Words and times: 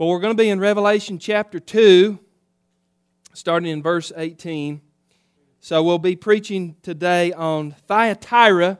But 0.00 0.06
we're 0.06 0.20
going 0.20 0.34
to 0.34 0.42
be 0.42 0.48
in 0.48 0.60
Revelation 0.60 1.18
chapter 1.18 1.60
2, 1.60 2.18
starting 3.34 3.70
in 3.70 3.82
verse 3.82 4.10
18. 4.16 4.80
So 5.60 5.82
we'll 5.82 5.98
be 5.98 6.16
preaching 6.16 6.76
today 6.80 7.34
on 7.34 7.72
Thyatira, 7.86 8.78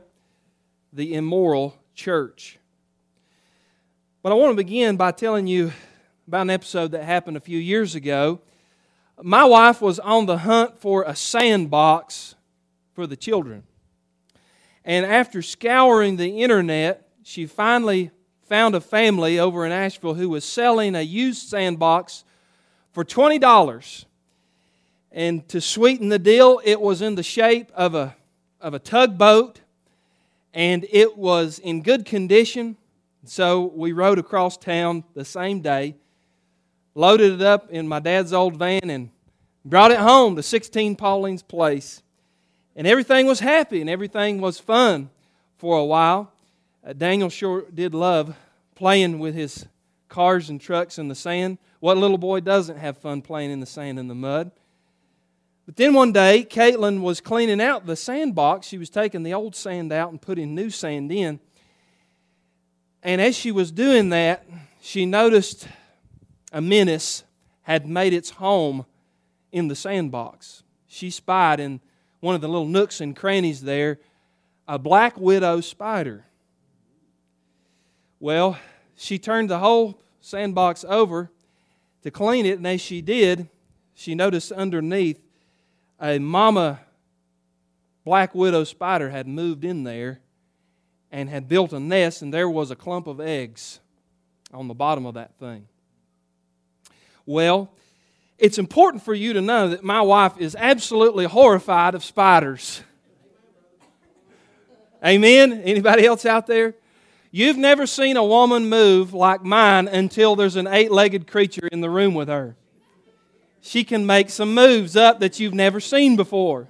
the 0.94 1.12
immoral 1.12 1.76
church. 1.94 2.58
But 4.22 4.32
I 4.32 4.34
want 4.34 4.52
to 4.52 4.56
begin 4.56 4.96
by 4.96 5.12
telling 5.12 5.46
you 5.46 5.72
about 6.26 6.40
an 6.40 6.48
episode 6.48 6.92
that 6.92 7.04
happened 7.04 7.36
a 7.36 7.40
few 7.40 7.58
years 7.58 7.94
ago. 7.94 8.40
My 9.20 9.44
wife 9.44 9.82
was 9.82 9.98
on 9.98 10.24
the 10.24 10.38
hunt 10.38 10.80
for 10.80 11.02
a 11.02 11.14
sandbox 11.14 12.34
for 12.94 13.06
the 13.06 13.14
children. 13.14 13.64
And 14.86 15.04
after 15.04 15.42
scouring 15.42 16.16
the 16.16 16.40
internet, 16.40 17.10
she 17.22 17.44
finally 17.44 18.10
found 18.50 18.74
a 18.74 18.80
family 18.80 19.38
over 19.38 19.64
in 19.64 19.70
Asheville 19.70 20.14
who 20.14 20.28
was 20.28 20.44
selling 20.44 20.96
a 20.96 21.02
used 21.02 21.48
sandbox 21.48 22.24
for 22.90 23.04
$20. 23.04 24.04
And 25.12 25.48
to 25.50 25.60
sweeten 25.60 26.08
the 26.08 26.18
deal, 26.18 26.60
it 26.64 26.80
was 26.80 27.00
in 27.00 27.14
the 27.14 27.22
shape 27.22 27.70
of 27.76 27.94
a, 27.94 28.16
of 28.60 28.74
a 28.74 28.80
tugboat 28.80 29.60
and 30.52 30.84
it 30.90 31.16
was 31.16 31.60
in 31.60 31.84
good 31.84 32.04
condition. 32.04 32.76
So 33.24 33.70
we 33.72 33.92
rode 33.92 34.18
across 34.18 34.56
town 34.56 35.04
the 35.14 35.24
same 35.24 35.60
day, 35.60 35.94
loaded 36.96 37.34
it 37.34 37.42
up 37.42 37.70
in 37.70 37.86
my 37.86 38.00
dad's 38.00 38.32
old 38.32 38.56
van, 38.56 38.90
and 38.90 39.10
brought 39.64 39.92
it 39.92 39.98
home 39.98 40.34
to 40.34 40.42
16 40.42 40.96
Pauline's 40.96 41.44
Place. 41.44 42.02
And 42.74 42.84
everything 42.84 43.28
was 43.28 43.38
happy 43.38 43.80
and 43.80 43.88
everything 43.88 44.40
was 44.40 44.58
fun 44.58 45.10
for 45.56 45.78
a 45.78 45.84
while. 45.84 46.29
Uh, 46.84 46.92
Daniel 46.94 47.28
sure 47.28 47.64
did 47.72 47.94
love 47.94 48.34
playing 48.74 49.18
with 49.18 49.34
his 49.34 49.66
cars 50.08 50.48
and 50.48 50.60
trucks 50.60 50.98
in 50.98 51.08
the 51.08 51.14
sand. 51.14 51.58
What 51.80 51.98
little 51.98 52.18
boy 52.18 52.40
doesn't 52.40 52.78
have 52.78 52.98
fun 52.98 53.22
playing 53.22 53.50
in 53.50 53.60
the 53.60 53.66
sand 53.66 53.98
and 53.98 54.08
the 54.08 54.14
mud? 54.14 54.50
But 55.66 55.76
then 55.76 55.94
one 55.94 56.12
day, 56.12 56.44
Caitlin 56.48 57.00
was 57.00 57.20
cleaning 57.20 57.60
out 57.60 57.86
the 57.86 57.96
sandbox. 57.96 58.66
She 58.66 58.78
was 58.78 58.90
taking 58.90 59.22
the 59.22 59.34
old 59.34 59.54
sand 59.54 59.92
out 59.92 60.10
and 60.10 60.20
putting 60.20 60.54
new 60.54 60.70
sand 60.70 61.12
in. 61.12 61.38
And 63.02 63.20
as 63.20 63.36
she 63.36 63.52
was 63.52 63.70
doing 63.70 64.08
that, 64.10 64.46
she 64.80 65.06
noticed 65.06 65.68
a 66.52 66.60
menace 66.60 67.24
had 67.62 67.86
made 67.86 68.12
its 68.12 68.30
home 68.30 68.84
in 69.52 69.68
the 69.68 69.76
sandbox. 69.76 70.62
She 70.86 71.10
spied 71.10 71.60
in 71.60 71.80
one 72.20 72.34
of 72.34 72.40
the 72.40 72.48
little 72.48 72.66
nooks 72.66 73.00
and 73.00 73.14
crannies 73.14 73.62
there 73.62 73.98
a 74.66 74.78
black 74.78 75.18
widow 75.18 75.60
spider. 75.60 76.24
Well, 78.20 78.58
she 78.96 79.18
turned 79.18 79.48
the 79.48 79.60
whole 79.60 79.98
sandbox 80.20 80.84
over 80.86 81.30
to 82.02 82.10
clean 82.10 82.44
it, 82.44 82.58
and 82.58 82.66
as 82.66 82.82
she 82.82 83.00
did, 83.00 83.48
she 83.94 84.14
noticed 84.14 84.52
underneath 84.52 85.18
a 85.98 86.18
mama 86.18 86.80
black 88.04 88.34
widow 88.34 88.64
spider 88.64 89.08
had 89.08 89.26
moved 89.26 89.64
in 89.64 89.84
there 89.84 90.20
and 91.10 91.30
had 91.30 91.48
built 91.48 91.72
a 91.72 91.80
nest, 91.80 92.20
and 92.20 92.32
there 92.32 92.48
was 92.48 92.70
a 92.70 92.76
clump 92.76 93.06
of 93.06 93.20
eggs 93.20 93.80
on 94.52 94.68
the 94.68 94.74
bottom 94.74 95.06
of 95.06 95.14
that 95.14 95.34
thing. 95.38 95.66
Well, 97.24 97.70
it's 98.38 98.58
important 98.58 99.02
for 99.02 99.14
you 99.14 99.32
to 99.32 99.40
know 99.40 99.68
that 99.68 99.82
my 99.82 100.02
wife 100.02 100.38
is 100.38 100.54
absolutely 100.58 101.24
horrified 101.24 101.94
of 101.94 102.04
spiders. 102.04 102.82
Amen? 105.04 105.62
Anybody 105.64 106.04
else 106.04 106.26
out 106.26 106.46
there? 106.46 106.74
You've 107.32 107.56
never 107.56 107.86
seen 107.86 108.16
a 108.16 108.24
woman 108.24 108.68
move 108.68 109.14
like 109.14 109.44
mine 109.44 109.86
until 109.86 110.34
there's 110.34 110.56
an 110.56 110.66
eight 110.66 110.90
legged 110.90 111.28
creature 111.28 111.68
in 111.70 111.80
the 111.80 111.90
room 111.90 112.14
with 112.14 112.28
her. 112.28 112.56
She 113.60 113.84
can 113.84 114.04
make 114.04 114.30
some 114.30 114.54
moves 114.54 114.96
up 114.96 115.20
that 115.20 115.38
you've 115.38 115.54
never 115.54 115.80
seen 115.80 116.16
before. 116.16 116.68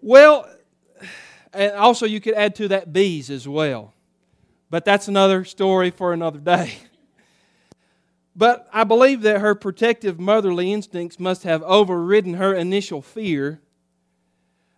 Well, 0.00 0.48
and 1.52 1.72
also 1.72 2.06
you 2.06 2.20
could 2.20 2.34
add 2.34 2.54
to 2.56 2.68
that 2.68 2.92
bees 2.92 3.28
as 3.28 3.48
well. 3.48 3.92
But 4.70 4.84
that's 4.84 5.08
another 5.08 5.44
story 5.44 5.90
for 5.90 6.12
another 6.12 6.38
day. 6.38 6.74
But 8.38 8.68
I 8.70 8.84
believe 8.84 9.22
that 9.22 9.40
her 9.40 9.54
protective 9.54 10.20
motherly 10.20 10.70
instincts 10.70 11.18
must 11.18 11.44
have 11.44 11.62
overridden 11.62 12.34
her 12.34 12.52
initial 12.52 13.00
fear 13.00 13.62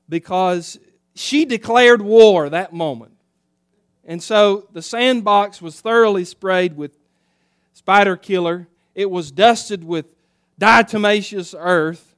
because 0.09 0.79
she 1.17 1.45
declared 1.45 2.01
war 2.01 2.49
that 2.49 2.73
moment. 2.73 3.18
And 4.09 4.23
so 4.23 4.67
the 4.73 4.81
sandbox 4.81 5.61
was 5.61 5.83
thoroughly 5.83 6.25
sprayed 6.25 6.79
with 6.79 6.97
spider 7.75 8.17
killer. 8.17 8.67
It 8.95 9.11
was 9.11 9.31
dusted 9.31 9.85
with 9.85 10.07
diatomaceous 10.59 11.55
earth. 11.57 12.17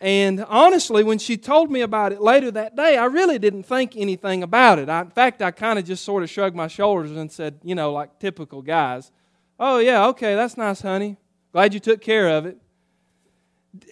And 0.00 0.44
honestly, 0.48 1.02
when 1.02 1.18
she 1.18 1.36
told 1.36 1.70
me 1.70 1.80
about 1.80 2.12
it 2.12 2.22
later 2.22 2.52
that 2.52 2.76
day, 2.76 2.96
I 2.96 3.06
really 3.06 3.40
didn't 3.40 3.64
think 3.64 3.96
anything 3.96 4.44
about 4.44 4.78
it. 4.78 4.88
I, 4.88 5.00
in 5.00 5.10
fact, 5.10 5.42
I 5.42 5.50
kind 5.50 5.80
of 5.80 5.84
just 5.84 6.04
sort 6.04 6.22
of 6.22 6.30
shrugged 6.30 6.54
my 6.54 6.68
shoulders 6.68 7.10
and 7.10 7.30
said, 7.30 7.58
you 7.64 7.74
know, 7.74 7.92
like 7.92 8.20
typical 8.20 8.62
guys, 8.62 9.10
oh, 9.58 9.78
yeah, 9.78 10.06
okay, 10.06 10.36
that's 10.36 10.56
nice, 10.56 10.80
honey. 10.80 11.16
Glad 11.52 11.74
you 11.74 11.80
took 11.80 12.00
care 12.00 12.28
of 12.28 12.46
it. 12.46 12.56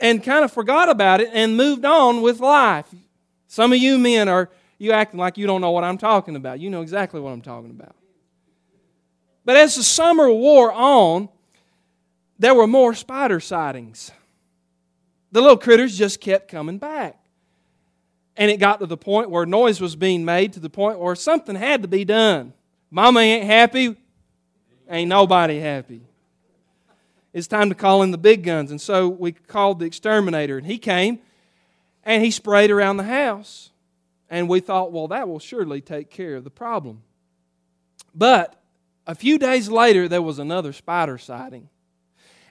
And 0.01 0.23
kind 0.23 0.45
of 0.45 0.53
forgot 0.53 0.89
about 0.89 1.21
it 1.21 1.31
and 1.33 1.57
moved 1.57 1.85
on 1.85 2.23
with 2.23 2.39
life. 2.39 2.87
Some 3.49 3.73
of 3.73 3.79
you 3.79 3.99
men 3.99 4.29
are 4.29 4.51
you 4.81 4.93
acting 4.93 5.21
like 5.21 5.37
you 5.37 5.47
don't 5.47 5.61
know 5.61 5.73
what 5.73 5.85
I'm 5.85 5.99
talking 5.99 6.37
about. 6.37 6.59
You 6.59 6.71
know 6.71 6.81
exactly 6.81 7.21
what 7.21 7.33
I'm 7.33 7.43
talking 7.43 7.71
about. 7.71 7.95
But 9.45 9.59
as 9.59 9.77
the 9.77 9.83
summer 9.83 10.31
wore 10.33 10.73
on, 10.73 11.29
there 12.39 12.55
were 12.55 12.67
more 12.67 12.95
spider 12.95 13.41
sightings. 13.41 14.11
The 15.33 15.43
little 15.43 15.59
critters 15.59 15.99
just 15.99 16.19
kept 16.19 16.49
coming 16.49 16.79
back. 16.79 17.19
And 18.39 18.51
it 18.51 18.57
got 18.57 18.81
to 18.81 18.87
the 18.87 18.97
point 18.97 19.29
where 19.29 19.45
noise 19.45 19.83
was 19.83 19.97
being 19.97 20.25
made 20.25 20.55
to 20.55 20.61
the 20.61 20.71
point 20.71 20.99
where 20.99 21.15
something 21.15 21.57
had 21.57 21.83
to 21.83 21.89
be 21.89 22.07
done. 22.07 22.55
Mama 22.91 23.21
ain't 23.21 23.45
happy, 23.45 23.97
ain't 24.89 25.11
nobody 25.11 25.61
happy. 25.61 26.01
It's 27.35 27.47
time 27.47 27.69
to 27.69 27.75
call 27.75 28.03
in 28.03 28.13
the 28.13 28.19
big 28.19 28.45
guns. 28.45 28.71
And 28.71 28.81
so 28.81 29.11
we 29.11 29.33
called 29.33 29.79
the 29.79 29.85
exterminator, 29.85 30.57
and 30.57 30.67
he 30.67 30.79
came 30.79 31.19
and 32.03 32.25
he 32.25 32.31
sprayed 32.31 32.71
around 32.71 32.97
the 32.97 33.05
house. 33.05 33.70
And 34.31 34.49
we 34.49 34.61
thought, 34.61 34.93
well, 34.93 35.09
that 35.09 35.29
will 35.29 35.41
surely 35.41 35.81
take 35.81 36.09
care 36.09 36.37
of 36.37 36.45
the 36.45 36.51
problem. 36.51 37.03
But 38.15 38.57
a 39.07 39.15
few 39.15 39.39
days 39.39 39.69
later, 39.69 40.07
there 40.07 40.23
was 40.23 40.39
another 40.39 40.73
spider 40.73 41.19
sighting. 41.19 41.69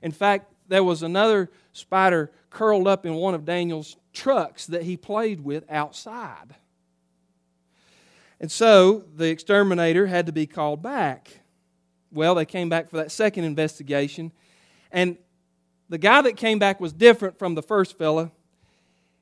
In 0.01 0.11
fact, 0.11 0.53
there 0.67 0.83
was 0.83 1.01
another 1.01 1.49
spider 1.71 2.31
curled 2.49 2.87
up 2.87 3.05
in 3.05 3.15
one 3.15 3.33
of 3.33 3.45
Daniel's 3.45 3.95
trucks 4.13 4.67
that 4.67 4.83
he 4.83 4.97
played 4.97 5.41
with 5.41 5.63
outside. 5.69 6.55
And 8.41 8.51
so 8.51 9.05
the 9.15 9.29
exterminator 9.29 10.07
had 10.07 10.25
to 10.25 10.31
be 10.31 10.45
called 10.45 10.81
back. 10.81 11.41
Well, 12.11 12.35
they 12.35 12.45
came 12.45 12.69
back 12.69 12.89
for 12.89 12.97
that 12.97 13.11
second 13.11 13.45
investigation. 13.45 14.31
And 14.91 15.17
the 15.89 15.97
guy 15.97 16.21
that 16.21 16.37
came 16.37 16.59
back 16.59 16.79
was 16.79 16.93
different 16.93 17.39
from 17.39 17.55
the 17.55 17.61
first 17.63 17.97
fella. 17.97 18.31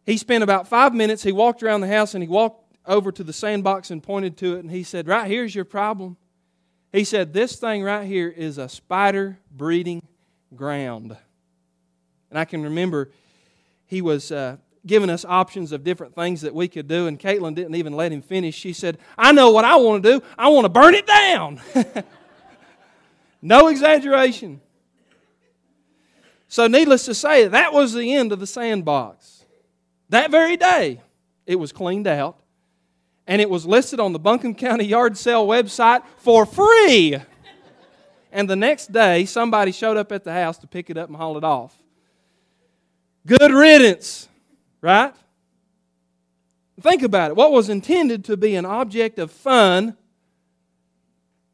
He 0.07 0.15
spent 0.15 0.41
about 0.41 0.69
five 0.69 0.95
minutes. 0.95 1.21
He 1.21 1.33
walked 1.33 1.61
around 1.61 1.81
the 1.81 1.87
house 1.87 2.15
and 2.15 2.23
he 2.23 2.29
walked 2.29 2.73
over 2.85 3.11
to 3.11 3.23
the 3.25 3.33
sandbox 3.33 3.91
and 3.91 4.01
pointed 4.01 4.37
to 4.37 4.55
it 4.55 4.59
and 4.59 4.71
he 4.71 4.81
said, 4.81 5.05
Right 5.05 5.29
here's 5.29 5.53
your 5.53 5.65
problem. 5.65 6.15
He 6.93 7.03
said, 7.03 7.33
This 7.33 7.57
thing 7.57 7.83
right 7.83 8.07
here 8.07 8.29
is 8.29 8.57
a 8.57 8.69
spider 8.69 9.37
breeding 9.51 10.01
ground. 10.55 11.17
And 12.29 12.39
I 12.39 12.45
can 12.45 12.63
remember 12.63 13.11
he 13.85 14.01
was 14.01 14.31
uh, 14.31 14.55
giving 14.85 15.09
us 15.09 15.25
options 15.25 15.73
of 15.73 15.83
different 15.83 16.15
things 16.15 16.39
that 16.41 16.55
we 16.55 16.69
could 16.69 16.87
do, 16.87 17.07
and 17.07 17.19
Caitlin 17.19 17.53
didn't 17.53 17.75
even 17.75 17.91
let 17.91 18.13
him 18.13 18.21
finish. 18.21 18.55
She 18.55 18.71
said, 18.71 18.97
I 19.17 19.33
know 19.33 19.51
what 19.51 19.65
I 19.65 19.75
want 19.75 20.03
to 20.03 20.19
do. 20.19 20.25
I 20.37 20.47
want 20.47 20.63
to 20.63 20.69
burn 20.69 20.95
it 20.95 21.05
down. 21.05 21.59
no 23.41 23.67
exaggeration. 23.67 24.61
So, 26.47 26.67
needless 26.67 27.03
to 27.05 27.13
say, 27.13 27.49
that 27.49 27.73
was 27.73 27.93
the 27.93 28.13
end 28.13 28.31
of 28.31 28.39
the 28.39 28.47
sandbox. 28.47 29.36
That 30.09 30.31
very 30.31 30.57
day, 30.57 31.01
it 31.45 31.55
was 31.55 31.71
cleaned 31.71 32.07
out 32.07 32.37
and 33.27 33.41
it 33.41 33.49
was 33.49 33.65
listed 33.65 33.99
on 33.99 34.13
the 34.13 34.19
Buncombe 34.19 34.55
County 34.55 34.85
Yard 34.85 35.17
Sale 35.17 35.45
website 35.45 36.03
for 36.17 36.45
free. 36.45 37.17
And 38.31 38.49
the 38.49 38.55
next 38.55 38.91
day, 38.91 39.25
somebody 39.25 39.71
showed 39.71 39.97
up 39.97 40.11
at 40.11 40.23
the 40.23 40.31
house 40.31 40.57
to 40.59 40.67
pick 40.67 40.89
it 40.89 40.97
up 40.97 41.09
and 41.09 41.17
haul 41.17 41.37
it 41.37 41.43
off. 41.43 41.77
Good 43.25 43.51
riddance, 43.51 44.29
right? 44.81 45.13
Think 46.79 47.03
about 47.03 47.31
it. 47.31 47.37
What 47.37 47.51
was 47.51 47.69
intended 47.69 48.23
to 48.25 48.37
be 48.37 48.55
an 48.55 48.65
object 48.65 49.19
of 49.19 49.31
fun, 49.31 49.97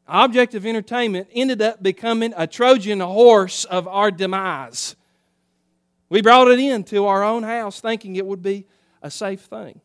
object 0.06 0.54
of 0.54 0.66
entertainment, 0.66 1.28
ended 1.32 1.62
up 1.62 1.82
becoming 1.82 2.34
a 2.36 2.46
Trojan 2.46 3.00
horse 3.00 3.64
of 3.64 3.88
our 3.88 4.10
demise. 4.10 4.94
We 6.14 6.22
brought 6.22 6.46
it 6.46 6.60
into 6.60 7.06
our 7.06 7.24
own 7.24 7.42
house 7.42 7.80
thinking 7.80 8.14
it 8.14 8.24
would 8.24 8.40
be 8.40 8.68
a 9.02 9.10
safe 9.10 9.40
thing. 9.40 9.80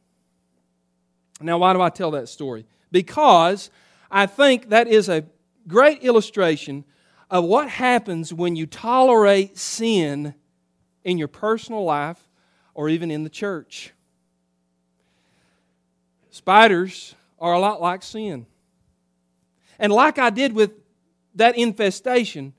Now, 1.41 1.57
why 1.57 1.73
do 1.73 1.81
I 1.81 1.89
tell 1.89 2.11
that 2.11 2.29
story? 2.29 2.67
Because 2.91 3.71
I 4.11 4.27
think 4.27 4.69
that 4.69 4.87
is 4.87 5.09
a 5.09 5.25
great 5.67 6.03
illustration 6.03 6.85
of 7.31 7.45
what 7.45 7.67
happens 7.67 8.31
when 8.31 8.55
you 8.55 8.67
tolerate 8.67 9.57
sin 9.57 10.35
in 11.03 11.17
your 11.17 11.27
personal 11.27 11.83
life 11.83 12.29
or 12.75 12.89
even 12.89 13.09
in 13.09 13.23
the 13.23 13.29
church. 13.31 13.91
Spiders 16.29 17.15
are 17.39 17.53
a 17.53 17.59
lot 17.59 17.81
like 17.81 18.03
sin. 18.03 18.45
And 19.79 19.91
like 19.91 20.19
I 20.19 20.29
did 20.29 20.53
with 20.53 20.73
that 21.33 21.57
infestation, 21.57 22.53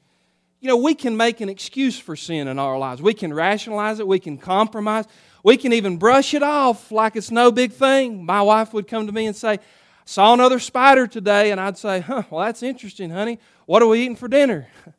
you 0.60 0.68
know, 0.68 0.76
we 0.76 0.94
can 0.94 1.16
make 1.16 1.40
an 1.40 1.48
excuse 1.48 1.98
for 1.98 2.14
sin 2.14 2.46
in 2.46 2.58
our 2.58 2.78
lives. 2.78 3.00
We 3.00 3.14
can 3.14 3.32
rationalize 3.32 3.98
it, 3.98 4.06
we 4.06 4.18
can 4.18 4.36
compromise, 4.36 5.06
we 5.42 5.56
can 5.56 5.72
even 5.72 5.96
brush 5.96 6.34
it 6.34 6.42
off 6.42 6.92
like 6.92 7.16
it's 7.16 7.30
no 7.30 7.50
big 7.50 7.72
thing. 7.72 8.24
My 8.24 8.42
wife 8.42 8.74
would 8.74 8.86
come 8.86 9.06
to 9.06 9.12
me 9.12 9.26
and 9.26 9.34
say, 9.34 9.58
Saw 10.04 10.34
another 10.34 10.58
spider 10.58 11.06
today, 11.06 11.50
and 11.52 11.60
I'd 11.60 11.78
say, 11.78 12.00
Huh, 12.00 12.24
well, 12.30 12.44
that's 12.44 12.62
interesting, 12.62 13.10
honey. 13.10 13.38
What 13.66 13.82
are 13.82 13.86
we 13.86 14.00
eating 14.00 14.16
for 14.16 14.28
dinner? 14.28 14.68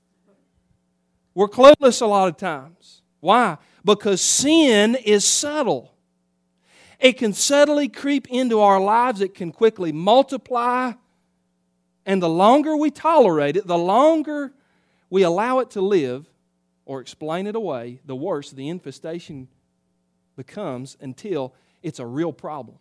We're 1.35 1.47
clueless 1.47 2.01
a 2.01 2.05
lot 2.05 2.27
of 2.27 2.37
times. 2.37 3.01
Why? 3.19 3.57
Because 3.85 4.21
sin 4.21 4.95
is 4.95 5.23
subtle. 5.25 5.93
It 6.99 7.13
can 7.13 7.33
subtly 7.33 7.87
creep 7.87 8.27
into 8.29 8.59
our 8.59 8.79
lives, 8.79 9.21
it 9.21 9.35
can 9.35 9.51
quickly 9.51 9.91
multiply. 9.91 10.93
And 12.05 12.21
the 12.21 12.29
longer 12.29 12.75
we 12.75 12.89
tolerate 12.89 13.57
it, 13.57 13.67
the 13.67 13.77
longer 13.77 14.53
we 15.11 15.21
allow 15.23 15.59
it 15.59 15.69
to 15.71 15.81
live 15.81 16.25
or 16.85 17.01
explain 17.01 17.45
it 17.45 17.55
away, 17.55 17.99
the 18.05 18.15
worse 18.15 18.49
the 18.49 18.69
infestation 18.69 19.49
becomes 20.35 20.97
until 20.99 21.53
it's 21.83 21.99
a 21.99 22.05
real 22.05 22.33
problem. 22.33 22.77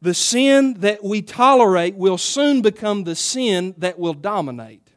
The 0.00 0.14
sin 0.14 0.74
that 0.80 1.02
we 1.02 1.20
tolerate 1.20 1.96
will 1.96 2.16
soon 2.16 2.62
become 2.62 3.02
the 3.02 3.16
sin 3.16 3.74
that 3.78 3.98
will 3.98 4.14
dominate. 4.14 4.88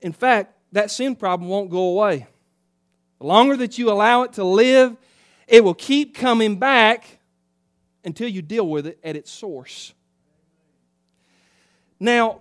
In 0.00 0.12
fact, 0.12 0.54
that 0.70 0.92
sin 0.92 1.16
problem 1.16 1.50
won't 1.50 1.70
go 1.70 1.88
away. 1.88 2.28
The 3.18 3.26
longer 3.26 3.56
that 3.56 3.78
you 3.78 3.90
allow 3.90 4.22
it 4.22 4.34
to 4.34 4.44
live, 4.44 4.96
it 5.48 5.64
will 5.64 5.74
keep 5.74 6.14
coming 6.14 6.56
back 6.56 7.18
until 8.04 8.28
you 8.28 8.42
deal 8.42 8.68
with 8.68 8.86
it 8.86 8.98
at 9.02 9.16
its 9.16 9.32
source. 9.32 9.92
Now, 11.98 12.40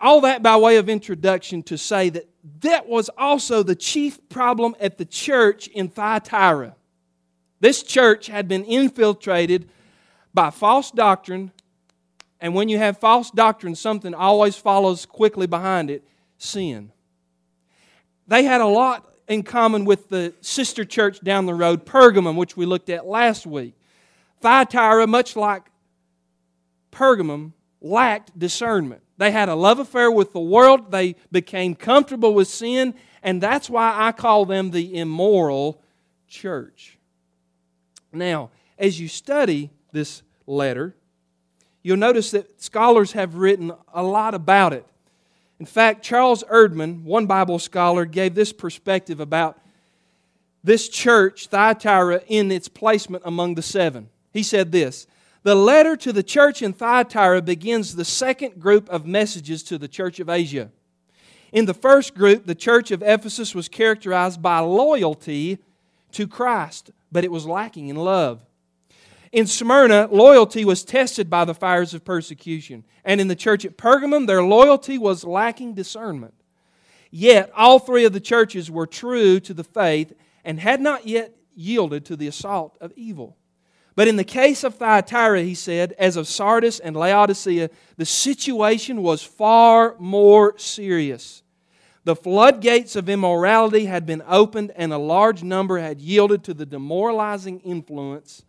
all 0.00 0.22
that 0.22 0.42
by 0.42 0.56
way 0.56 0.76
of 0.76 0.88
introduction 0.88 1.62
to 1.64 1.76
say 1.76 2.08
that 2.08 2.28
that 2.60 2.88
was 2.88 3.10
also 3.18 3.62
the 3.62 3.74
chief 3.74 4.18
problem 4.28 4.74
at 4.80 4.96
the 4.96 5.04
church 5.04 5.68
in 5.68 5.88
Thyatira. 5.88 6.74
This 7.60 7.82
church 7.82 8.26
had 8.26 8.48
been 8.48 8.64
infiltrated 8.64 9.68
by 10.32 10.50
false 10.50 10.90
doctrine, 10.90 11.52
and 12.40 12.54
when 12.54 12.68
you 12.68 12.78
have 12.78 12.98
false 12.98 13.30
doctrine, 13.30 13.74
something 13.74 14.14
always 14.14 14.56
follows 14.56 15.04
quickly 15.04 15.46
behind 15.46 15.90
it 15.90 16.02
sin. 16.38 16.92
They 18.26 18.44
had 18.44 18.62
a 18.62 18.66
lot 18.66 19.14
in 19.28 19.42
common 19.42 19.84
with 19.84 20.08
the 20.08 20.32
sister 20.40 20.84
church 20.84 21.20
down 21.20 21.46
the 21.46 21.54
road, 21.54 21.84
Pergamum, 21.84 22.36
which 22.36 22.56
we 22.56 22.64
looked 22.64 22.88
at 22.88 23.06
last 23.06 23.46
week. 23.46 23.74
Thyatira, 24.40 25.06
much 25.06 25.36
like 25.36 25.64
Pergamum, 26.90 27.52
lacked 27.82 28.36
discernment. 28.38 29.02
They 29.20 29.32
had 29.32 29.50
a 29.50 29.54
love 29.54 29.78
affair 29.78 30.10
with 30.10 30.32
the 30.32 30.40
world. 30.40 30.90
They 30.90 31.14
became 31.30 31.74
comfortable 31.74 32.32
with 32.32 32.48
sin. 32.48 32.94
And 33.22 33.38
that's 33.38 33.68
why 33.68 33.94
I 33.94 34.12
call 34.12 34.46
them 34.46 34.70
the 34.70 34.96
immoral 34.96 35.82
church. 36.26 36.96
Now, 38.14 38.48
as 38.78 38.98
you 38.98 39.08
study 39.08 39.68
this 39.92 40.22
letter, 40.46 40.94
you'll 41.82 41.98
notice 41.98 42.30
that 42.30 42.62
scholars 42.62 43.12
have 43.12 43.34
written 43.34 43.72
a 43.92 44.02
lot 44.02 44.32
about 44.32 44.72
it. 44.72 44.86
In 45.58 45.66
fact, 45.66 46.02
Charles 46.02 46.42
Erdman, 46.44 47.02
one 47.02 47.26
Bible 47.26 47.58
scholar, 47.58 48.06
gave 48.06 48.34
this 48.34 48.54
perspective 48.54 49.20
about 49.20 49.60
this 50.64 50.88
church, 50.88 51.48
Thyatira, 51.48 52.22
in 52.26 52.50
its 52.50 52.68
placement 52.68 53.24
among 53.26 53.54
the 53.54 53.62
seven. 53.62 54.08
He 54.32 54.42
said 54.42 54.72
this 54.72 55.06
the 55.42 55.54
letter 55.54 55.96
to 55.96 56.12
the 56.12 56.22
church 56.22 56.62
in 56.62 56.72
Thyatira 56.72 57.42
begins 57.42 57.96
the 57.96 58.04
second 58.04 58.60
group 58.60 58.88
of 58.88 59.06
messages 59.06 59.62
to 59.64 59.78
the 59.78 59.88
church 59.88 60.20
of 60.20 60.28
Asia. 60.28 60.70
In 61.52 61.64
the 61.64 61.74
first 61.74 62.14
group, 62.14 62.46
the 62.46 62.54
church 62.54 62.90
of 62.90 63.02
Ephesus 63.02 63.54
was 63.54 63.68
characterized 63.68 64.40
by 64.40 64.58
loyalty 64.60 65.58
to 66.12 66.28
Christ, 66.28 66.90
but 67.10 67.24
it 67.24 67.32
was 67.32 67.46
lacking 67.46 67.88
in 67.88 67.96
love. 67.96 68.44
In 69.32 69.46
Smyrna, 69.46 70.08
loyalty 70.10 70.64
was 70.64 70.84
tested 70.84 71.30
by 71.30 71.44
the 71.44 71.54
fires 71.54 71.94
of 71.94 72.04
persecution. 72.04 72.84
And 73.04 73.20
in 73.20 73.28
the 73.28 73.36
church 73.36 73.64
at 73.64 73.76
Pergamum, 73.76 74.26
their 74.26 74.42
loyalty 74.42 74.98
was 74.98 75.24
lacking 75.24 75.74
discernment. 75.74 76.34
Yet, 77.10 77.50
all 77.56 77.78
three 77.78 78.04
of 78.04 78.12
the 78.12 78.20
churches 78.20 78.70
were 78.70 78.86
true 78.86 79.40
to 79.40 79.54
the 79.54 79.64
faith 79.64 80.12
and 80.44 80.60
had 80.60 80.80
not 80.80 81.06
yet 81.06 81.34
yielded 81.54 82.04
to 82.06 82.16
the 82.16 82.26
assault 82.26 82.76
of 82.80 82.92
evil. 82.96 83.36
But 83.94 84.08
in 84.08 84.16
the 84.16 84.24
case 84.24 84.64
of 84.64 84.76
Thyatira, 84.76 85.42
he 85.42 85.54
said, 85.54 85.94
as 85.98 86.16
of 86.16 86.28
Sardis 86.28 86.78
and 86.78 86.96
Laodicea, 86.96 87.70
the 87.96 88.04
situation 88.04 89.02
was 89.02 89.22
far 89.22 89.96
more 89.98 90.56
serious. 90.58 91.42
The 92.04 92.16
floodgates 92.16 92.96
of 92.96 93.08
immorality 93.08 93.84
had 93.84 94.06
been 94.06 94.22
opened, 94.26 94.72
and 94.74 94.92
a 94.92 94.98
large 94.98 95.42
number 95.42 95.78
had 95.78 96.00
yielded 96.00 96.44
to 96.44 96.54
the 96.54 96.64
demoralizing 96.64 97.60
influence 97.60 98.44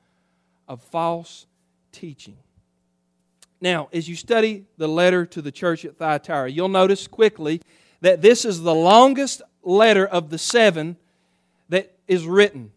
of 0.68 0.82
false 0.84 1.48
teaching. 1.92 2.38
Now, 3.60 3.90
as 3.92 4.08
you 4.08 4.16
study 4.16 4.66
the 4.78 4.88
letter 4.88 5.26
to 5.28 5.42
the 5.42 5.52
church 5.52 5.86
at 5.86 5.98
Thyatira, 5.98 6.50
you'll 6.50 6.70
notice 6.70 7.08
quickly 7.08 7.62
that 8.00 8.22
this 8.22 8.46
is 8.46 8.62
the 8.62 8.74
longest 8.74 9.42
letter 9.64 10.08
of 10.08 10.30
the 10.30 10.38
seven 10.38 10.98
that 11.70 11.94
is 12.08 12.26
written. 12.26 12.72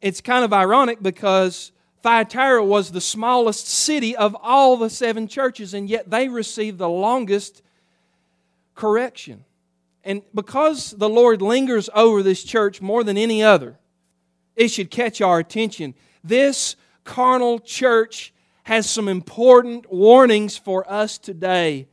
It's 0.00 0.20
kind 0.20 0.44
of 0.44 0.52
ironic 0.52 1.02
because 1.02 1.72
Thyatira 2.02 2.64
was 2.64 2.90
the 2.90 3.00
smallest 3.00 3.68
city 3.68 4.16
of 4.16 4.36
all 4.42 4.76
the 4.76 4.90
seven 4.90 5.28
churches, 5.28 5.72
and 5.72 5.88
yet 5.88 6.10
they 6.10 6.28
received 6.28 6.78
the 6.78 6.88
longest 6.88 7.62
correction. 8.74 9.44
And 10.02 10.22
because 10.34 10.90
the 10.90 11.08
Lord 11.08 11.40
lingers 11.40 11.88
over 11.94 12.24
this 12.24 12.42
church 12.42 12.80
more 12.80 13.04
than 13.04 13.16
any 13.16 13.42
other, 13.42 13.78
it 14.56 14.68
should 14.68 14.90
catch 14.90 15.20
our 15.20 15.38
attention. 15.38 15.94
This 16.24 16.74
carnal 17.04 17.60
church 17.60 18.34
has 18.64 18.90
some 18.90 19.08
important 19.08 19.92
warnings 19.92 20.56
for 20.56 20.90
us 20.90 21.18
today. 21.18 21.86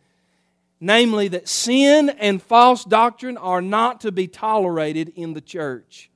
Namely, 0.80 1.28
that 1.28 1.48
sin 1.48 2.10
and 2.10 2.42
false 2.42 2.84
doctrine 2.84 3.38
are 3.38 3.62
not 3.62 4.02
to 4.02 4.12
be 4.12 4.28
tolerated 4.28 5.12
in 5.16 5.34
the 5.34 5.42
church 5.42 6.09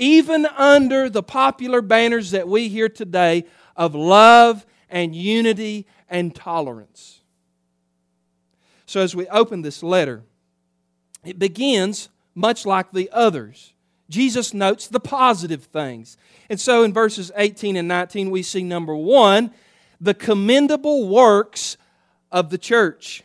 even 0.00 0.46
under 0.46 1.10
the 1.10 1.22
popular 1.22 1.82
banners 1.82 2.30
that 2.30 2.48
we 2.48 2.68
hear 2.68 2.88
today 2.88 3.44
of 3.76 3.94
love 3.94 4.66
and 4.88 5.14
unity 5.14 5.86
and 6.08 6.34
tolerance. 6.34 7.20
So, 8.86 9.02
as 9.02 9.14
we 9.14 9.28
open 9.28 9.62
this 9.62 9.82
letter, 9.82 10.22
it 11.24 11.38
begins 11.38 12.08
much 12.34 12.64
like 12.64 12.90
the 12.90 13.10
others. 13.12 13.74
Jesus 14.08 14.52
notes 14.52 14.88
the 14.88 14.98
positive 14.98 15.64
things. 15.64 16.16
And 16.48 16.58
so, 16.58 16.82
in 16.82 16.92
verses 16.92 17.30
18 17.36 17.76
and 17.76 17.86
19, 17.86 18.30
we 18.30 18.42
see 18.42 18.64
number 18.64 18.96
one, 18.96 19.52
the 20.00 20.14
commendable 20.14 21.06
works 21.08 21.76
of 22.32 22.48
the 22.48 22.58
church. 22.58 23.22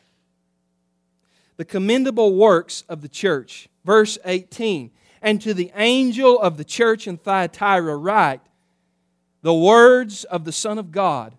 The 1.55 1.65
commendable 1.65 2.35
works 2.35 2.83
of 2.89 3.01
the 3.01 3.07
church. 3.07 3.69
Verse 3.85 4.17
18 4.25 4.91
and 5.25 5.41
to 5.41 5.55
the 5.55 5.71
angel 5.75 6.39
of 6.39 6.55
the 6.55 6.63
church 6.63 7.07
in 7.07 7.17
Thyatira 7.17 7.97
write 7.97 8.41
the 9.41 9.55
words 9.55 10.23
of 10.23 10.45
the 10.45 10.51
Son 10.51 10.77
of 10.77 10.91
God, 10.91 11.33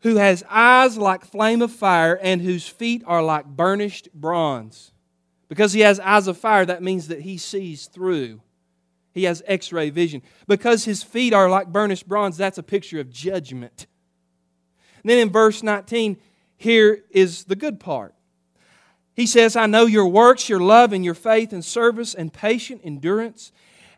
who 0.00 0.16
has 0.16 0.44
eyes 0.48 0.96
like 0.96 1.24
flame 1.24 1.62
of 1.62 1.72
fire 1.72 2.16
and 2.22 2.40
whose 2.40 2.68
feet 2.68 3.02
are 3.04 3.24
like 3.24 3.44
burnished 3.44 4.08
bronze. 4.14 4.92
Because 5.48 5.72
he 5.72 5.80
has 5.80 5.98
eyes 5.98 6.28
of 6.28 6.38
fire, 6.38 6.64
that 6.64 6.82
means 6.82 7.08
that 7.08 7.22
he 7.22 7.38
sees 7.38 7.86
through. 7.86 8.40
He 9.12 9.24
has 9.24 9.42
x 9.46 9.72
ray 9.72 9.90
vision. 9.90 10.22
Because 10.46 10.84
his 10.84 11.02
feet 11.02 11.32
are 11.32 11.50
like 11.50 11.72
burnished 11.72 12.06
bronze, 12.06 12.36
that's 12.36 12.58
a 12.58 12.62
picture 12.62 13.00
of 13.00 13.10
judgment. 13.10 13.86
And 15.02 15.10
then 15.10 15.18
in 15.18 15.30
verse 15.30 15.60
19, 15.60 16.18
here 16.56 17.02
is 17.10 17.44
the 17.44 17.56
good 17.56 17.80
part. 17.80 18.14
He 19.16 19.26
says, 19.26 19.56
I 19.56 19.64
know 19.64 19.86
your 19.86 20.06
works, 20.06 20.48
your 20.48 20.60
love, 20.60 20.92
and 20.92 21.02
your 21.02 21.14
faith 21.14 21.54
and 21.54 21.64
service 21.64 22.14
and 22.14 22.30
patient 22.30 22.82
endurance, 22.84 23.50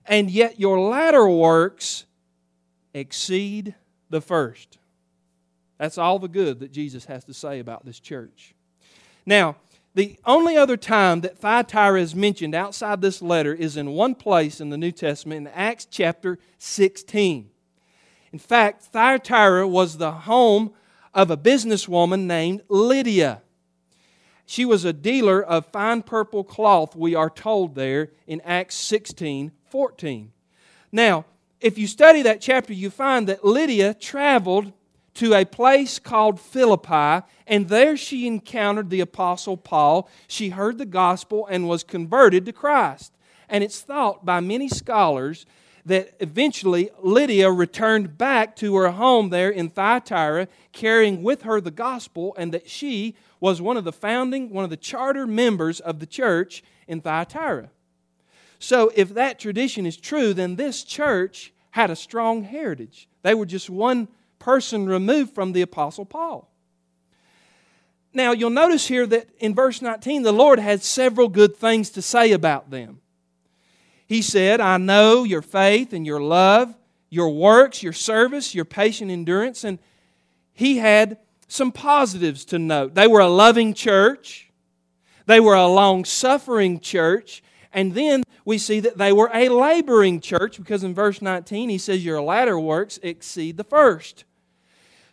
and 0.07 0.31
yet 0.31 0.61
your 0.61 0.81
latter 0.81 1.29
works 1.29 2.05
exceed 2.95 3.75
the 4.09 4.21
first. 4.21 4.79
That's 5.77 5.99
all 5.99 6.21
the 6.21 6.29
good 6.29 6.61
that 6.61 6.73
Jesus 6.73 7.05
has 7.07 7.25
to 7.25 7.35
say 7.35 7.59
about 7.59 7.85
this 7.85 7.99
church. 7.99 8.55
Now, 9.27 9.57
the 9.95 10.17
only 10.25 10.57
other 10.57 10.77
time 10.77 11.23
that 11.23 11.39
Thyatira 11.39 12.01
is 12.01 12.15
mentioned 12.15 12.55
outside 12.55 13.01
this 13.01 13.21
letter 13.21 13.53
is 13.53 13.77
in 13.77 13.91
one 13.91 14.15
place 14.15 14.61
in 14.61 14.71
the 14.71 14.79
New 14.79 14.93
Testament, 14.93 15.49
in 15.49 15.53
Acts 15.53 15.87
chapter 15.91 16.39
16. 16.59 17.51
In 18.33 18.39
fact, 18.39 18.85
Thyatira 18.85 19.67
was 19.67 19.99
the 19.99 20.13
home 20.13 20.73
of 21.13 21.33
a 21.33 21.37
businesswoman 21.37 22.27
named 22.27 22.63
Lydia. 22.69 23.43
She 24.51 24.65
was 24.65 24.87
a 24.87 24.95
dealer 24.95 25.45
of 25.45 25.67
fine 25.67 26.01
purple 26.01 26.43
cloth, 26.43 26.97
we 26.97 27.15
are 27.15 27.29
told 27.29 27.75
there 27.75 28.13
in 28.27 28.41
Acts 28.47 28.77
16 28.77 29.53
14. 29.69 30.33
Now, 30.91 31.27
if 31.61 31.77
you 31.77 31.87
study 31.87 32.23
that 32.23 32.41
chapter, 32.41 32.73
you 32.73 32.89
find 32.89 33.29
that 33.29 33.45
Lydia 33.45 33.93
traveled 33.93 34.73
to 35.17 35.35
a 35.35 35.45
place 35.45 35.99
called 35.99 36.41
Philippi, 36.41 37.27
and 37.47 37.69
there 37.69 37.95
she 37.95 38.27
encountered 38.27 38.89
the 38.89 39.01
Apostle 39.01 39.59
Paul. 39.59 40.09
She 40.27 40.49
heard 40.49 40.79
the 40.79 40.87
gospel 40.87 41.47
and 41.51 41.69
was 41.69 41.85
converted 41.85 42.47
to 42.47 42.53
Christ. 42.55 43.13
And 43.51 43.63
it's 43.63 43.83
thought 43.83 44.25
by 44.25 44.41
many 44.41 44.71
scholars 44.71 45.45
that 45.85 46.15
eventually 46.21 46.89
Lydia 47.03 47.51
returned 47.51 48.17
back 48.17 48.57
to 48.57 48.77
her 48.77 48.93
home 48.93 49.29
there 49.29 49.51
in 49.51 49.69
Thyatira, 49.69 50.49
carrying 50.73 51.23
with 51.23 51.43
her 51.43 51.61
the 51.61 51.71
gospel, 51.71 52.35
and 52.39 52.53
that 52.55 52.71
she 52.71 53.15
was 53.41 53.61
one 53.61 53.77
of 53.77 53.85
the 53.85 53.93
founding, 53.93 54.51
one 54.51 54.65
of 54.65 54.71
the 54.71 54.77
charter 54.77 55.27
members 55.27 55.81
of 55.81 56.01
the 56.01 56.07
church 56.07 56.63
in 56.87 57.01
Thyatira. 57.01 57.71
So, 58.59 58.91
if 58.97 59.15
that 59.15 59.39
tradition 59.39 59.87
is 59.87 59.97
true, 59.97 60.35
then 60.35 60.57
this 60.57 60.83
church 60.83 61.53
had 61.71 61.91
a 61.91 61.97
strong 61.97 62.43
heritage. 62.43 63.09
They 63.23 63.35
were 63.35 63.47
just 63.47 63.71
one 63.71 64.09
person 64.39 64.89
removed 64.89 65.35
from 65.35 65.53
the 65.53 65.63
Apostle 65.63 66.05
Paul. 66.05 66.51
Now, 68.13 68.33
you'll 68.33 68.51
notice 68.51 68.89
here 68.89 69.07
that 69.07 69.29
in 69.39 69.55
verse 69.55 69.81
19, 69.81 70.23
the 70.23 70.33
Lord 70.33 70.59
had 70.59 70.83
several 70.83 71.29
good 71.29 71.57
things 71.57 71.91
to 71.91 72.03
say 72.03 72.33
about 72.33 72.71
them. 72.71 73.01
He 74.07 74.23
said, 74.23 74.61
I 74.61 74.79
know 74.79 75.25
your 75.25 75.43
faith 75.43 75.93
and 75.93 76.07
your 76.07 76.21
love, 76.21 76.75
your 77.11 77.31
works, 77.31 77.83
your 77.83 77.93
service, 77.93 78.55
your 78.55 78.65
patient 78.65 79.11
endurance. 79.11 79.65
And 79.65 79.79
he 80.53 80.79
had 80.79 81.19
some 81.49 81.73
positives 81.73 82.45
to 82.47 82.59
note. 82.59 82.95
They 82.95 83.07
were 83.07 83.21
a 83.21 83.29
loving 83.29 83.75
church, 83.75 84.51
they 85.27 85.41
were 85.41 85.55
a 85.55 85.67
long 85.67 86.05
suffering 86.05 86.79
church, 86.79 87.43
and 87.73 87.95
then 87.95 88.23
we 88.45 88.59
see 88.59 88.81
that 88.81 88.97
they 88.97 89.13
were 89.13 89.31
a 89.35 89.49
laboring 89.49 90.21
church 90.21 90.57
because 90.57 90.85
in 90.85 90.95
verse 90.95 91.21
19 91.21 91.69
he 91.69 91.79
says, 91.79 92.05
Your 92.05 92.23
latter 92.23 92.59
works 92.59 92.99
exceed 93.03 93.57
the 93.57 93.65
first. 93.65 94.25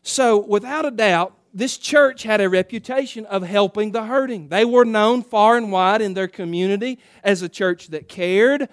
So, 0.03 0.37
without 0.37 0.85
a 0.85 0.91
doubt, 0.91 1.33
this 1.53 1.77
church 1.77 2.23
had 2.23 2.41
a 2.41 2.49
reputation 2.49 3.25
of 3.25 3.43
helping 3.43 3.91
the 3.91 4.03
hurting. 4.03 4.49
They 4.49 4.65
were 4.65 4.85
known 4.85 5.23
far 5.23 5.57
and 5.57 5.71
wide 5.71 6.01
in 6.01 6.13
their 6.13 6.27
community 6.27 6.99
as 7.23 7.41
a 7.41 7.49
church 7.49 7.87
that 7.87 8.07
cared. 8.07 8.69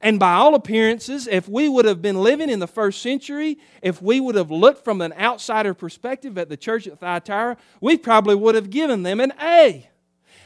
And 0.00 0.18
by 0.18 0.32
all 0.34 0.54
appearances, 0.54 1.26
if 1.26 1.48
we 1.48 1.68
would 1.68 1.84
have 1.84 2.00
been 2.00 2.22
living 2.22 2.48
in 2.48 2.58
the 2.58 2.66
first 2.66 3.02
century, 3.02 3.58
if 3.82 4.00
we 4.00 4.18
would 4.18 4.34
have 4.34 4.50
looked 4.50 4.82
from 4.82 5.00
an 5.02 5.12
outsider 5.12 5.74
perspective 5.74 6.38
at 6.38 6.48
the 6.48 6.56
church 6.56 6.86
at 6.86 6.98
Thyatira, 6.98 7.58
we 7.80 7.98
probably 7.98 8.34
would 8.34 8.54
have 8.54 8.70
given 8.70 9.02
them 9.02 9.20
an 9.20 9.32
A 9.42 9.90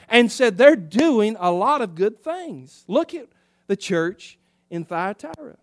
and 0.08 0.30
said 0.30 0.58
they're 0.58 0.74
doing 0.74 1.36
a 1.38 1.52
lot 1.52 1.82
of 1.82 1.94
good 1.94 2.22
things. 2.22 2.84
Look 2.88 3.14
at 3.14 3.28
the 3.68 3.76
church 3.76 4.38
in 4.70 4.84
Thyatira. 4.84 5.56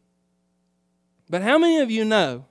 But 1.29 1.41
how 1.41 1.57
many 1.57 1.79
of 1.79 1.91
you 1.91 2.05
know 2.05 2.45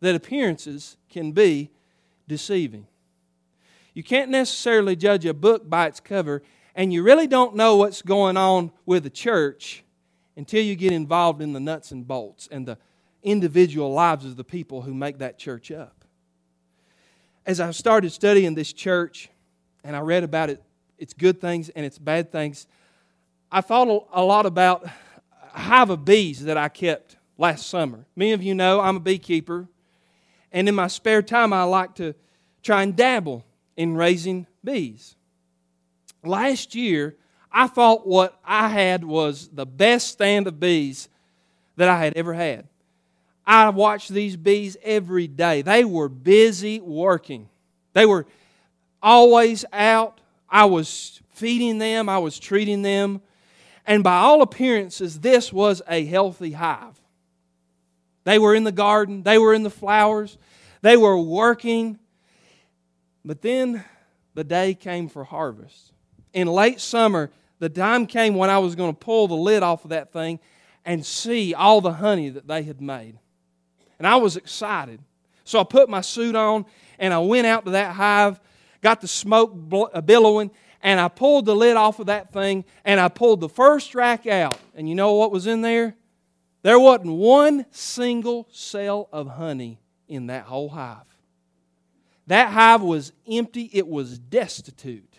that 0.00 0.14
appearances 0.14 0.96
can 1.08 1.32
be 1.32 1.70
deceiving. 2.26 2.86
You 3.94 4.02
can't 4.02 4.30
necessarily 4.30 4.96
judge 4.96 5.26
a 5.26 5.34
book 5.34 5.68
by 5.68 5.86
its 5.86 6.00
cover, 6.00 6.42
and 6.74 6.92
you 6.92 7.02
really 7.02 7.26
don't 7.26 7.54
know 7.54 7.76
what's 7.76 8.02
going 8.02 8.36
on 8.36 8.72
with 8.86 9.02
the 9.02 9.10
church 9.10 9.84
until 10.36 10.62
you 10.62 10.76
get 10.76 10.92
involved 10.92 11.42
in 11.42 11.52
the 11.52 11.60
nuts 11.60 11.92
and 11.92 12.06
bolts 12.06 12.48
and 12.50 12.66
the 12.66 12.78
individual 13.22 13.92
lives 13.92 14.24
of 14.24 14.36
the 14.36 14.44
people 14.44 14.82
who 14.82 14.94
make 14.94 15.18
that 15.18 15.38
church 15.38 15.70
up. 15.70 16.04
As 17.44 17.60
I 17.60 17.70
started 17.72 18.10
studying 18.10 18.54
this 18.54 18.72
church 18.72 19.28
and 19.84 19.96
I 19.96 20.00
read 20.00 20.24
about 20.24 20.50
it, 20.50 20.62
its 20.98 21.12
good 21.12 21.40
things 21.40 21.68
and 21.70 21.84
its 21.84 21.98
bad 21.98 22.30
things, 22.30 22.66
I 23.50 23.60
thought 23.60 24.06
a 24.12 24.22
lot 24.22 24.46
about 24.46 24.84
a 24.84 25.58
hive 25.58 25.90
of 25.90 26.04
bees 26.04 26.44
that 26.44 26.56
I 26.56 26.68
kept 26.68 27.16
last 27.36 27.66
summer. 27.68 28.06
Many 28.14 28.32
of 28.32 28.42
you 28.42 28.54
know 28.54 28.80
I'm 28.80 28.96
a 28.96 29.00
beekeeper. 29.00 29.66
And 30.52 30.68
in 30.68 30.74
my 30.74 30.86
spare 30.88 31.22
time, 31.22 31.52
I 31.52 31.62
like 31.64 31.94
to 31.96 32.14
try 32.62 32.82
and 32.82 32.94
dabble 32.94 33.44
in 33.76 33.96
raising 33.96 34.46
bees. 34.62 35.16
Last 36.22 36.74
year, 36.74 37.16
I 37.52 37.66
thought 37.66 38.06
what 38.06 38.38
I 38.44 38.68
had 38.68 39.04
was 39.04 39.48
the 39.48 39.66
best 39.66 40.08
stand 40.08 40.46
of 40.46 40.60
bees 40.60 41.08
that 41.76 41.88
I 41.88 42.04
had 42.04 42.16
ever 42.16 42.34
had. 42.34 42.68
I 43.46 43.68
watched 43.70 44.10
these 44.10 44.36
bees 44.36 44.76
every 44.82 45.26
day. 45.26 45.62
They 45.62 45.84
were 45.84 46.08
busy 46.08 46.80
working, 46.80 47.48
they 47.92 48.06
were 48.06 48.26
always 49.02 49.64
out. 49.72 50.20
I 50.52 50.64
was 50.64 51.20
feeding 51.30 51.78
them, 51.78 52.08
I 52.08 52.18
was 52.18 52.38
treating 52.38 52.82
them. 52.82 53.22
And 53.86 54.04
by 54.04 54.18
all 54.18 54.42
appearances, 54.42 55.20
this 55.20 55.52
was 55.52 55.80
a 55.88 56.04
healthy 56.04 56.52
hive. 56.52 57.00
They 58.24 58.38
were 58.38 58.54
in 58.54 58.64
the 58.64 58.72
garden, 58.72 59.22
they 59.22 59.38
were 59.38 59.54
in 59.54 59.62
the 59.62 59.70
flowers, 59.70 60.38
they 60.82 60.96
were 60.96 61.18
working. 61.18 61.98
But 63.24 63.42
then 63.42 63.84
the 64.34 64.44
day 64.44 64.74
came 64.74 65.08
for 65.08 65.24
harvest. 65.24 65.92
In 66.32 66.46
late 66.46 66.80
summer, 66.80 67.30
the 67.60 67.68
time 67.68 68.06
came 68.06 68.34
when 68.34 68.50
I 68.50 68.58
was 68.58 68.74
going 68.74 68.92
to 68.92 68.98
pull 68.98 69.28
the 69.28 69.34
lid 69.34 69.62
off 69.62 69.84
of 69.84 69.90
that 69.90 70.12
thing 70.12 70.40
and 70.84 71.04
see 71.04 71.54
all 71.54 71.80
the 71.80 71.92
honey 71.92 72.30
that 72.30 72.48
they 72.48 72.62
had 72.62 72.80
made. 72.80 73.18
And 73.98 74.06
I 74.06 74.16
was 74.16 74.36
excited. 74.36 75.00
So 75.44 75.60
I 75.60 75.64
put 75.64 75.88
my 75.88 76.00
suit 76.00 76.34
on 76.34 76.64
and 76.98 77.12
I 77.12 77.18
went 77.18 77.46
out 77.46 77.66
to 77.66 77.72
that 77.72 77.94
hive, 77.94 78.40
got 78.80 79.02
the 79.02 79.08
smoke 79.08 79.54
uh, 79.92 80.00
billowing, 80.00 80.50
and 80.82 80.98
I 80.98 81.08
pulled 81.08 81.44
the 81.44 81.54
lid 81.54 81.76
off 81.76 82.00
of 82.00 82.06
that 82.06 82.32
thing 82.32 82.64
and 82.84 82.98
I 82.98 83.08
pulled 83.08 83.40
the 83.40 83.48
first 83.48 83.94
rack 83.94 84.26
out. 84.26 84.58
And 84.74 84.88
you 84.88 84.94
know 84.94 85.14
what 85.14 85.30
was 85.30 85.46
in 85.46 85.60
there? 85.60 85.96
There 86.62 86.78
wasn't 86.78 87.12
one 87.12 87.66
single 87.70 88.48
cell 88.50 89.08
of 89.12 89.28
honey 89.28 89.80
in 90.08 90.28
that 90.28 90.44
whole 90.44 90.70
hive. 90.70 91.04
That 92.26 92.52
hive 92.52 92.80
was 92.80 93.12
empty, 93.30 93.68
it 93.72 93.86
was 93.86 94.18
destitute. 94.18 95.09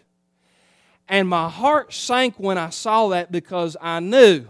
And 1.11 1.27
my 1.27 1.49
heart 1.49 1.93
sank 1.93 2.35
when 2.37 2.57
I 2.57 2.69
saw 2.69 3.09
that 3.09 3.33
because 3.33 3.75
I 3.81 3.99
knew 3.99 4.47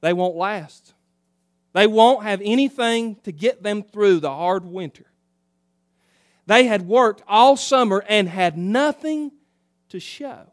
they 0.00 0.12
won't 0.12 0.34
last. 0.34 0.94
They 1.74 1.86
won't 1.86 2.24
have 2.24 2.42
anything 2.44 3.14
to 3.22 3.30
get 3.30 3.62
them 3.62 3.84
through 3.84 4.18
the 4.18 4.30
hard 4.30 4.64
winter. 4.64 5.04
They 6.46 6.64
had 6.64 6.88
worked 6.88 7.22
all 7.28 7.56
summer 7.56 8.04
and 8.08 8.28
had 8.28 8.58
nothing 8.58 9.30
to 9.90 10.00
show. 10.00 10.50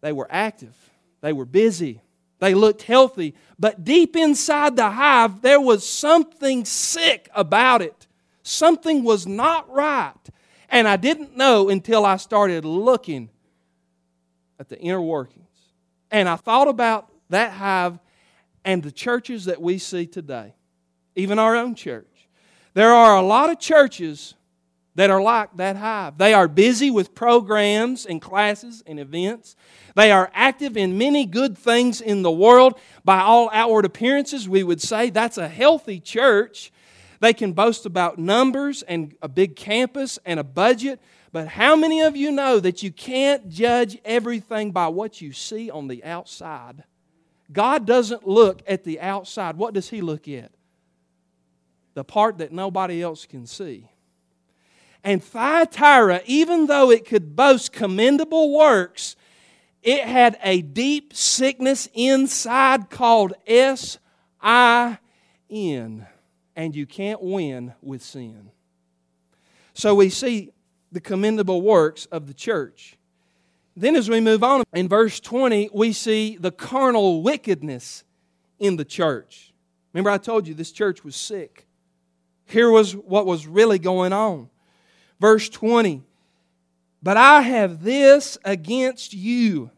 They 0.00 0.12
were 0.12 0.28
active, 0.30 0.76
they 1.20 1.32
were 1.32 1.44
busy, 1.44 2.00
they 2.38 2.54
looked 2.54 2.82
healthy, 2.82 3.34
but 3.58 3.82
deep 3.82 4.14
inside 4.14 4.76
the 4.76 4.90
hive, 4.90 5.42
there 5.42 5.60
was 5.60 5.88
something 5.88 6.64
sick 6.64 7.28
about 7.34 7.82
it. 7.82 8.06
Something 8.44 9.02
was 9.02 9.26
not 9.26 9.68
right. 9.68 10.14
And 10.68 10.86
I 10.86 10.96
didn't 10.96 11.36
know 11.36 11.68
until 11.68 12.04
I 12.04 12.16
started 12.16 12.64
looking 12.64 13.30
at 14.58 14.68
the 14.68 14.78
inner 14.78 15.00
workings. 15.00 15.46
And 16.10 16.28
I 16.28 16.36
thought 16.36 16.68
about 16.68 17.10
that 17.30 17.52
hive 17.52 17.98
and 18.64 18.82
the 18.82 18.92
churches 18.92 19.46
that 19.46 19.60
we 19.60 19.78
see 19.78 20.06
today, 20.06 20.54
even 21.16 21.38
our 21.38 21.56
own 21.56 21.74
church. 21.74 22.28
There 22.74 22.92
are 22.92 23.16
a 23.16 23.22
lot 23.22 23.50
of 23.50 23.58
churches 23.58 24.34
that 24.94 25.10
are 25.10 25.22
like 25.22 25.56
that 25.56 25.76
hive. 25.76 26.18
They 26.18 26.34
are 26.34 26.48
busy 26.48 26.90
with 26.90 27.14
programs 27.14 28.04
and 28.04 28.20
classes 28.20 28.82
and 28.84 28.98
events. 28.98 29.54
They 29.94 30.10
are 30.10 30.30
active 30.34 30.76
in 30.76 30.98
many 30.98 31.24
good 31.24 31.56
things 31.56 32.00
in 32.00 32.22
the 32.22 32.32
world. 32.32 32.78
By 33.04 33.20
all 33.20 33.48
outward 33.52 33.84
appearances, 33.84 34.48
we 34.48 34.64
would 34.64 34.82
say 34.82 35.10
that's 35.10 35.38
a 35.38 35.48
healthy 35.48 36.00
church. 36.00 36.72
They 37.20 37.32
can 37.32 37.52
boast 37.52 37.84
about 37.84 38.18
numbers 38.18 38.82
and 38.82 39.14
a 39.20 39.28
big 39.28 39.56
campus 39.56 40.18
and 40.24 40.38
a 40.38 40.44
budget. 40.44 41.00
But 41.32 41.48
how 41.48 41.76
many 41.76 42.00
of 42.00 42.16
you 42.16 42.30
know 42.30 42.60
that 42.60 42.82
you 42.82 42.90
can't 42.90 43.48
judge 43.48 43.98
everything 44.04 44.70
by 44.70 44.88
what 44.88 45.20
you 45.20 45.32
see 45.32 45.70
on 45.70 45.88
the 45.88 46.04
outside? 46.04 46.84
God 47.52 47.86
doesn't 47.86 48.26
look 48.26 48.62
at 48.66 48.84
the 48.84 49.00
outside. 49.00 49.56
What 49.56 49.74
does 49.74 49.90
He 49.90 50.00
look 50.00 50.28
at? 50.28 50.52
The 51.94 52.04
part 52.04 52.38
that 52.38 52.52
nobody 52.52 53.02
else 53.02 53.26
can 53.26 53.46
see. 53.46 53.90
And 55.02 55.22
Thyatira, 55.22 56.22
even 56.26 56.66
though 56.66 56.90
it 56.90 57.04
could 57.06 57.34
boast 57.34 57.72
commendable 57.72 58.56
works, 58.56 59.16
it 59.82 60.04
had 60.04 60.38
a 60.42 60.60
deep 60.60 61.14
sickness 61.14 61.88
inside 61.94 62.90
called 62.90 63.32
S 63.46 63.98
I 64.40 64.98
N. 65.48 66.06
And 66.58 66.74
you 66.74 66.86
can't 66.86 67.22
win 67.22 67.72
with 67.80 68.02
sin. 68.02 68.50
So 69.74 69.94
we 69.94 70.10
see 70.10 70.50
the 70.90 71.00
commendable 71.00 71.62
works 71.62 72.06
of 72.06 72.26
the 72.26 72.34
church. 72.34 72.98
Then, 73.76 73.94
as 73.94 74.10
we 74.10 74.20
move 74.20 74.42
on, 74.42 74.64
in 74.74 74.88
verse 74.88 75.20
20, 75.20 75.70
we 75.72 75.92
see 75.92 76.36
the 76.36 76.50
carnal 76.50 77.22
wickedness 77.22 78.02
in 78.58 78.74
the 78.74 78.84
church. 78.84 79.52
Remember, 79.92 80.10
I 80.10 80.18
told 80.18 80.48
you 80.48 80.54
this 80.54 80.72
church 80.72 81.04
was 81.04 81.14
sick. 81.14 81.68
Here 82.46 82.72
was 82.72 82.96
what 82.96 83.24
was 83.24 83.46
really 83.46 83.78
going 83.78 84.12
on. 84.12 84.50
Verse 85.20 85.48
20 85.48 86.02
But 87.00 87.16
I 87.16 87.42
have 87.42 87.84
this 87.84 88.36
against 88.44 89.14
you, 89.14 89.70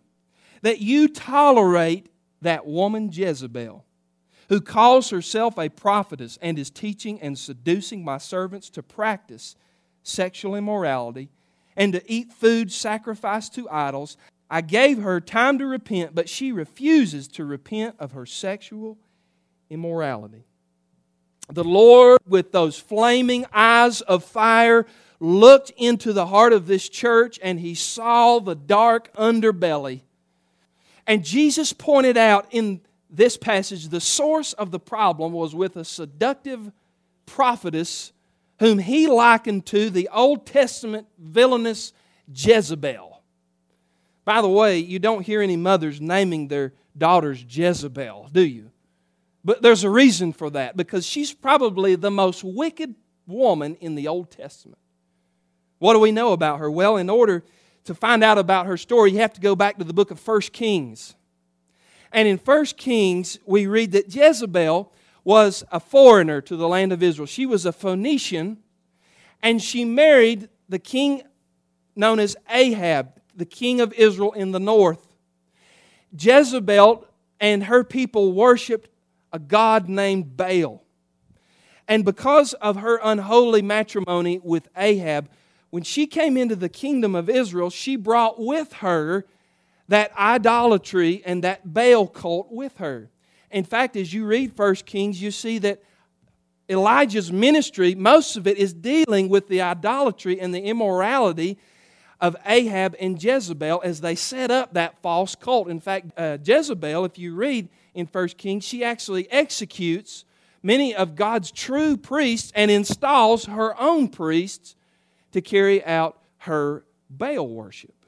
that 0.63 0.81
you 0.81 1.09
tolerate 1.09 2.07
that 2.41 2.67
woman 2.67 3.11
Jezebel, 3.13 3.85
who 4.51 4.61
calls 4.61 5.11
herself 5.11 5.57
a 5.59 5.69
prophetess 5.69 6.37
and 6.43 6.59
is 6.59 6.71
teaching 6.71 7.21
and 7.21 7.39
seducing 7.39 8.05
my 8.05 8.19
servants 8.19 8.69
to 8.69 8.83
practice 8.83 9.55
sexual 10.03 10.57
immorality 10.57 11.31
and 11.77 11.93
to 11.93 12.13
eat 12.13 12.33
food 12.33 12.73
sacrificed 12.73 13.55
to 13.55 13.71
idols. 13.71 14.17
I 14.51 14.61
gave 14.63 15.03
her 15.03 15.21
time 15.21 15.59
to 15.61 15.67
repent, 15.67 16.17
but 16.17 16.29
she 16.29 16.51
refuses 16.51 17.29
to 17.29 17.45
repent 17.45 17.95
of 18.01 18.11
her 18.11 18.27
sexual 18.27 18.99
immorality. 19.71 20.43
The 21.49 21.63
Lord, 21.63 22.19
with 22.27 22.51
those 22.51 22.77
flaming 22.77 23.47
eyes 23.53 24.01
of 24.01 24.25
fire, 24.25 24.85
looked 25.21 25.71
into 25.77 26.13
the 26.13 26.27
heart 26.27 26.53
of 26.53 26.67
this 26.67 26.89
church 26.89 27.39
and 27.41 27.61
he 27.61 27.77
saw 27.77 28.41
the 28.41 28.57
dark 28.57 29.15
underbelly. 29.15 30.01
And 31.07 31.25
Jesus 31.25 31.73
pointed 31.73 32.17
out 32.17 32.49
in 32.51 32.81
this 33.11 33.37
passage 33.37 33.89
the 33.89 34.01
source 34.01 34.53
of 34.55 34.71
the 34.71 34.81
problem 34.81 35.33
was 35.33 35.55
with 35.55 35.77
a 35.77 35.85
seductive 35.85 36.71
prophetess 37.27 38.13
whom 38.59 38.79
he 38.79 39.07
likened 39.07 39.67
to 39.67 39.91
the 39.91 40.09
Old 40.13 40.47
Testament 40.47 41.07
villainous 41.19 41.93
Jezebel. 42.33 43.23
By 44.25 44.43
the 44.43 44.49
way, 44.49 44.79
you 44.79 44.99
don't 44.99 45.25
hear 45.25 45.41
any 45.41 45.57
mothers 45.57 46.01
naming 46.01 46.49
their 46.49 46.75
daughters 46.97 47.45
Jezebel, 47.49 48.29
do 48.33 48.43
you? 48.43 48.71
But 49.45 49.63
there's 49.63 49.85
a 49.85 49.91
reason 49.91 50.33
for 50.33 50.51
that 50.51 50.77
because 50.77 51.07
she's 51.07 51.33
probably 51.33 51.95
the 51.95 52.11
most 52.11 52.45
wicked 52.45 52.95
woman 53.27 53.77
in 53.77 53.95
the 53.95 54.09
Old 54.09 54.31
Testament. 54.31 54.79
What 55.79 55.95
do 55.95 56.01
we 56.01 56.13
know 56.13 56.33
about 56.33 56.59
her? 56.59 56.71
Well, 56.71 56.99
in 56.99 57.09
order 57.09 57.43
to 57.85 57.95
find 57.95 58.23
out 58.23 58.37
about 58.37 58.67
her 58.67 58.77
story, 58.77 59.13
you 59.13 59.19
have 59.19 59.33
to 59.33 59.41
go 59.41 59.57
back 59.57 59.79
to 59.79 59.85
the 59.85 59.95
book 59.95 60.11
of 60.11 60.27
1 60.27 60.41
Kings. 60.53 61.15
And 62.13 62.27
in 62.27 62.39
1 62.39 62.65
Kings, 62.77 63.39
we 63.47 63.67
read 63.67 63.93
that 63.93 64.15
Jezebel 64.15 64.93
was 65.23 65.65
a 65.71 65.81
foreigner 65.81 66.41
to 66.41 66.57
the 66.57 66.69
land 66.69 66.93
of 66.93 67.03
Israel. 67.03 67.27
She 67.27 67.47
was 67.47 67.67
a 67.67 67.73
Phoenician, 67.73 68.59
and 69.43 69.63
she 69.63 69.85
married 69.85 70.49
the 70.69 70.79
king 70.79 71.23
known 71.95 72.19
as 72.19 72.37
Ahab, 72.49 73.21
the 73.37 73.45
king 73.45 73.81
of 73.81 73.93
Israel 73.93 74.33
in 74.33 74.53
the 74.53 74.61
north. 74.61 75.07
Jezebel 76.19 77.07
and 77.39 77.65
her 77.65 77.85
people 77.85 78.33
worshiped 78.33 78.89
a 79.33 79.39
god 79.39 79.89
named 79.89 80.37
Baal. 80.37 80.83
And 81.87 82.05
because 82.05 82.53
of 82.55 82.77
her 82.77 83.01
unholy 83.03 83.63
matrimony 83.63 84.41
with 84.43 84.69
Ahab, 84.77 85.29
when 85.71 85.83
she 85.83 86.07
came 86.07 86.37
into 86.37 86.57
the 86.57 86.69
kingdom 86.69 87.15
of 87.15 87.29
Israel, 87.29 87.71
she 87.71 87.97
brought 87.97 88.41
with 88.41 88.75
her 88.75 89.25
that 89.91 90.17
idolatry 90.17 91.21
and 91.27 91.43
that 91.43 91.75
Baal 91.75 92.07
cult 92.07 92.53
with 92.53 92.77
her. 92.79 93.11
In 93.51 93.65
fact, 93.65 93.97
as 93.97 94.15
you 94.15 94.25
read 94.25 94.57
1 94.57 94.75
Kings, 94.87 95.21
you 95.21 95.33
see 95.33 95.59
that 95.59 95.83
Elijah's 96.69 97.33
ministry, 97.33 97.97
most 97.97 98.37
of 98.37 98.47
it 98.47 98.57
is 98.57 98.73
dealing 98.73 99.29
with 99.29 99.49
the 99.49 99.61
idolatry 99.61 100.41
and 100.41 100.55
the 100.55 100.63
immorality 100.63 101.59
of 102.21 102.37
Ahab 102.47 102.95
and 103.01 103.21
Jezebel 103.21 103.83
as 103.83 104.01
they 104.01 104.15
set 104.15 104.53
up 104.53 104.75
that 104.75 105.03
false 105.03 105.35
cult. 105.35 105.69
In 105.69 105.81
fact, 105.81 106.13
uh, 106.17 106.39
Jezebel, 106.41 107.05
if 107.05 107.19
you 107.19 107.35
read 107.35 107.69
in 107.93 108.07
1 108.07 108.29
Kings, 108.29 108.63
she 108.63 108.85
actually 108.85 109.29
executes 109.33 110.25
many 110.63 110.95
of 110.95 111.17
God's 111.17 111.51
true 111.51 111.97
priests 111.97 112.53
and 112.55 112.71
installs 112.71 113.47
her 113.47 113.79
own 113.81 114.07
priests 114.07 114.77
to 115.33 115.41
carry 115.41 115.85
out 115.85 116.23
her 116.39 116.85
Baal 117.09 117.49
worship. 117.49 118.00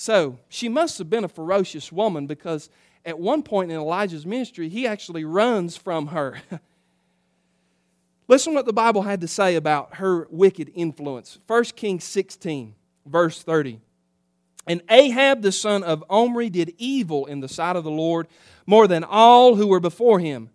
So 0.00 0.38
she 0.48 0.68
must 0.68 0.98
have 0.98 1.10
been 1.10 1.24
a 1.24 1.28
ferocious 1.28 1.90
woman 1.90 2.28
because 2.28 2.70
at 3.04 3.18
one 3.18 3.42
point 3.42 3.72
in 3.72 3.76
Elijah's 3.76 4.24
ministry, 4.24 4.68
he 4.68 4.86
actually 4.86 5.24
runs 5.24 5.76
from 5.76 6.06
her. 6.06 6.40
Listen 8.28 8.54
what 8.54 8.64
the 8.64 8.72
Bible 8.72 9.02
had 9.02 9.20
to 9.22 9.26
say 9.26 9.56
about 9.56 9.96
her 9.96 10.28
wicked 10.30 10.70
influence. 10.72 11.40
1 11.48 11.64
Kings 11.74 12.04
16, 12.04 12.76
verse 13.06 13.42
30. 13.42 13.80
And 14.68 14.82
Ahab 14.88 15.42
the 15.42 15.50
son 15.50 15.82
of 15.82 16.04
Omri 16.08 16.48
did 16.48 16.74
evil 16.78 17.26
in 17.26 17.40
the 17.40 17.48
sight 17.48 17.74
of 17.74 17.82
the 17.82 17.90
Lord 17.90 18.28
more 18.66 18.86
than 18.86 19.02
all 19.02 19.56
who 19.56 19.66
were 19.66 19.80
before 19.80 20.20
him. 20.20 20.50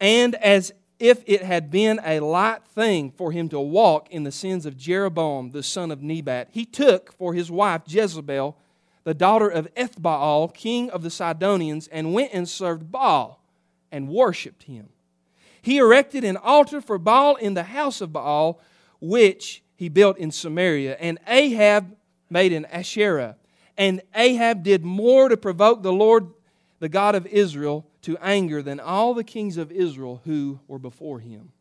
And 0.00 0.34
as 0.34 0.72
if 1.02 1.24
it 1.26 1.42
had 1.42 1.68
been 1.68 2.00
a 2.04 2.20
light 2.20 2.64
thing 2.64 3.10
for 3.10 3.32
him 3.32 3.48
to 3.48 3.58
walk 3.58 4.08
in 4.12 4.22
the 4.22 4.30
sins 4.30 4.64
of 4.64 4.76
Jeroboam 4.76 5.50
the 5.50 5.64
son 5.64 5.90
of 5.90 6.00
Nebat. 6.00 6.46
He 6.52 6.64
took 6.64 7.12
for 7.14 7.34
his 7.34 7.50
wife 7.50 7.82
Jezebel, 7.88 8.56
the 9.02 9.12
daughter 9.12 9.48
of 9.48 9.66
Ethbaal, 9.74 10.54
king 10.54 10.90
of 10.90 11.02
the 11.02 11.10
Sidonians, 11.10 11.88
and 11.88 12.14
went 12.14 12.32
and 12.32 12.48
served 12.48 12.92
Baal 12.92 13.42
and 13.90 14.08
worshipped 14.08 14.62
him. 14.62 14.90
He 15.60 15.78
erected 15.78 16.22
an 16.22 16.36
altar 16.36 16.80
for 16.80 16.98
Baal 16.98 17.34
in 17.34 17.54
the 17.54 17.64
house 17.64 18.00
of 18.00 18.12
Baal, 18.12 18.60
which 19.00 19.64
he 19.74 19.88
built 19.88 20.18
in 20.18 20.30
Samaria. 20.30 20.96
And 21.00 21.18
Ahab 21.26 21.96
made 22.30 22.52
an 22.52 22.64
Asherah. 22.66 23.34
And 23.76 24.02
Ahab 24.14 24.62
did 24.62 24.84
more 24.84 25.28
to 25.28 25.36
provoke 25.36 25.82
the 25.82 25.92
Lord, 25.92 26.28
the 26.78 26.88
God 26.88 27.16
of 27.16 27.26
Israel, 27.26 27.88
to 28.02 28.16
anger 28.18 28.62
than 28.62 28.80
all 28.80 29.14
the 29.14 29.24
kings 29.24 29.56
of 29.56 29.72
Israel 29.72 30.20
who 30.24 30.60
were 30.66 30.78
before 30.78 31.20
him. 31.20 31.52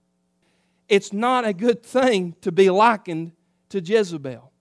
It's 0.89 1.13
not 1.13 1.45
a 1.45 1.53
good 1.53 1.83
thing 1.83 2.35
to 2.41 2.51
be 2.51 2.69
likened 2.69 3.31
to 3.69 3.79
Jezebel. 3.79 4.51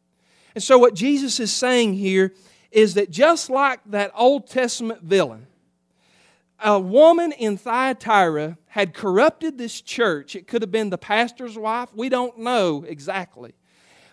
And 0.54 0.62
so, 0.62 0.78
what 0.78 0.94
Jesus 0.94 1.40
is 1.40 1.52
saying 1.52 1.94
here 1.94 2.32
is 2.70 2.94
that 2.94 3.10
just 3.10 3.50
like 3.50 3.80
that 3.86 4.12
Old 4.14 4.46
Testament 4.48 5.02
villain, 5.02 5.46
a 6.62 6.78
woman 6.78 7.32
in 7.32 7.56
Thyatira 7.56 8.58
had 8.66 8.94
corrupted 8.94 9.58
this 9.58 9.80
church. 9.80 10.36
It 10.36 10.46
could 10.46 10.62
have 10.62 10.70
been 10.70 10.90
the 10.90 10.98
pastor's 10.98 11.58
wife, 11.58 11.88
we 11.94 12.08
don't 12.08 12.38
know 12.38 12.84
exactly. 12.86 13.54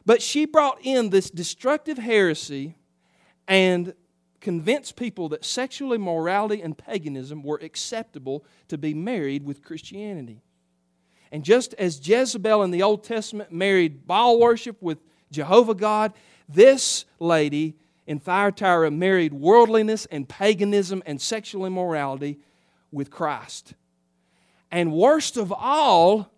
But 0.05 0.21
she 0.21 0.45
brought 0.45 0.79
in 0.83 1.09
this 1.09 1.29
destructive 1.29 1.97
heresy 1.97 2.75
and 3.47 3.93
convince 4.39 4.91
people 4.91 5.29
that 5.29 5.43
sexual 5.43 5.93
immorality 5.93 6.61
and 6.61 6.77
paganism 6.77 7.43
were 7.43 7.59
acceptable 7.61 8.45
to 8.67 8.77
be 8.77 8.93
married 8.93 9.43
with 9.43 9.63
Christianity. 9.63 10.41
And 11.31 11.43
just 11.43 11.73
as 11.75 12.07
Jezebel 12.07 12.63
in 12.63 12.71
the 12.71 12.83
Old 12.83 13.03
Testament 13.03 13.51
married 13.51 14.07
Baal 14.07 14.39
worship 14.39 14.81
with 14.81 14.99
Jehovah 15.31 15.75
God, 15.75 16.13
this 16.47 17.05
lady 17.19 17.75
in 18.05 18.19
Thyatira 18.19 18.89
married 18.89 19.33
worldliness 19.33 20.05
and 20.05 20.29
paganism 20.29 21.03
and 21.05 21.21
sexual 21.21 21.65
immorality 21.65 22.39
with 22.91 23.11
Christ. 23.11 23.73
And 24.71 24.93
worst 24.93 25.35
of 25.35 25.51
all, 25.51 26.31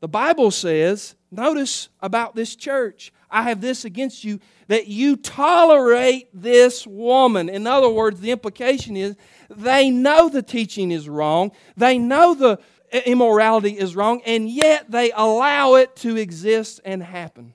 the 0.00 0.08
Bible 0.08 0.50
says, 0.50 1.14
notice 1.30 1.90
about 2.00 2.34
this 2.34 2.56
church, 2.56 3.12
I 3.30 3.44
have 3.44 3.60
this 3.60 3.84
against 3.84 4.24
you 4.24 4.40
that 4.68 4.86
you 4.86 5.16
tolerate 5.16 6.28
this 6.32 6.86
woman. 6.86 7.48
In 7.48 7.66
other 7.66 7.88
words, 7.88 8.20
the 8.20 8.30
implication 8.30 8.96
is 8.96 9.16
they 9.48 9.90
know 9.90 10.28
the 10.28 10.42
teaching 10.42 10.90
is 10.90 11.08
wrong, 11.08 11.52
they 11.76 11.98
know 11.98 12.34
the 12.34 12.58
immorality 13.06 13.78
is 13.78 13.94
wrong, 13.94 14.20
and 14.26 14.48
yet 14.48 14.90
they 14.90 15.12
allow 15.12 15.74
it 15.74 15.94
to 15.96 16.16
exist 16.16 16.80
and 16.84 17.02
happen. 17.02 17.54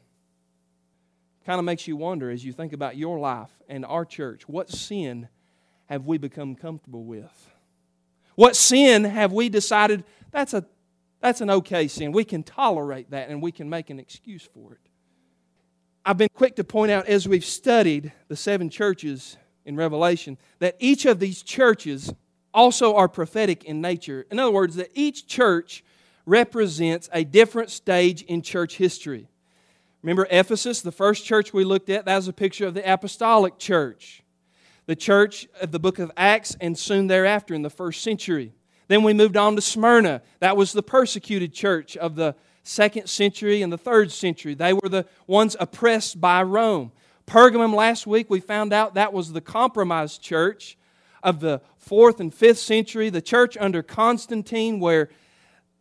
Kind 1.45 1.59
of 1.59 1.65
makes 1.65 1.87
you 1.87 1.95
wonder 1.95 2.31
as 2.31 2.43
you 2.43 2.53
think 2.53 2.73
about 2.73 2.97
your 2.97 3.19
life 3.19 3.51
and 3.69 3.85
our 3.85 4.05
church 4.05 4.47
what 4.47 4.69
sin 4.69 5.27
have 5.85 6.05
we 6.05 6.17
become 6.17 6.55
comfortable 6.55 7.03
with? 7.03 7.51
What 8.35 8.55
sin 8.55 9.03
have 9.03 9.31
we 9.31 9.49
decided 9.49 10.03
that's 10.31 10.53
a 10.53 10.65
that's 11.21 11.41
an 11.41 11.49
okay 11.49 11.87
sin. 11.87 12.11
We 12.11 12.23
can 12.23 12.43
tolerate 12.43 13.09
that 13.11 13.29
and 13.29 13.41
we 13.41 13.51
can 13.51 13.69
make 13.69 13.89
an 13.89 13.99
excuse 13.99 14.47
for 14.53 14.73
it. 14.73 14.79
I've 16.07 16.19
been 16.19 16.29
quick 16.31 16.55
to 16.57 16.63
point 16.63 16.91
out 16.91 17.07
as 17.07 17.27
we've 17.27 17.43
studied 17.43 18.13
the 18.27 18.35
seven 18.35 18.69
churches 18.69 19.37
in 19.65 19.75
Revelation 19.75 20.37
that 20.59 20.75
each 20.77 21.07
of 21.07 21.19
these 21.19 21.41
churches 21.41 22.13
also 22.53 22.95
are 22.95 23.07
prophetic 23.07 23.63
in 23.63 23.81
nature. 23.81 24.27
In 24.29 24.37
other 24.37 24.51
words, 24.51 24.75
that 24.75 24.91
each 24.93 25.25
church 25.25 25.83
represents 26.27 27.09
a 27.11 27.23
different 27.23 27.71
stage 27.71 28.21
in 28.21 28.43
church 28.43 28.77
history. 28.77 29.27
Remember 30.03 30.27
Ephesus, 30.29 30.81
the 30.81 30.91
first 30.91 31.25
church 31.25 31.53
we 31.53 31.63
looked 31.63 31.89
at, 31.89 32.05
that 32.05 32.15
was 32.17 32.27
a 32.27 32.33
picture 32.33 32.67
of 32.67 32.75
the 32.75 32.93
apostolic 32.93 33.57
church. 33.57 34.21
The 34.85 34.95
church 34.95 35.47
of 35.59 35.71
the 35.71 35.79
book 35.79 35.97
of 35.97 36.11
Acts, 36.15 36.55
and 36.61 36.77
soon 36.77 37.07
thereafter 37.07 37.55
in 37.55 37.63
the 37.63 37.71
first 37.71 38.03
century. 38.03 38.53
Then 38.89 39.01
we 39.01 39.13
moved 39.13 39.37
on 39.37 39.55
to 39.55 39.61
Smyrna. 39.61 40.21
That 40.39 40.55
was 40.55 40.71
the 40.71 40.83
persecuted 40.83 41.51
church 41.51 41.97
of 41.97 42.15
the 42.15 42.35
second 42.65 43.07
century 43.07 43.61
and 43.61 43.71
the 43.71 43.77
third 43.77 44.11
century. 44.11 44.55
They 44.55 44.73
were 44.73 44.89
the 44.89 45.05
ones 45.27 45.55
oppressed 45.59 46.19
by 46.19 46.43
Rome. 46.43 46.91
Pergamum 47.27 47.73
last 47.73 48.05
week, 48.05 48.29
we 48.29 48.39
found 48.39 48.73
out 48.73 48.95
that 48.95 49.13
was 49.13 49.31
the 49.31 49.41
compromised 49.41 50.21
church 50.21 50.77
of 51.23 51.39
the 51.39 51.61
fourth 51.77 52.19
and 52.19 52.33
fifth 52.33 52.59
century, 52.59 53.09
the 53.09 53.21
church 53.21 53.55
under 53.57 53.81
Constantine, 53.81 54.79
where 54.79 55.09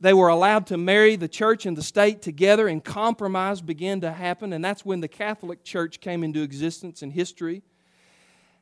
they 0.00 0.12
were 0.12 0.28
allowed 0.28 0.66
to 0.66 0.76
marry 0.76 1.16
the 1.16 1.28
church 1.28 1.66
and 1.66 1.76
the 1.76 1.82
state 1.82 2.20
together, 2.22 2.68
and 2.68 2.84
compromise 2.84 3.60
began 3.60 4.00
to 4.02 4.12
happen, 4.12 4.52
and 4.52 4.64
that's 4.64 4.84
when 4.84 5.00
the 5.00 5.08
Catholic 5.08 5.64
Church 5.64 6.00
came 6.00 6.22
into 6.22 6.42
existence 6.42 7.02
in 7.02 7.10
history. 7.10 7.62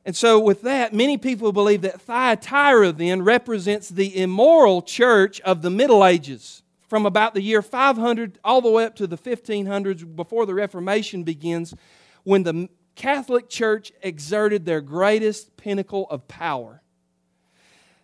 And 0.05 0.15
so, 0.15 0.39
with 0.39 0.61
that, 0.63 0.93
many 0.93 1.17
people 1.17 1.51
believe 1.51 1.81
that 1.81 2.01
Thyatira 2.01 2.91
then 2.91 3.21
represents 3.21 3.89
the 3.89 4.17
immoral 4.17 4.81
church 4.81 5.39
of 5.41 5.61
the 5.61 5.69
Middle 5.69 6.05
Ages, 6.05 6.62
from 6.93 7.07
about 7.07 7.33
the 7.33 7.41
year 7.41 7.63
500 7.63 8.37
all 8.43 8.61
the 8.61 8.69
way 8.69 8.85
up 8.85 8.95
to 8.97 9.07
the 9.07 9.17
1500s 9.17 10.15
before 10.15 10.45
the 10.45 10.53
Reformation 10.53 11.23
begins, 11.23 11.73
when 12.21 12.43
the 12.43 12.69
Catholic 12.93 13.49
Church 13.49 13.91
exerted 14.03 14.63
their 14.63 14.79
greatest 14.79 15.57
pinnacle 15.57 16.05
of 16.11 16.27
power. 16.27 16.83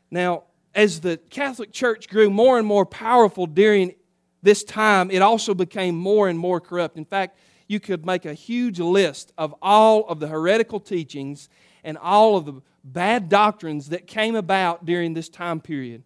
Now, 0.09 0.45
as 0.73 1.01
the 1.01 1.17
Catholic 1.29 1.71
Church 1.71 2.09
grew 2.09 2.31
more 2.31 2.57
and 2.57 2.65
more 2.65 2.83
powerful 2.83 3.45
during 3.45 3.93
this 4.41 4.63
time, 4.63 5.11
it 5.11 5.21
also 5.21 5.53
became 5.53 5.95
more 5.95 6.27
and 6.27 6.39
more 6.39 6.59
corrupt. 6.59 6.97
In 6.97 7.05
fact, 7.05 7.37
you 7.67 7.79
could 7.79 8.07
make 8.07 8.25
a 8.25 8.33
huge 8.33 8.79
list 8.79 9.31
of 9.37 9.53
all 9.61 10.07
of 10.07 10.19
the 10.19 10.29
heretical 10.29 10.79
teachings 10.79 11.47
and 11.83 11.95
all 11.95 12.37
of 12.37 12.45
the 12.45 12.59
bad 12.83 13.29
doctrines 13.29 13.89
that 13.89 14.07
came 14.07 14.33
about 14.33 14.83
during 14.83 15.13
this 15.13 15.29
time 15.29 15.59
period. 15.59 16.01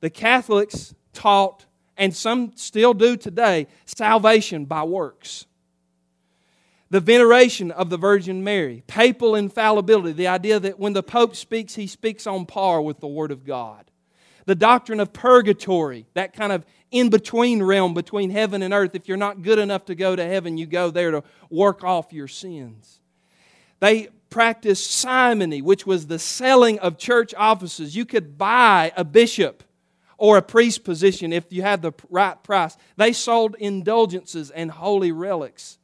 The 0.00 0.10
Catholics 0.10 0.96
taught, 1.12 1.66
and 1.98 2.14
some 2.14 2.52
still 2.54 2.94
do 2.94 3.16
today, 3.16 3.66
salvation 3.84 4.64
by 4.64 4.84
works 4.84 5.46
the 6.90 7.00
veneration 7.00 7.70
of 7.70 7.90
the 7.90 7.96
Virgin 7.96 8.42
Mary, 8.42 8.82
papal 8.86 9.34
infallibility, 9.34 10.12
the 10.12 10.26
idea 10.26 10.58
that 10.58 10.78
when 10.78 10.94
the 10.94 11.02
Pope 11.02 11.36
speaks, 11.36 11.74
he 11.74 11.86
speaks 11.86 12.26
on 12.26 12.46
par 12.46 12.80
with 12.80 13.00
the 13.00 13.06
Word 13.06 13.30
of 13.30 13.44
God, 13.44 13.90
the 14.46 14.54
doctrine 14.54 15.00
of 15.00 15.12
purgatory, 15.12 16.06
that 16.14 16.32
kind 16.32 16.52
of 16.52 16.64
in 16.90 17.10
between 17.10 17.62
realm 17.62 17.92
between 17.92 18.30
heaven 18.30 18.62
and 18.62 18.72
earth. 18.72 18.94
If 18.94 19.06
you're 19.06 19.18
not 19.18 19.42
good 19.42 19.58
enough 19.58 19.84
to 19.86 19.94
go 19.94 20.16
to 20.16 20.24
heaven, 20.24 20.56
you 20.56 20.66
go 20.66 20.90
there 20.90 21.10
to 21.10 21.22
work 21.50 21.84
off 21.84 22.12
your 22.12 22.28
sins. 22.28 23.00
They 23.80 24.08
practiced 24.30 24.90
simony, 24.90 25.60
which 25.60 25.86
was 25.86 26.06
the 26.06 26.18
selling 26.18 26.78
of 26.78 26.96
church 26.96 27.34
offices. 27.36 27.94
You 27.94 28.06
could 28.06 28.38
buy 28.38 28.92
a 28.96 29.04
bishop 29.04 29.62
or 30.18 30.36
a 30.36 30.42
priest 30.42 30.84
position 30.84 31.32
if 31.32 31.50
you 31.50 31.62
had 31.62 31.80
the 31.80 31.92
right 32.10 32.42
price. 32.42 32.76
They 32.96 33.12
sold 33.12 33.54
indulgences 33.58 34.50
and 34.50 34.70
holy 34.70 35.12
relics. 35.12 35.78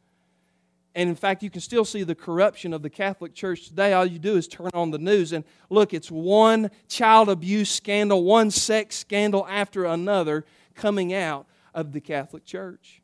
And 0.96 1.08
in 1.08 1.16
fact, 1.16 1.42
you 1.42 1.50
can 1.50 1.60
still 1.60 1.84
see 1.84 2.02
the 2.02 2.14
corruption 2.14 2.72
of 2.72 2.82
the 2.82 2.90
Catholic 2.90 3.34
Church 3.34 3.68
today. 3.68 3.92
All 3.92 4.04
you 4.04 4.18
do 4.18 4.36
is 4.36 4.46
turn 4.46 4.70
on 4.74 4.90
the 4.90 4.98
news 4.98 5.32
and 5.32 5.44
look, 5.70 5.94
it's 5.94 6.10
one 6.10 6.70
child 6.88 7.28
abuse 7.28 7.70
scandal, 7.70 8.24
one 8.24 8.50
sex 8.50 8.96
scandal 8.96 9.46
after 9.48 9.84
another 9.84 10.44
coming 10.74 11.14
out 11.14 11.46
of 11.72 11.92
the 11.92 12.00
Catholic 12.00 12.44
Church. 12.44 13.02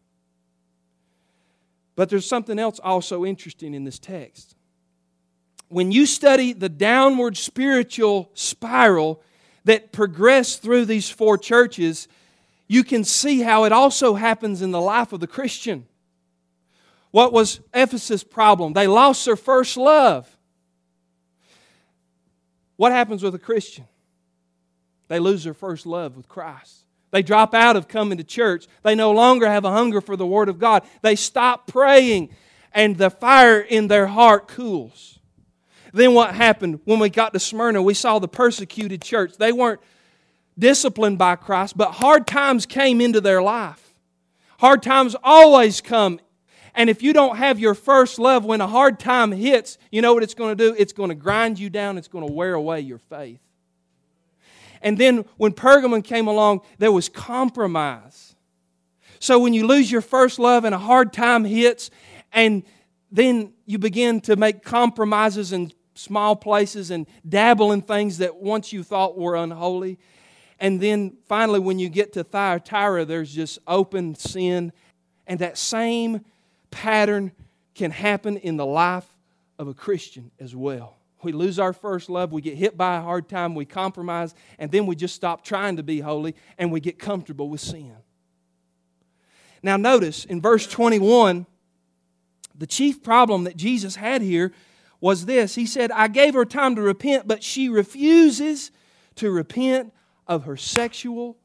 But 1.96 2.08
there's 2.08 2.26
something 2.26 2.58
else 2.58 2.78
also 2.78 3.24
interesting 3.24 3.74
in 3.74 3.84
this 3.84 3.98
text. 3.98 4.56
When 5.68 5.92
you 5.92 6.06
study 6.06 6.52
the 6.52 6.68
downward 6.68 7.36
spiritual 7.36 8.30
spiral 8.34 9.22
that 9.64 9.92
progress 9.92 10.56
through 10.56 10.86
these 10.86 11.10
four 11.10 11.38
churches, 11.38 12.08
you 12.68 12.84
can 12.84 13.04
see 13.04 13.40
how 13.40 13.64
it 13.64 13.72
also 13.72 14.14
happens 14.14 14.62
in 14.62 14.70
the 14.70 14.80
life 14.80 15.12
of 15.12 15.20
the 15.20 15.26
Christian. 15.26 15.86
What 17.10 17.32
was 17.32 17.60
Ephesus' 17.74 18.22
problem? 18.24 18.72
They 18.72 18.86
lost 18.86 19.24
their 19.24 19.36
first 19.36 19.76
love. 19.76 20.36
What 22.76 22.92
happens 22.92 23.22
with 23.22 23.34
a 23.34 23.38
Christian? 23.38 23.84
They 25.08 25.18
lose 25.18 25.44
their 25.44 25.54
first 25.54 25.86
love 25.86 26.16
with 26.16 26.28
Christ. 26.28 26.84
They 27.10 27.22
drop 27.22 27.54
out 27.54 27.76
of 27.76 27.88
coming 27.88 28.18
to 28.18 28.24
church. 28.24 28.66
They 28.82 28.94
no 28.94 29.10
longer 29.10 29.48
have 29.48 29.64
a 29.64 29.72
hunger 29.72 30.00
for 30.00 30.16
the 30.16 30.26
Word 30.26 30.48
of 30.48 30.58
God. 30.58 30.84
They 31.02 31.16
stop 31.16 31.66
praying, 31.66 32.30
and 32.72 32.96
the 32.96 33.10
fire 33.10 33.60
in 33.60 33.88
their 33.88 34.06
heart 34.06 34.48
cools. 34.48 35.18
Then 35.92 36.14
what 36.14 36.34
happened 36.34 36.80
when 36.84 36.98
we 36.98 37.10
got 37.10 37.32
to 37.32 37.40
Smyrna? 37.40 37.82
We 37.82 37.94
saw 37.94 38.18
the 38.18 38.28
persecuted 38.28 39.02
church. 39.02 39.36
They 39.36 39.52
weren't 39.52 39.80
disciplined 40.58 41.18
by 41.18 41.36
Christ, 41.36 41.76
but 41.76 41.92
hard 41.92 42.26
times 42.26 42.66
came 42.66 43.00
into 43.00 43.20
their 43.20 43.42
life. 43.42 43.94
Hard 44.58 44.82
times 44.82 45.16
always 45.22 45.80
come 45.80 46.20
and 46.74 46.88
if 46.88 47.02
you 47.02 47.12
don't 47.12 47.36
have 47.36 47.58
your 47.58 47.74
first 47.74 48.18
love 48.18 48.44
when 48.44 48.60
a 48.60 48.66
hard 48.66 48.98
time 48.98 49.32
hits, 49.32 49.78
you 49.90 50.02
know 50.02 50.14
what 50.14 50.22
it's 50.22 50.34
going 50.34 50.56
to 50.56 50.68
do? 50.68 50.74
It's 50.78 50.92
going 50.92 51.08
to 51.08 51.14
grind 51.14 51.58
you 51.58 51.70
down, 51.70 51.98
it's 51.98 52.08
going 52.08 52.26
to 52.26 52.32
wear 52.32 52.54
away 52.54 52.80
your 52.80 52.98
faith. 52.98 53.40
And 54.82 54.96
then 54.96 55.24
when 55.36 55.52
Pergamon 55.52 56.02
came 56.02 56.26
along, 56.26 56.62
there 56.78 56.92
was 56.92 57.08
compromise. 57.08 58.34
So 59.18 59.38
when 59.38 59.52
you 59.52 59.66
lose 59.66 59.92
your 59.92 60.00
first 60.00 60.38
love 60.38 60.64
and 60.64 60.74
a 60.74 60.78
hard 60.78 61.12
time 61.12 61.44
hits, 61.44 61.90
and 62.32 62.62
then 63.12 63.52
you 63.66 63.78
begin 63.78 64.20
to 64.22 64.36
make 64.36 64.62
compromises 64.62 65.52
in 65.52 65.72
small 66.00 66.34
places 66.34 66.90
and 66.90 67.06
dabble 67.28 67.72
in 67.72 67.82
things 67.82 68.18
that 68.18 68.36
once 68.36 68.72
you 68.72 68.82
thought 68.82 69.18
were 69.18 69.36
unholy. 69.36 69.98
And 70.58 70.80
then 70.80 71.16
finally, 71.26 71.60
when 71.60 71.78
you 71.78 71.88
get 71.88 72.12
to 72.14 72.24
Thyatira, 72.24 73.04
there's 73.04 73.32
just 73.32 73.58
open 73.66 74.14
sin. 74.14 74.72
And 75.26 75.38
that 75.40 75.58
same 75.58 76.24
pattern 76.70 77.32
can 77.74 77.90
happen 77.90 78.36
in 78.36 78.56
the 78.56 78.66
life 78.66 79.06
of 79.58 79.68
a 79.68 79.74
Christian 79.74 80.30
as 80.40 80.56
well. 80.56 80.96
We 81.22 81.32
lose 81.32 81.58
our 81.58 81.74
first 81.74 82.08
love, 82.08 82.32
we 82.32 82.40
get 82.40 82.56
hit 82.56 82.78
by 82.78 82.96
a 82.96 83.02
hard 83.02 83.28
time, 83.28 83.54
we 83.54 83.66
compromise, 83.66 84.34
and 84.58 84.70
then 84.70 84.86
we 84.86 84.96
just 84.96 85.14
stop 85.14 85.44
trying 85.44 85.76
to 85.76 85.82
be 85.82 86.00
holy 86.00 86.34
and 86.56 86.72
we 86.72 86.80
get 86.80 86.98
comfortable 86.98 87.50
with 87.50 87.60
sin. 87.60 87.94
Now, 89.62 89.76
notice 89.76 90.24
in 90.24 90.40
verse 90.40 90.66
21, 90.66 91.44
the 92.54 92.66
chief 92.66 93.02
problem 93.02 93.44
that 93.44 93.56
Jesus 93.56 93.96
had 93.96 94.22
here 94.22 94.52
was 95.00 95.26
this 95.26 95.54
He 95.54 95.66
said, 95.66 95.90
I 95.90 96.08
gave 96.08 96.34
her 96.34 96.44
time 96.44 96.76
to 96.76 96.82
repent, 96.82 97.26
but 97.26 97.42
she 97.42 97.68
refuses 97.68 98.70
to 99.16 99.30
repent 99.30 99.92
of 100.26 100.44
her 100.44 100.56
sexual 100.56 101.36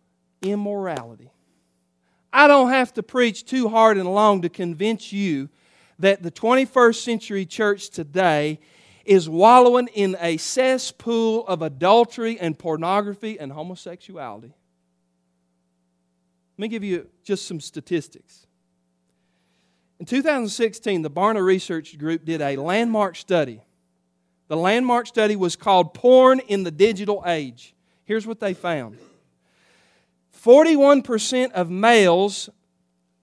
immorality. 0.42 1.32
I 2.32 2.48
don't 2.48 2.70
have 2.70 2.94
to 2.96 3.04
preach 3.04 3.46
too 3.46 3.70
hard 3.70 3.98
and 3.98 4.14
long 4.14 4.42
to 4.42 4.50
convince 4.50 5.14
you 5.14 5.50
that 6.00 6.22
the 6.22 6.32
21st 6.32 6.96
century 6.96 7.46
church 7.46 7.90
today 7.90 8.60
is 9.06 9.30
wallowing 9.30 9.88
in 9.94 10.18
a 10.20 10.36
cesspool 10.38 11.48
of 11.48 11.62
adultery 11.62 12.40
and 12.40 12.58
pornography 12.58 13.40
and 13.40 13.52
homosexuality. 13.52 14.54
Let 16.58 16.62
me 16.62 16.68
give 16.68 16.84
you 16.84 17.08
just 17.24 17.48
some 17.48 17.60
statistics. 17.60 18.45
In 20.00 20.06
2016, 20.06 21.02
the 21.02 21.10
Barna 21.10 21.44
Research 21.44 21.98
Group 21.98 22.26
did 22.26 22.42
a 22.42 22.58
landmark 22.58 23.16
study. 23.16 23.62
The 24.48 24.58
landmark 24.58 25.08
study 25.08 25.36
was 25.36 25.56
called 25.56 25.94
Porn 25.94 26.40
in 26.40 26.64
the 26.64 26.72
Digital 26.72 27.24
Age. 27.26 27.74
Here's 28.04 28.28
what 28.28 28.40
they 28.40 28.54
found 28.54 28.98
41% 30.44 31.52
of 31.54 31.70
males 31.70 32.50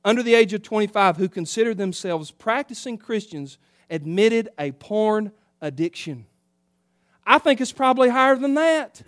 under 0.05 0.23
the 0.23 0.35
age 0.35 0.53
of 0.53 0.63
25 0.63 1.17
who 1.17 1.29
considered 1.29 1.79
themselves 1.79 2.33
practicing 2.33 2.99
Christians 2.99 3.59
admitted 3.89 4.49
a 4.59 4.73
porn 4.73 5.31
addiction. 5.61 6.27
I 7.25 7.39
think 7.39 7.61
it's 7.61 7.71
probably 7.71 8.09
higher 8.09 8.35
than 8.35 8.55
that. 8.55 9.03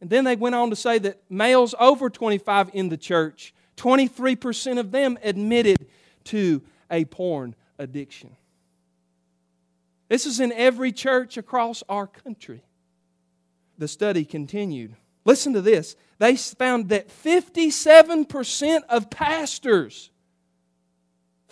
And 0.00 0.10
then 0.10 0.24
they 0.24 0.36
went 0.36 0.54
on 0.54 0.70
to 0.70 0.76
say 0.76 0.98
that 0.98 1.22
males 1.30 1.74
over 1.80 2.10
25 2.10 2.70
in 2.74 2.90
the 2.90 2.96
church, 2.96 3.54
23% 3.78 4.78
of 4.78 4.90
them 4.90 5.18
admitted 5.22 5.86
to 6.24 6.62
a 6.90 7.04
porn 7.06 7.54
addiction. 7.78 8.36
This 10.08 10.26
is 10.26 10.40
in 10.40 10.52
every 10.52 10.92
church 10.92 11.36
across 11.36 11.82
our 11.88 12.06
country. 12.06 12.62
The 13.78 13.88
study 13.88 14.24
continued. 14.24 14.96
Listen 15.24 15.52
to 15.52 15.60
this. 15.60 15.96
They 16.18 16.36
found 16.36 16.88
that 16.88 17.08
57% 17.08 18.80
of 18.88 19.10
pastors, 19.10 20.10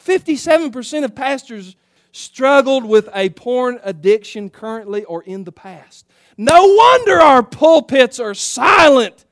57% 0.04 1.04
of 1.04 1.14
pastors 1.14 1.76
struggled 2.12 2.84
with 2.84 3.08
a 3.14 3.28
porn 3.30 3.78
addiction 3.84 4.48
currently 4.48 5.04
or 5.04 5.22
in 5.22 5.44
the 5.44 5.52
past. 5.52 6.06
No 6.38 6.66
wonder 6.66 7.20
our 7.20 7.42
pulpits 7.42 8.18
are 8.18 8.34
silent. 8.34 9.26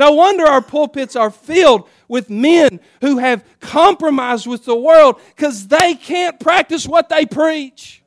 No 0.00 0.12
wonder 0.12 0.46
our 0.46 0.62
pulpits 0.62 1.14
are 1.14 1.30
filled 1.30 1.86
with 2.08 2.30
men 2.30 2.80
who 3.02 3.18
have 3.18 3.44
compromised 3.60 4.46
with 4.46 4.64
the 4.64 4.74
world 4.74 5.20
because 5.36 5.68
they 5.68 5.94
can't 5.94 6.40
practice 6.40 6.88
what 6.88 7.10
they 7.10 7.26
preach. 7.26 8.02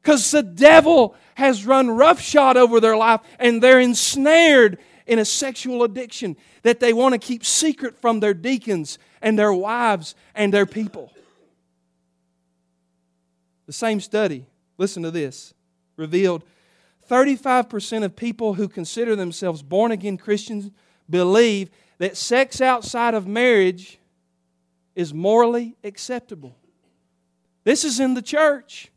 Because 0.00 0.30
the 0.30 0.44
devil 0.44 1.16
has 1.34 1.66
run 1.66 1.90
roughshod 1.90 2.56
over 2.56 2.78
their 2.78 2.96
life 2.96 3.20
and 3.40 3.60
they're 3.60 3.80
ensnared 3.80 4.78
in 5.08 5.18
a 5.18 5.24
sexual 5.24 5.82
addiction 5.82 6.36
that 6.62 6.78
they 6.78 6.92
want 6.92 7.14
to 7.14 7.18
keep 7.18 7.44
secret 7.44 8.00
from 8.00 8.20
their 8.20 8.32
deacons 8.32 9.00
and 9.20 9.36
their 9.36 9.52
wives 9.52 10.14
and 10.36 10.54
their 10.54 10.66
people. 10.66 11.12
The 13.66 13.72
same 13.72 13.98
study, 13.98 14.46
listen 14.76 15.02
to 15.02 15.10
this, 15.10 15.52
revealed 15.96 16.44
35% 17.08 18.04
of 18.04 18.16
people 18.16 18.54
who 18.54 18.68
consider 18.68 19.16
themselves 19.16 19.62
born 19.62 19.92
again 19.92 20.16
Christians 20.16 20.70
believe 21.08 21.70
that 21.98 22.16
sex 22.16 22.60
outside 22.60 23.14
of 23.14 23.26
marriage 23.26 23.98
is 24.94 25.14
morally 25.14 25.76
acceptable. 25.82 26.56
This 27.64 27.84
is 27.84 28.00
in 28.00 28.14
the 28.14 28.22
church. 28.22 28.90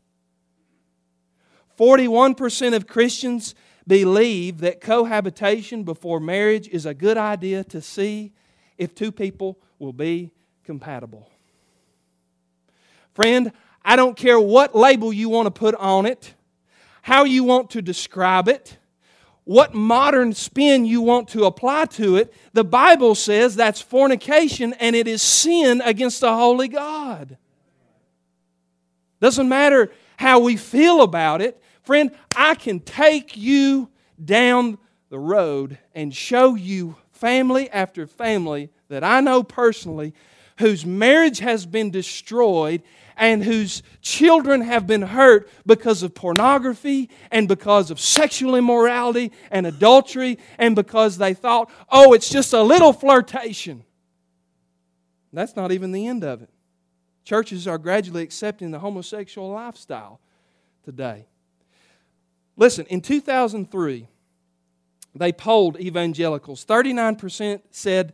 41% 1.78 2.74
of 2.74 2.86
Christians 2.86 3.54
believe 3.86 4.58
that 4.58 4.80
cohabitation 4.80 5.82
before 5.82 6.20
marriage 6.20 6.68
is 6.68 6.86
a 6.86 6.94
good 6.94 7.16
idea 7.16 7.64
to 7.64 7.80
see 7.80 8.32
if 8.78 8.94
two 8.94 9.10
people 9.10 9.58
will 9.78 9.92
be 9.92 10.30
compatible. 10.64 11.28
Friend, 13.14 13.52
I 13.84 13.96
don't 13.96 14.16
care 14.16 14.38
what 14.38 14.74
label 14.74 15.12
you 15.12 15.28
want 15.28 15.46
to 15.46 15.50
put 15.50 15.74
on 15.74 16.06
it, 16.06 16.34
how 17.02 17.24
you 17.24 17.44
want 17.44 17.70
to 17.70 17.82
describe 17.82 18.48
it, 18.48 18.78
what 19.44 19.74
modern 19.74 20.32
spin 20.32 20.84
you 20.84 21.02
want 21.02 21.28
to 21.28 21.44
apply 21.44 21.84
to 21.86 22.16
it. 22.16 22.32
The 22.52 22.64
Bible 22.64 23.14
says 23.14 23.54
that's 23.54 23.80
fornication 23.80 24.72
and 24.74 24.96
it 24.96 25.06
is 25.06 25.20
sin 25.20 25.80
against 25.82 26.20
the 26.20 26.34
holy 26.34 26.68
God. 26.68 27.36
Doesn't 29.20 29.48
matter 29.48 29.92
how 30.16 30.38
we 30.40 30.56
feel 30.56 31.02
about 31.02 31.42
it. 31.42 31.60
Friend, 31.82 32.12
I 32.36 32.54
can 32.54 32.80
take 32.80 33.36
you 33.36 33.90
down 34.24 34.78
the 35.10 35.18
road 35.18 35.78
and 35.94 36.14
show 36.14 36.54
you 36.54 36.96
family 37.10 37.68
after 37.70 38.06
family 38.06 38.70
that 38.88 39.02
I 39.02 39.20
know 39.20 39.42
personally 39.42 40.14
whose 40.58 40.84
marriage 40.86 41.38
has 41.40 41.66
been 41.66 41.90
destroyed 41.90 42.82
and 43.16 43.44
whose 43.44 43.82
children 44.00 44.62
have 44.62 44.86
been 44.86 45.02
hurt 45.02 45.48
because 45.66 46.02
of 46.02 46.14
pornography 46.14 47.10
and 47.30 47.46
because 47.46 47.90
of 47.90 48.00
sexual 48.00 48.54
immorality 48.56 49.32
and 49.50 49.66
adultery 49.66 50.38
and 50.58 50.74
because 50.74 51.18
they 51.18 51.34
thought, 51.34 51.70
oh, 51.90 52.12
it's 52.12 52.28
just 52.28 52.52
a 52.52 52.62
little 52.62 52.92
flirtation. 52.92 53.84
That's 55.32 55.56
not 55.56 55.72
even 55.72 55.92
the 55.92 56.06
end 56.06 56.24
of 56.24 56.42
it. 56.42 56.50
Churches 57.24 57.66
are 57.66 57.78
gradually 57.78 58.22
accepting 58.22 58.70
the 58.70 58.80
homosexual 58.80 59.50
lifestyle 59.50 60.20
today. 60.84 61.26
Listen, 62.56 62.84
in 62.86 63.00
2003, 63.00 64.08
they 65.14 65.32
polled 65.32 65.78
evangelicals. 65.78 66.64
39% 66.64 67.60
said 67.70 68.12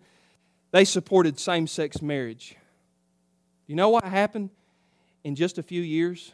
they 0.71 0.85
supported 0.85 1.39
same 1.39 1.67
sex 1.67 2.03
marriage. 2.03 2.57
You 3.67 3.75
know 3.75 3.89
what 3.89 4.05
happened 4.05 4.51
in 5.25 5.35
just 5.35 5.59
a 5.59 5.63
few 5.63 5.83
years? 5.83 6.33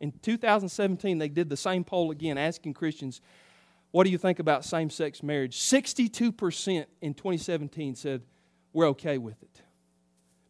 In 0.00 0.12
2017, 0.12 1.18
they 1.18 1.28
did 1.28 1.48
the 1.48 1.56
same 1.56 1.84
poll 1.84 2.10
again, 2.10 2.38
asking 2.38 2.74
Christians, 2.74 3.20
What 3.90 4.04
do 4.04 4.10
you 4.10 4.18
think 4.18 4.38
about 4.38 4.64
same 4.64 4.90
sex 4.90 5.22
marriage? 5.22 5.58
62% 5.58 6.86
in 7.00 7.14
2017 7.14 7.94
said, 7.96 8.22
We're 8.72 8.88
okay 8.88 9.18
with 9.18 9.42
it. 9.42 9.62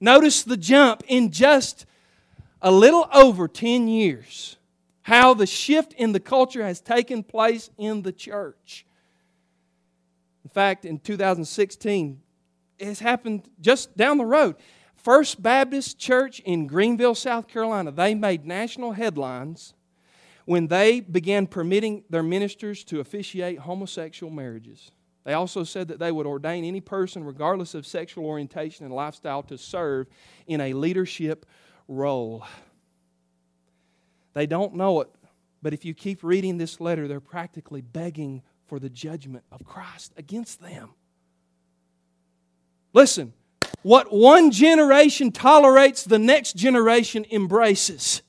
Notice 0.00 0.42
the 0.42 0.56
jump 0.56 1.02
in 1.08 1.30
just 1.30 1.86
a 2.60 2.70
little 2.70 3.08
over 3.12 3.48
10 3.48 3.88
years, 3.88 4.56
how 5.02 5.34
the 5.34 5.46
shift 5.46 5.92
in 5.94 6.12
the 6.12 6.20
culture 6.20 6.64
has 6.64 6.80
taken 6.80 7.22
place 7.22 7.70
in 7.78 8.02
the 8.02 8.12
church. 8.12 8.84
In 10.44 10.50
fact, 10.50 10.84
in 10.84 10.98
2016, 10.98 12.12
it 12.12 12.27
has 12.80 13.00
happened 13.00 13.48
just 13.60 13.96
down 13.96 14.18
the 14.18 14.24
road. 14.24 14.56
First 14.96 15.42
Baptist 15.42 15.98
Church 15.98 16.40
in 16.40 16.66
Greenville, 16.66 17.14
South 17.14 17.48
Carolina, 17.48 17.92
they 17.92 18.14
made 18.14 18.44
national 18.44 18.92
headlines 18.92 19.74
when 20.44 20.66
they 20.66 21.00
began 21.00 21.46
permitting 21.46 22.04
their 22.10 22.22
ministers 22.22 22.82
to 22.84 23.00
officiate 23.00 23.58
homosexual 23.60 24.32
marriages. 24.32 24.90
They 25.24 25.34
also 25.34 25.62
said 25.62 25.88
that 25.88 25.98
they 25.98 26.10
would 26.10 26.26
ordain 26.26 26.64
any 26.64 26.80
person, 26.80 27.22
regardless 27.22 27.74
of 27.74 27.86
sexual 27.86 28.24
orientation 28.24 28.86
and 28.86 28.94
lifestyle, 28.94 29.42
to 29.44 29.58
serve 29.58 30.06
in 30.46 30.60
a 30.60 30.72
leadership 30.72 31.44
role. 31.86 32.46
They 34.32 34.46
don't 34.46 34.74
know 34.74 35.02
it, 35.02 35.08
but 35.62 35.74
if 35.74 35.84
you 35.84 35.92
keep 35.92 36.24
reading 36.24 36.56
this 36.56 36.80
letter, 36.80 37.06
they're 37.06 37.20
practically 37.20 37.82
begging 37.82 38.42
for 38.66 38.78
the 38.78 38.88
judgment 38.88 39.44
of 39.52 39.64
Christ 39.64 40.12
against 40.16 40.62
them. 40.62 40.94
Listen, 42.98 43.32
what 43.82 44.12
one 44.12 44.50
generation 44.50 45.30
tolerates, 45.30 46.02
the 46.02 46.18
next 46.18 46.56
generation 46.56 47.24
embraces. 47.30 48.22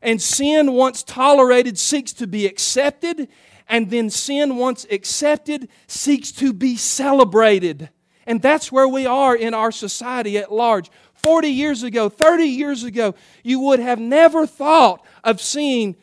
And 0.00 0.22
sin, 0.22 0.72
once 0.72 1.02
tolerated, 1.02 1.76
seeks 1.76 2.14
to 2.14 2.26
be 2.26 2.46
accepted, 2.46 3.28
and 3.68 3.90
then 3.90 4.08
sin, 4.08 4.56
once 4.56 4.86
accepted, 4.90 5.68
seeks 5.86 6.32
to 6.32 6.54
be 6.54 6.74
celebrated. 6.76 7.90
And 8.26 8.40
that's 8.40 8.72
where 8.72 8.88
we 8.88 9.04
are 9.04 9.36
in 9.36 9.52
our 9.52 9.72
society 9.72 10.38
at 10.38 10.50
large. 10.50 10.90
40 11.12 11.48
years 11.48 11.82
ago, 11.82 12.08
30 12.08 12.44
years 12.44 12.82
ago, 12.82 13.14
you 13.42 13.60
would 13.60 13.78
have 13.78 13.98
never 13.98 14.46
thought 14.46 15.04
of 15.22 15.38
seeing 15.38 15.96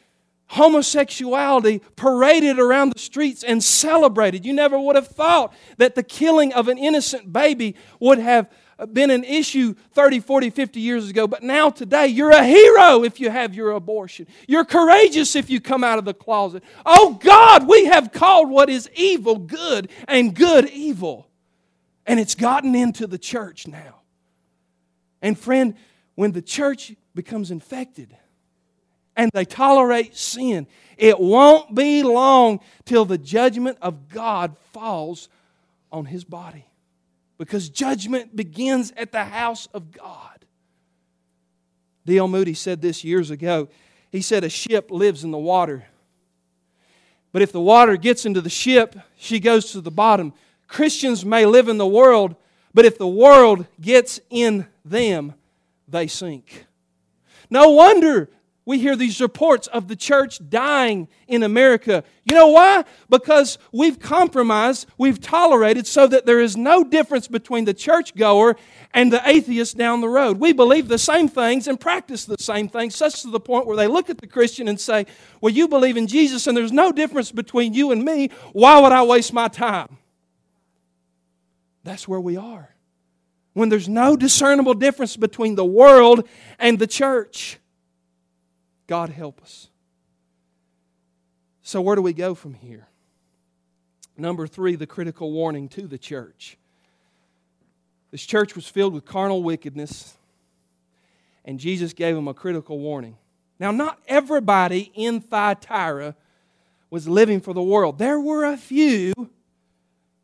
homosexuality 0.52 1.80
paraded 1.96 2.60
around 2.60 2.92
the 2.94 3.00
streets 3.00 3.42
and 3.42 3.64
celebrated. 3.64 4.46
You 4.46 4.52
never 4.52 4.78
would 4.78 4.98
have 4.98 5.08
thought 5.08 5.54
that 5.78 5.96
the 5.96 6.04
killing 6.04 6.54
of 6.54 6.68
an 6.68 6.78
innocent 6.78 7.32
baby 7.32 7.76
would 8.02 8.20
have 8.20 8.50
been 8.92 9.12
an 9.12 9.24
issue 9.24 9.76
30, 9.94 10.20
40, 10.20 10.50
50 10.50 10.80
years 10.82 11.10
ago. 11.10 11.26
But 11.26 11.42
now, 11.42 11.70
today, 11.70 12.08
you're 12.08 12.32
a 12.32 12.44
hero 12.44 13.06
if 13.06 13.22
you 13.22 13.30
have 13.30 13.56
your 13.56 13.72
abortion. 13.72 14.28
You're 14.46 14.66
courageous 14.66 15.38
if 15.38 15.50
you 15.50 15.62
come 15.62 15.86
out 15.86 16.00
of 16.00 16.04
the 16.04 16.14
closet. 16.14 16.64
Oh 16.86 17.18
God, 17.24 17.66
we 17.66 17.86
have 17.86 18.12
called 18.12 18.50
what 18.50 18.70
is 18.70 18.90
evil 18.94 19.38
good 19.38 19.90
and 20.06 20.36
good 20.36 20.70
evil. 20.70 21.30
And 22.06 22.20
it's 22.20 22.36
gotten 22.36 22.76
into 22.76 23.08
the 23.08 23.18
church 23.18 23.68
now. 23.68 24.02
And 25.22 25.40
friend, 25.40 25.76
when 26.16 26.34
the 26.34 26.42
church 26.42 26.94
becomes 27.16 27.52
infected, 27.52 28.18
and 29.16 29.30
they 29.34 29.46
tolerate 29.46 30.16
sin, 30.16 30.68
it 30.98 31.20
won't 31.20 31.74
be 31.76 32.04
long 32.04 32.60
till 32.86 33.06
the 33.06 33.18
judgment 33.18 33.78
of 33.82 34.10
God 34.10 34.56
falls 34.72 35.30
on 35.92 36.06
his 36.06 36.24
body. 36.24 36.66
Because 37.38 37.70
judgment 37.70 38.36
begins 38.36 38.94
at 38.96 39.12
the 39.12 39.24
house 39.24 39.68
of 39.74 39.92
God. 39.92 40.46
D.L. 42.06 42.28
Moody 42.28 42.54
said 42.54 42.82
this 42.82 43.04
years 43.04 43.32
ago. 43.32 43.68
He 44.12 44.22
said, 44.22 44.44
A 44.44 44.50
ship 44.50 44.92
lives 44.92 45.24
in 45.24 45.32
the 45.32 45.38
water. 45.38 45.86
But 47.32 47.42
if 47.42 47.52
the 47.52 47.62
water 47.62 47.98
gets 47.98 48.26
into 48.26 48.42
the 48.42 48.50
ship, 48.50 48.96
she 49.18 49.40
goes 49.40 49.72
to 49.72 49.82
the 49.82 49.92
bottom. 49.92 50.34
Christians 50.68 51.26
may 51.26 51.46
live 51.46 51.68
in 51.68 51.78
the 51.78 51.88
world, 51.88 52.36
but 52.74 52.86
if 52.86 52.98
the 52.98 53.08
world 53.08 53.66
gets 53.80 54.20
in 54.30 54.68
them, 54.84 55.34
they 55.88 56.08
sink. 56.08 56.66
No 57.50 57.72
wonder 57.72 58.30
we 58.64 58.78
hear 58.78 58.96
these 58.96 59.20
reports 59.20 59.68
of 59.68 59.88
the 59.88 59.96
church 59.96 60.40
dying 60.50 61.08
in 61.28 61.42
America. 61.42 62.04
You 62.26 62.36
know 62.36 62.50
why? 62.50 62.86
Because 63.10 63.58
we've 63.72 64.00
compromised, 64.00 64.88
we've 65.00 65.20
tolerated 65.20 65.88
so 65.88 66.06
that 66.08 66.28
there 66.28 66.40
is 66.40 66.56
no 66.56 66.84
difference 66.84 67.28
between 67.28 67.66
the 67.66 67.74
churchgoer 67.74 68.56
and 68.94 69.12
the 69.12 69.28
atheist 69.28 69.78
down 69.78 70.02
the 70.02 70.10
road. 70.10 70.40
We 70.40 70.54
believe 70.54 70.90
the 70.90 71.00
same 71.00 71.28
things 71.28 71.68
and 71.68 71.80
practice 71.80 72.26
the 72.26 72.38
same 72.40 72.68
things, 72.68 72.96
such 72.96 73.24
to 73.24 73.32
the 73.32 73.40
point 73.40 73.66
where 73.66 73.78
they 73.78 73.88
look 73.88 74.12
at 74.12 74.20
the 74.20 74.28
Christian 74.28 74.68
and 74.68 74.80
say, 74.80 75.08
Well, 75.42 75.52
you 75.52 75.68
believe 75.68 75.98
in 75.98 76.06
Jesus 76.06 76.46
and 76.46 76.56
there's 76.56 76.72
no 76.72 76.92
difference 76.92 77.32
between 77.32 77.74
you 77.74 77.92
and 77.92 78.06
me. 78.06 78.30
Why 78.54 78.80
would 78.80 78.92
I 78.92 79.02
waste 79.04 79.34
my 79.34 79.48
time? 79.48 79.98
That's 81.84 82.08
where 82.08 82.22
we 82.22 82.38
are. 82.38 82.76
When 83.54 83.70
there's 83.70 83.90
no 83.90 84.16
discernible 84.16 84.76
difference 84.76 85.18
between 85.18 85.56
the 85.56 85.66
world 85.66 86.28
and 86.60 86.78
the 86.78 86.88
church. 86.88 87.58
God 88.92 89.10
help 89.10 89.42
us. 89.42 89.70
So, 91.64 91.80
where 91.80 91.96
do 91.96 92.02
we 92.02 92.12
go 92.12 92.36
from 92.36 92.56
here? 92.56 92.90
Number 94.18 94.48
three, 94.48 94.76
the 94.76 94.86
critical 94.86 95.32
warning 95.32 95.70
to 95.70 95.88
the 95.88 95.98
church. 95.98 96.58
This 98.12 98.26
church 98.26 98.54
was 98.54 98.68
filled 98.68 98.94
with 98.94 99.06
carnal 99.06 99.44
wickedness, 99.44 100.18
and 101.46 101.58
Jesus 101.58 101.94
gave 101.94 102.16
them 102.16 102.28
a 102.28 102.34
critical 102.34 102.80
warning. 102.80 103.16
Now, 103.62 103.72
not 103.72 103.98
everybody 104.10 104.92
in 104.94 105.22
Thyatira 105.22 106.14
was 106.90 107.08
living 107.08 107.40
for 107.40 107.54
the 107.54 107.64
world, 107.64 107.98
there 107.98 108.20
were 108.20 108.44
a 108.44 108.58
few 108.58 109.14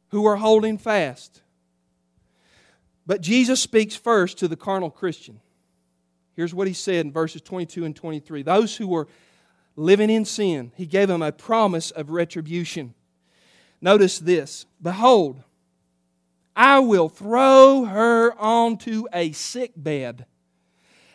who 0.09 0.23
were 0.23 0.35
holding 0.35 0.77
fast. 0.77 1.41
But 3.05 3.21
Jesus 3.21 3.61
speaks 3.61 3.95
first 3.95 4.37
to 4.39 4.49
the 4.49 4.57
carnal 4.57 4.89
Christian. 4.89 5.39
Here's 6.37 6.53
what 6.53 6.67
he 6.67 6.73
said 6.73 7.07
in 7.07 7.11
verses 7.11 7.41
22 7.41 7.83
and 7.83 7.95
23 7.95 8.43
Those 8.43 8.77
who 8.77 8.87
were 8.87 9.07
living 9.75 10.11
in 10.11 10.23
sin, 10.23 10.71
he 10.75 10.85
gave 10.85 11.07
them 11.07 11.23
a 11.23 11.31
promise 11.31 11.89
of 11.91 12.11
retribution. 12.11 12.93
Notice 13.81 14.19
this 14.19 14.67
Behold, 14.81 15.41
I 16.55 16.79
will 16.79 17.09
throw 17.09 17.85
her 17.85 18.33
onto 18.39 19.05
a 19.11 19.31
sick 19.31 19.73
bed. 19.75 20.27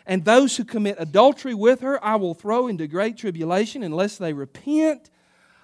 And 0.05 0.25
those 0.25 0.57
who 0.57 0.65
commit 0.65 0.97
adultery 0.99 1.53
with 1.53 1.79
her, 1.79 2.03
I 2.03 2.17
will 2.17 2.33
throw 2.33 2.67
into 2.67 2.85
great 2.87 3.15
tribulation 3.15 3.81
unless 3.81 4.17
they 4.17 4.33
repent 4.33 5.09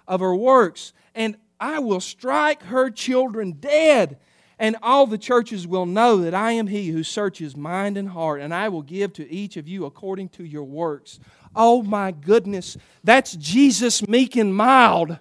of 0.08 0.22
her 0.22 0.34
works. 0.34 0.94
And 1.14 1.36
I 1.60 1.80
will 1.80 2.00
strike 2.00 2.64
her 2.64 2.90
children 2.90 3.58
dead. 3.60 4.20
And 4.62 4.76
all 4.84 5.08
the 5.08 5.18
churches 5.18 5.66
will 5.66 5.86
know 5.86 6.18
that 6.18 6.34
I 6.34 6.52
am 6.52 6.68
he 6.68 6.90
who 6.90 7.02
searches 7.02 7.56
mind 7.56 7.98
and 7.98 8.10
heart, 8.10 8.42
and 8.42 8.54
I 8.54 8.68
will 8.68 8.82
give 8.82 9.14
to 9.14 9.32
each 9.32 9.56
of 9.56 9.70
you 9.70 9.86
according 9.86 10.30
to 10.30 10.44
your 10.44 10.66
works. 10.66 11.18
Oh 11.56 11.82
my 11.82 12.12
goodness, 12.12 12.76
that's 13.02 13.38
Jesus 13.38 14.06
meek 14.06 14.36
and 14.36 14.54
mild. 14.54 15.18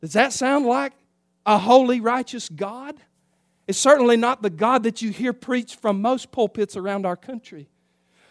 Does 0.00 0.12
that 0.12 0.32
sound 0.32 0.66
like 0.66 0.92
a 1.44 1.58
holy, 1.58 2.00
righteous 2.00 2.48
God? 2.48 2.96
It's 3.66 3.78
certainly 3.78 4.16
not 4.16 4.40
the 4.40 4.50
God 4.50 4.84
that 4.84 5.02
you 5.02 5.10
hear 5.10 5.32
preached 5.32 5.80
from 5.80 6.00
most 6.00 6.30
pulpits 6.30 6.76
around 6.76 7.06
our 7.06 7.16
country. 7.16 7.68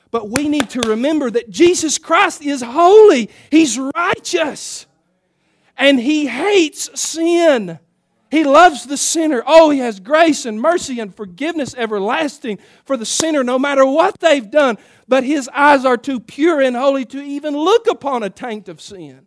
But 0.10 0.30
we 0.30 0.48
need 0.48 0.70
to 0.72 0.82
remember 0.82 1.30
that 1.30 1.50
Jesus 1.50 1.98
Christ 1.98 2.42
is 2.42 2.62
holy, 2.62 3.30
He's 3.52 3.78
righteous, 3.78 4.86
and 5.78 6.00
He 6.00 6.28
hates 6.28 6.90
sin. 7.00 7.80
He 8.32 8.44
loves 8.44 8.86
the 8.86 8.98
sinner. 8.98 9.44
Oh, 9.46 9.72
He 9.72 9.80
has 9.80 10.00
grace 10.00 10.46
and 10.46 10.62
mercy 10.62 11.00
and 11.00 11.14
forgiveness 11.14 11.74
everlasting 11.76 12.60
for 12.86 12.96
the 12.96 13.06
sinner 13.06 13.44
no 13.44 13.58
matter 13.58 13.86
what 13.86 14.20
they've 14.20 14.50
done. 14.50 14.78
But 15.08 15.24
His 15.24 15.50
eyes 15.54 15.84
are 15.84 15.98
too 15.98 16.20
pure 16.20 16.62
and 16.62 16.76
holy 16.76 17.06
to 17.06 17.22
even 17.22 17.56
look 17.56 17.88
upon 17.88 18.24
a 18.24 18.30
taint 18.30 18.70
of 18.70 18.80
sin. 18.80 19.26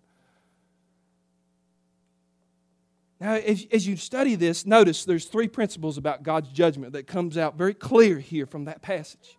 Now, 3.21 3.35
as, 3.35 3.67
as 3.71 3.87
you 3.87 3.97
study 3.97 4.35
this, 4.35 4.67
notice 4.67 5.05
there's 5.05 5.27
three 5.27 5.47
principles 5.47 5.97
about 5.97 6.25
God's 6.25 6.49
judgment 6.49 6.93
that 6.95 7.07
comes 7.07 7.39
out 7.39 7.57
very 7.57 7.75
clear 7.75 8.19
here 8.19 8.47
from 8.47 8.65
that 8.65 8.83
passage. 8.83 9.39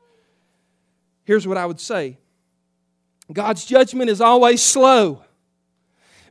Here's 1.26 1.48
what 1.48 1.58
I 1.58 1.66
would 1.66 1.80
say 1.80 2.18
God's 3.32 3.66
judgment 3.66 4.10
is 4.10 4.20
always 4.20 4.62
slow, 4.62 5.24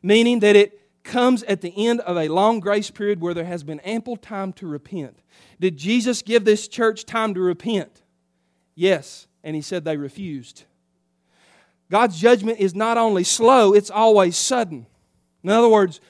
meaning 0.03 0.41
that 0.41 0.57
it 0.57 0.82
comes 1.05 1.43
at 1.45 1.61
the 1.61 1.73
end 1.87 2.01
of 2.01 2.17
a 2.17 2.29
long 2.29 2.61
grace 2.61 2.91
period 2.91 3.21
where 3.21 3.35
there 3.35 3.45
has 3.45 3.63
been 3.65 3.81
ample 3.81 4.17
time 4.17 4.53
to 4.55 4.67
repent. 4.67 5.19
Did 5.61 5.77
Jesus 5.77 6.23
give 6.23 6.45
this 6.45 6.69
church 6.69 7.05
time 7.05 7.35
to 7.35 7.41
repent? 7.41 8.03
Yes, 8.75 9.27
and 9.43 9.57
he 9.57 9.63
said 9.63 9.85
they 9.85 9.97
refused. 9.97 10.65
God's 11.91 12.19
judgment 12.19 12.59
is 12.59 12.75
not 12.75 12.97
only 12.97 13.25
slow, 13.25 13.75
it's 13.75 13.91
always 13.91 14.37
sudden. 14.37 14.87
In 15.43 15.51
other 15.51 15.69
words, 15.69 16.01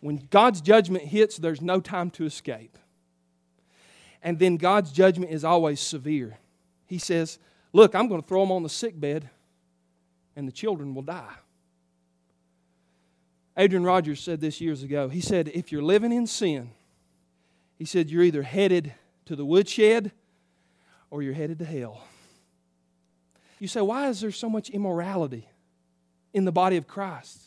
when 0.00 0.26
God's 0.30 0.60
judgment 0.60 1.04
hits, 1.04 1.36
there's 1.36 1.60
no 1.60 1.80
time 1.80 2.10
to 2.12 2.24
escape. 2.24 2.78
And 4.22 4.38
then 4.38 4.56
God's 4.56 4.90
judgment 4.90 5.30
is 5.30 5.44
always 5.44 5.80
severe. 5.80 6.38
He 6.86 6.98
says, 6.98 7.38
Look, 7.72 7.94
I'm 7.94 8.08
going 8.08 8.22
to 8.22 8.26
throw 8.26 8.40
them 8.40 8.52
on 8.52 8.62
the 8.62 8.68
sick 8.68 8.98
bed, 8.98 9.28
and 10.36 10.48
the 10.48 10.52
children 10.52 10.94
will 10.94 11.02
die. 11.02 11.34
Adrian 13.56 13.84
Rogers 13.84 14.20
said 14.20 14.40
this 14.40 14.60
years 14.60 14.82
ago. 14.82 15.08
He 15.08 15.20
said, 15.20 15.50
If 15.54 15.70
you're 15.70 15.82
living 15.82 16.12
in 16.12 16.26
sin, 16.26 16.70
he 17.78 17.84
said, 17.84 18.10
you're 18.10 18.22
either 18.22 18.42
headed 18.42 18.94
to 19.26 19.36
the 19.36 19.44
woodshed 19.44 20.12
or 21.10 21.22
you're 21.22 21.34
headed 21.34 21.58
to 21.58 21.64
hell. 21.64 22.04
You 23.58 23.68
say, 23.68 23.80
Why 23.80 24.08
is 24.08 24.20
there 24.20 24.32
so 24.32 24.48
much 24.48 24.70
immorality 24.70 25.48
in 26.32 26.44
the 26.44 26.52
body 26.52 26.76
of 26.76 26.86
Christ? 26.86 27.40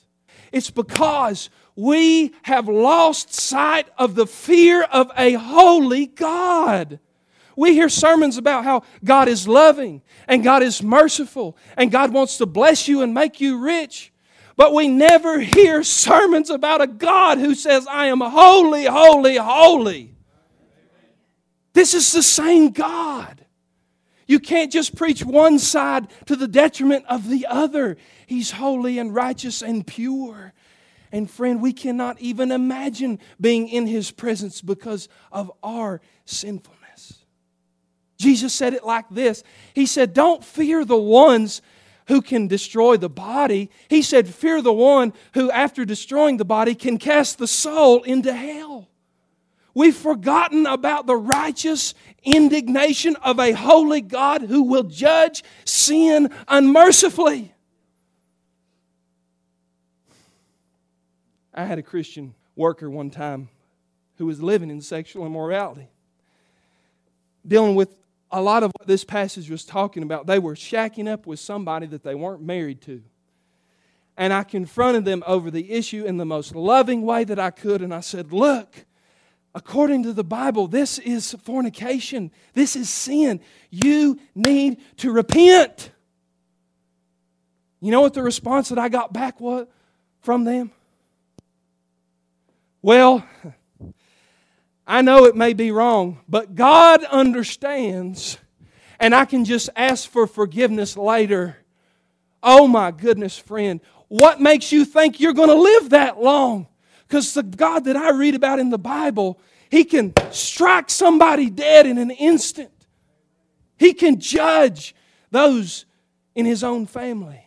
It's 0.51 0.69
because 0.69 1.49
we 1.75 2.33
have 2.43 2.67
lost 2.67 3.33
sight 3.33 3.87
of 3.97 4.15
the 4.15 4.27
fear 4.27 4.83
of 4.83 5.11
a 5.17 5.33
holy 5.33 6.05
God. 6.05 6.99
We 7.55 7.73
hear 7.73 7.89
sermons 7.89 8.37
about 8.37 8.63
how 8.63 8.83
God 9.03 9.27
is 9.27 9.47
loving 9.47 10.03
and 10.27 10.43
God 10.43 10.61
is 10.61 10.83
merciful 10.83 11.57
and 11.75 11.91
God 11.91 12.13
wants 12.13 12.37
to 12.37 12.45
bless 12.45 12.87
you 12.87 13.01
and 13.01 13.13
make 13.13 13.41
you 13.41 13.57
rich. 13.57 14.11
But 14.57 14.73
we 14.73 14.87
never 14.87 15.39
hear 15.39 15.83
sermons 15.83 16.49
about 16.49 16.81
a 16.81 16.87
God 16.87 17.37
who 17.37 17.53
says, 17.53 17.85
I 17.87 18.07
am 18.07 18.19
holy, 18.19 18.85
holy, 18.85 19.37
holy. 19.37 20.15
This 21.73 21.93
is 21.93 22.11
the 22.11 22.23
same 22.23 22.71
God. 22.71 23.45
You 24.25 24.39
can't 24.39 24.71
just 24.71 24.95
preach 24.95 25.23
one 25.23 25.59
side 25.59 26.07
to 26.25 26.35
the 26.35 26.47
detriment 26.47 27.05
of 27.07 27.29
the 27.29 27.45
other. 27.45 27.97
He's 28.25 28.49
holy 28.49 28.97
and 28.97 29.13
righteous 29.13 29.61
and 29.61 29.85
pure. 29.85 30.53
And 31.11 31.29
friend, 31.29 31.61
we 31.61 31.71
cannot 31.71 32.19
even 32.19 32.51
imagine 32.51 33.19
being 33.39 33.69
in 33.69 33.85
His 33.85 34.09
presence 34.09 34.59
because 34.61 35.07
of 35.31 35.51
our 35.61 36.01
sinfulness. 36.25 37.23
Jesus 38.17 38.53
said 38.53 38.73
it 38.73 38.83
like 38.83 39.05
this 39.11 39.43
He 39.75 39.85
said, 39.85 40.15
Don't 40.15 40.43
fear 40.43 40.83
the 40.83 40.97
ones 40.97 41.61
who 42.07 42.21
can 42.21 42.47
destroy 42.47 42.97
the 42.97 43.09
body. 43.09 43.69
He 43.89 44.01
said, 44.01 44.27
Fear 44.27 44.61
the 44.61 44.73
one 44.73 45.13
who, 45.33 45.51
after 45.51 45.85
destroying 45.85 46.37
the 46.37 46.45
body, 46.45 46.75
can 46.75 46.97
cast 46.97 47.37
the 47.37 47.47
soul 47.47 48.03
into 48.03 48.33
hell. 48.33 48.87
We've 49.73 49.95
forgotten 49.95 50.65
about 50.65 51.05
the 51.05 51.15
righteous 51.15 51.93
indignation 52.23 53.15
of 53.17 53.39
a 53.39 53.51
holy 53.51 54.01
God 54.01 54.41
who 54.41 54.63
will 54.63 54.83
judge 54.83 55.43
sin 55.65 56.31
unmercifully. 56.47 57.53
I 61.53 61.65
had 61.65 61.77
a 61.77 61.83
Christian 61.83 62.33
worker 62.55 62.89
one 62.89 63.09
time 63.11 63.49
who 64.17 64.25
was 64.25 64.41
living 64.41 64.71
in 64.71 64.81
sexual 64.81 65.25
immorality, 65.25 65.89
dealing 67.45 67.75
with 67.75 67.95
a 68.31 68.41
lot 68.41 68.63
of 68.63 68.71
what 68.77 68.87
this 68.87 69.03
passage 69.03 69.49
was 69.49 69.63
talking 69.63 70.03
about. 70.03 70.27
They 70.27 70.39
were 70.39 70.55
shacking 70.55 71.07
up 71.11 71.25
with 71.25 71.39
somebody 71.39 71.87
that 71.87 72.03
they 72.03 72.15
weren't 72.15 72.41
married 72.41 72.81
to. 72.81 73.01
And 74.17 74.33
I 74.33 74.43
confronted 74.43 75.05
them 75.05 75.23
over 75.27 75.51
the 75.51 75.71
issue 75.71 76.03
in 76.05 76.17
the 76.17 76.25
most 76.25 76.55
loving 76.55 77.03
way 77.03 77.23
that 77.23 77.39
I 77.39 77.51
could. 77.51 77.81
And 77.81 77.93
I 77.93 77.99
said, 77.99 78.33
Look, 78.33 78.85
according 79.53 80.03
to 80.03 80.13
the 80.13 80.23
Bible, 80.23 80.67
this 80.67 80.97
is 80.99 81.35
fornication, 81.43 82.31
this 82.53 82.75
is 82.75 82.89
sin. 82.89 83.39
You 83.69 84.19
need 84.35 84.77
to 84.97 85.11
repent. 85.11 85.91
You 87.79 87.91
know 87.91 88.01
what 88.01 88.15
the 88.15 88.23
response 88.23 88.69
that 88.69 88.79
I 88.79 88.89
got 88.89 89.13
back 89.13 89.39
was 89.39 89.67
from 90.21 90.43
them? 90.43 90.71
Well, 92.81 93.23
I 94.88 95.02
know 95.02 95.26
it 95.26 95.36
may 95.36 95.52
be 95.52 95.71
wrong, 95.71 96.21
but 96.30 96.56
God 96.56 97.04
understands, 97.04 98.38
and 99.00 99.13
I 99.13 99.26
can 99.26 99.43
just 99.43 99.69
ask 99.76 100.10
for 100.10 100.26
forgiveness 100.26 100.95
later. 100.95 101.58
Oh 102.41 102.67
my 102.67 102.91
goodness, 102.91 103.38
friend, 103.38 103.82
what 104.08 104.39
makes 104.39 104.71
you 104.71 104.86
think 104.86 105.19
you're 105.19 105.34
going 105.34 105.50
to 105.50 105.56
live 105.56 105.89
that 105.89 106.21
long? 106.21 106.67
Because 107.06 107.34
the 107.34 107.43
God 107.43 107.84
that 107.84 107.97
I 107.97 108.12
read 108.12 108.34
about 108.34 108.60
in 108.60 108.69
the 108.69 108.78
Bible, 108.78 109.41
He 109.69 109.84
can 109.84 110.13
strike 110.32 110.89
somebody 110.89 111.50
dead 111.50 111.86
in 111.86 111.97
an 111.97 112.12
instant. 112.12 112.71
He 113.78 113.93
can 113.93 114.21
judge 114.21 114.95
those 115.32 115.86
in 116.34 116.45
His 116.45 116.63
own 116.63 116.86
family. 116.86 117.43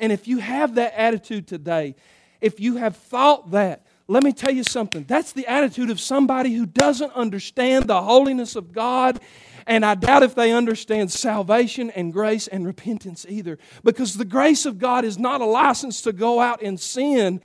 And 0.00 0.10
if 0.10 0.26
you 0.26 0.38
have 0.38 0.74
that 0.74 0.94
attitude 0.98 1.46
today, 1.46 1.94
if 2.40 2.58
you 2.58 2.76
have 2.76 2.96
thought 2.96 3.52
that, 3.52 3.85
let 4.08 4.22
me 4.22 4.32
tell 4.32 4.52
you 4.52 4.62
something. 4.62 5.04
That's 5.04 5.32
the 5.32 5.46
attitude 5.46 5.90
of 5.90 6.00
somebody 6.00 6.54
who 6.54 6.64
doesn't 6.64 7.12
understand 7.12 7.86
the 7.86 8.02
holiness 8.02 8.54
of 8.54 8.72
God. 8.72 9.20
And 9.66 9.84
I 9.84 9.96
doubt 9.96 10.22
if 10.22 10.36
they 10.36 10.52
understand 10.52 11.10
salvation 11.10 11.90
and 11.90 12.12
grace 12.12 12.46
and 12.46 12.64
repentance 12.64 13.26
either. 13.28 13.58
Because 13.82 14.14
the 14.14 14.24
grace 14.24 14.64
of 14.64 14.78
God 14.78 15.04
is 15.04 15.18
not 15.18 15.40
a 15.40 15.46
license 15.46 16.02
to 16.02 16.12
go 16.12 16.38
out 16.38 16.62
and 16.62 16.78
sin, 16.78 17.40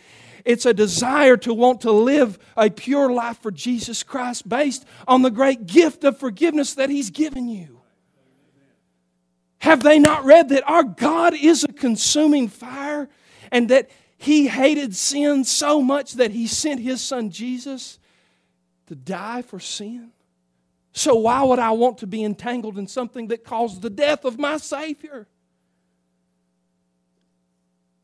it's 0.46 0.68
a 0.68 0.74
desire 0.74 1.38
to 1.38 1.54
want 1.54 1.82
to 1.82 1.92
live 1.92 2.38
a 2.56 2.70
pure 2.70 3.12
life 3.12 3.40
for 3.42 3.52
Jesus 3.52 4.04
Christ 4.04 4.48
based 4.48 4.86
on 5.08 5.24
the 5.24 5.32
great 5.32 5.66
gift 5.66 6.04
of 6.04 6.20
forgiveness 6.20 6.76
that 6.76 6.92
He's 6.92 7.10
given 7.10 7.48
you. 7.48 7.82
Have 9.60 9.84
they 9.84 10.00
not 10.00 10.26
read 10.26 10.50
that 10.50 10.68
our 10.68 10.84
God 10.84 11.34
is 11.34 11.64
a 11.64 11.74
consuming 11.74 12.48
fire 12.48 13.10
and 13.52 13.70
that 13.70 13.90
he 14.22 14.48
hated 14.48 14.96
sin 14.96 15.44
so 15.44 15.82
much 15.82 16.14
that 16.14 16.30
he 16.30 16.46
sent 16.46 16.80
his 16.80 17.02
son 17.02 17.32
Jesus 17.32 17.98
to 18.86 18.94
die 18.94 19.42
for 19.42 19.60
sin. 19.60 20.12
So, 20.94 21.16
why 21.16 21.42
would 21.42 21.58
I 21.58 21.72
want 21.72 21.98
to 22.00 22.08
be 22.08 22.24
entangled 22.24 22.78
in 22.78 22.86
something 22.86 23.30
that 23.30 23.44
caused 23.44 23.82
the 23.82 23.90
death 23.90 24.24
of 24.24 24.38
my 24.38 24.58
Savior? 24.58 25.28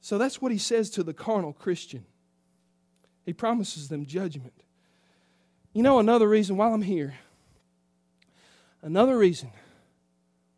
So, 0.02 0.18
that's 0.18 0.42
what 0.42 0.52
he 0.52 0.58
says 0.58 0.90
to 0.92 1.04
the 1.04 1.14
carnal 1.14 1.54
Christian. 1.54 2.04
He 3.24 3.34
promises 3.34 3.88
them 3.88 4.08
judgment. 4.08 4.64
You 5.72 5.84
know, 5.84 6.00
another 6.00 6.28
reason 6.28 6.58
while 6.58 6.74
I'm 6.74 6.82
here, 6.82 7.14
another 8.82 9.16
reason 9.16 9.52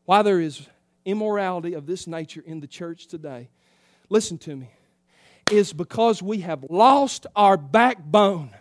why 0.06 0.22
there 0.22 0.40
is 0.40 0.66
immorality 1.04 1.74
of 1.74 1.86
this 1.86 2.08
nature 2.08 2.44
in 2.46 2.62
the 2.62 2.68
church 2.68 3.08
today, 3.08 3.50
listen 4.08 4.38
to 4.38 4.56
me 4.56 4.70
is 5.52 5.74
because 5.74 6.22
we 6.22 6.39
have 6.41 6.66
lost 6.70 7.26
our 7.36 7.58
backbone 7.58 8.52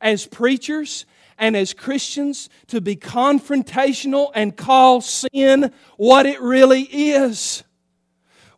as 0.00 0.26
preachers 0.26 1.06
and 1.38 1.56
as 1.56 1.72
Christians 1.72 2.48
to 2.68 2.80
be 2.80 2.94
confrontational 2.96 4.30
and 4.34 4.56
call 4.56 5.00
sin 5.00 5.72
what 5.96 6.26
it 6.26 6.40
really 6.40 6.82
is. 6.82 7.64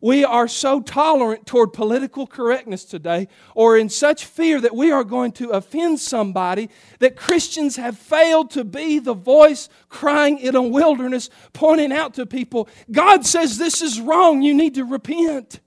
we 0.05 0.23
are 0.23 0.47
so 0.47 0.83
tolerant 0.83 1.47
toward 1.47 1.73
political 1.73 2.27
correctness 2.27 2.85
today, 2.85 3.27
or 3.55 3.79
in 3.79 3.89
such 3.89 4.27
fear 4.27 4.61
that 4.61 4.77
we 4.77 4.91
are 4.91 5.03
going 5.03 5.33
to 5.33 5.49
offend 5.49 5.99
somebody, 5.99 6.69
that 6.99 7.17
Christians 7.17 7.77
have 7.77 7.97
failed 7.97 8.51
to 8.51 8.65
be 8.65 8.99
the 8.99 9.15
voice 9.15 9.71
crying 9.89 10.39
in 10.39 10.57
a 10.57 10.63
wilderness, 10.63 11.31
pointing 11.55 11.91
out 11.91 12.13
to 12.15 12.27
people, 12.27 12.69
God 12.93 13.25
says 13.25 13.57
this 13.57 13.81
is 13.81 13.99
wrong, 13.99 14.43
you 14.43 14.53
need 14.53 14.75
to 14.75 14.85
repent. 14.85 15.61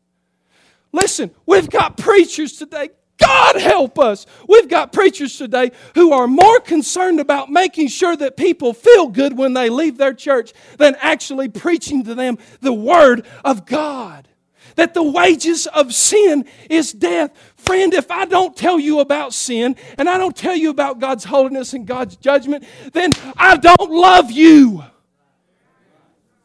Listen, 0.91 1.31
we've 1.45 1.69
got 1.69 1.97
preachers 1.97 2.53
today. 2.53 2.89
God 3.17 3.55
help 3.55 3.97
us. 3.97 4.25
We've 4.47 4.69
got 4.69 4.93
preachers 4.93 5.37
today 5.37 5.71
who 5.95 6.13
are 6.13 6.27
more 6.27 6.59
concerned 6.59 7.19
about 7.19 7.49
making 7.49 7.87
sure 7.87 8.15
that 8.15 8.37
people 8.37 8.73
feel 8.73 9.07
good 9.07 9.37
when 9.37 9.53
they 9.53 9.69
leave 9.69 9.97
their 9.97 10.13
church 10.13 10.53
than 10.77 10.95
actually 10.99 11.49
preaching 11.49 12.03
to 12.03 12.13
them 12.15 12.37
the 12.61 12.73
Word 12.73 13.25
of 13.43 13.65
God 13.65 14.27
that 14.77 14.93
the 14.93 15.03
wages 15.03 15.67
of 15.67 15.93
sin 15.93 16.45
is 16.69 16.93
death. 16.93 17.31
Friend, 17.57 17.93
if 17.93 18.09
I 18.09 18.25
don't 18.25 18.55
tell 18.55 18.79
you 18.79 18.99
about 18.99 19.33
sin 19.33 19.75
and 19.97 20.07
I 20.07 20.17
don't 20.17 20.35
tell 20.35 20.55
you 20.55 20.69
about 20.69 20.99
God's 20.99 21.25
holiness 21.25 21.73
and 21.73 21.85
God's 21.85 22.15
judgment, 22.15 22.63
then 22.93 23.13
I 23.35 23.57
don't 23.57 23.91
love 23.91 24.31
you. 24.31 24.83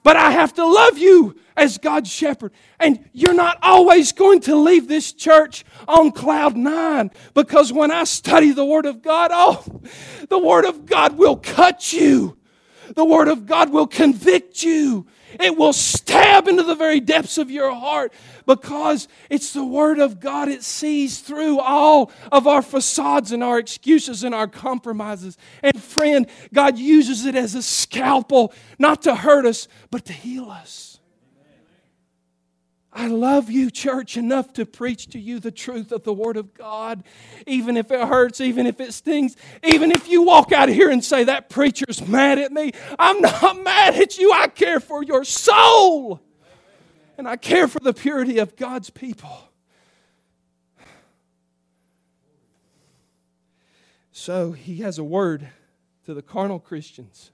But 0.03 0.17
I 0.17 0.31
have 0.33 0.55
to 0.55 0.67
love 0.67 0.99
you 0.99 1.37
as 1.57 1.79
God's 1.79 2.11
shepherd. 2.11 2.53
And 2.81 3.09
you're 3.13 3.35
not 3.35 3.59
always 3.63 4.13
going 4.13 4.41
to 4.43 4.57
leave 4.57 4.89
this 4.89 5.13
church 5.13 5.65
on 5.87 6.11
cloud 6.11 6.57
nine 6.57 7.11
because 7.35 7.73
when 7.73 7.91
I 7.91 8.05
study 8.05 8.53
the 8.53 8.65
Word 8.65 8.87
of 8.87 9.03
God, 9.03 9.31
oh, 9.33 9.65
the 10.29 10.39
Word 10.39 10.65
of 10.65 10.87
God 10.87 11.17
will 11.17 11.37
cut 11.37 11.93
you. 11.93 12.37
The 12.95 13.05
Word 13.05 13.29
of 13.29 13.47
God 13.47 13.71
will 13.71 13.87
convict 13.87 14.63
you. 14.63 15.07
It 15.41 15.57
will 15.57 15.73
stab 15.73 16.49
into 16.49 16.63
the 16.63 16.75
very 16.75 17.01
depths 17.01 17.39
of 17.39 17.51
your 17.51 17.75
heart 17.75 18.13
because 18.47 19.09
it's 19.31 19.53
the 19.53 19.65
Word 19.65 19.99
of 19.99 20.21
God. 20.21 20.49
It 20.49 20.63
sees 20.63 21.21
through 21.21 21.59
all 21.59 22.11
of 22.31 22.47
our 22.47 22.63
facades 22.63 23.33
and 23.33 23.43
our 23.43 23.59
excuses 23.59 24.25
and 24.25 24.35
our 24.35 24.49
compromises. 24.49 25.37
And 25.63 25.81
friend, 25.83 26.27
God 26.53 26.79
uses 26.79 27.25
it 27.25 27.35
as 27.35 27.55
a 27.55 27.63
scalpel, 27.63 28.53
not 28.79 29.03
to 29.03 29.15
hurt 29.15 29.47
us, 29.47 29.69
but 29.91 30.05
to 30.07 30.13
heal 30.13 30.51
us. 30.51 30.92
I 32.95 33.07
love 33.07 33.51
you, 33.51 33.71
church, 33.71 34.19
enough 34.19 34.53
to 34.55 34.67
preach 34.67 35.07
to 35.09 35.19
you 35.19 35.41
the 35.41 35.51
truth 35.51 35.93
of 35.93 36.03
the 36.03 36.13
Word 36.13 36.37
of 36.37 36.53
God, 36.53 37.05
even 37.47 37.79
if 37.79 37.91
it 37.91 38.07
hurts, 38.07 38.39
even 38.41 38.67
if 38.67 38.81
it 38.81 38.93
stings, 38.93 39.35
even 39.63 39.91
if 39.91 40.09
you 40.09 40.23
walk 40.23 40.53
out 40.53 40.69
of 40.69 40.75
here 40.75 40.91
and 40.91 41.03
say, 41.03 41.25
That 41.25 41.49
preacher's 41.49 42.07
mad 42.07 42.39
at 42.39 42.53
me. 42.53 42.73
I'm 42.99 43.21
not 43.23 43.63
mad 43.65 43.95
at 43.95 44.19
you. 44.19 44.33
I 44.33 44.49
care 44.49 44.79
for 44.79 45.03
your 45.03 45.25
soul, 45.25 46.21
and 47.17 47.27
I 47.27 47.37
care 47.37 47.67
for 47.67 47.81
the 47.81 47.95
purity 47.95 48.39
of 48.39 48.57
God's 48.57 48.91
people. 48.91 49.49
So 54.11 54.53
he 54.53 54.77
has 54.83 54.99
a 54.99 55.05
word 55.05 55.49
to 56.05 56.13
the 56.13 56.23
carnal 56.23 56.61
Christians, 56.61 57.31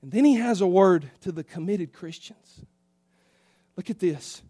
and 0.00 0.12
then 0.12 0.24
he 0.24 0.36
has 0.36 0.60
a 0.60 0.66
word 0.68 1.10
to 1.22 1.32
the 1.32 1.42
committed 1.42 1.92
Christians. 1.92 2.60
Look 3.76 3.90
at 3.90 3.98
this. 3.98 4.42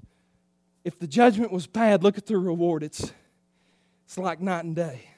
If 0.84 0.98
the 0.98 1.06
judgment 1.06 1.50
was 1.50 1.66
bad, 1.66 2.02
look 2.02 2.18
at 2.18 2.26
the 2.26 2.36
reward. 2.36 2.82
It's, 2.82 3.12
it's 4.04 4.18
like 4.18 4.40
night 4.40 4.64
and 4.64 4.76
day. 4.76 5.08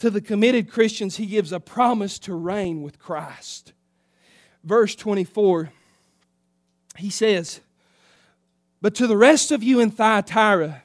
To 0.00 0.10
the 0.10 0.20
committed 0.20 0.70
Christians, 0.70 1.16
he 1.16 1.26
gives 1.26 1.52
a 1.52 1.60
promise 1.60 2.18
to 2.20 2.34
reign 2.34 2.82
with 2.82 2.98
Christ. 2.98 3.72
Verse 4.64 4.96
24, 4.96 5.70
he 6.96 7.10
says, 7.10 7.60
But 8.82 8.94
to 8.96 9.06
the 9.06 9.16
rest 9.16 9.52
of 9.52 9.62
you 9.62 9.78
in 9.78 9.90
Thyatira 9.90 10.82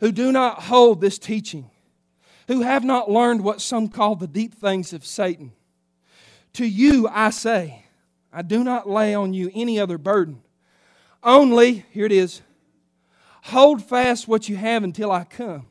who 0.00 0.12
do 0.12 0.30
not 0.30 0.64
hold 0.64 1.00
this 1.00 1.18
teaching, 1.18 1.70
who 2.48 2.60
have 2.60 2.84
not 2.84 3.10
learned 3.10 3.42
what 3.42 3.62
some 3.62 3.88
call 3.88 4.14
the 4.16 4.26
deep 4.26 4.54
things 4.54 4.92
of 4.92 5.06
Satan, 5.06 5.52
to 6.52 6.66
you 6.66 7.08
I 7.08 7.30
say, 7.30 7.84
I 8.32 8.42
do 8.42 8.62
not 8.62 8.88
lay 8.88 9.14
on 9.14 9.32
you 9.32 9.50
any 9.54 9.80
other 9.80 9.96
burden 9.96 10.42
only, 11.26 11.84
here 11.90 12.06
it 12.06 12.12
is, 12.12 12.40
hold 13.42 13.82
fast 13.82 14.26
what 14.26 14.48
you 14.48 14.56
have 14.56 14.82
until 14.82 15.12
I 15.12 15.24
come. 15.24 15.66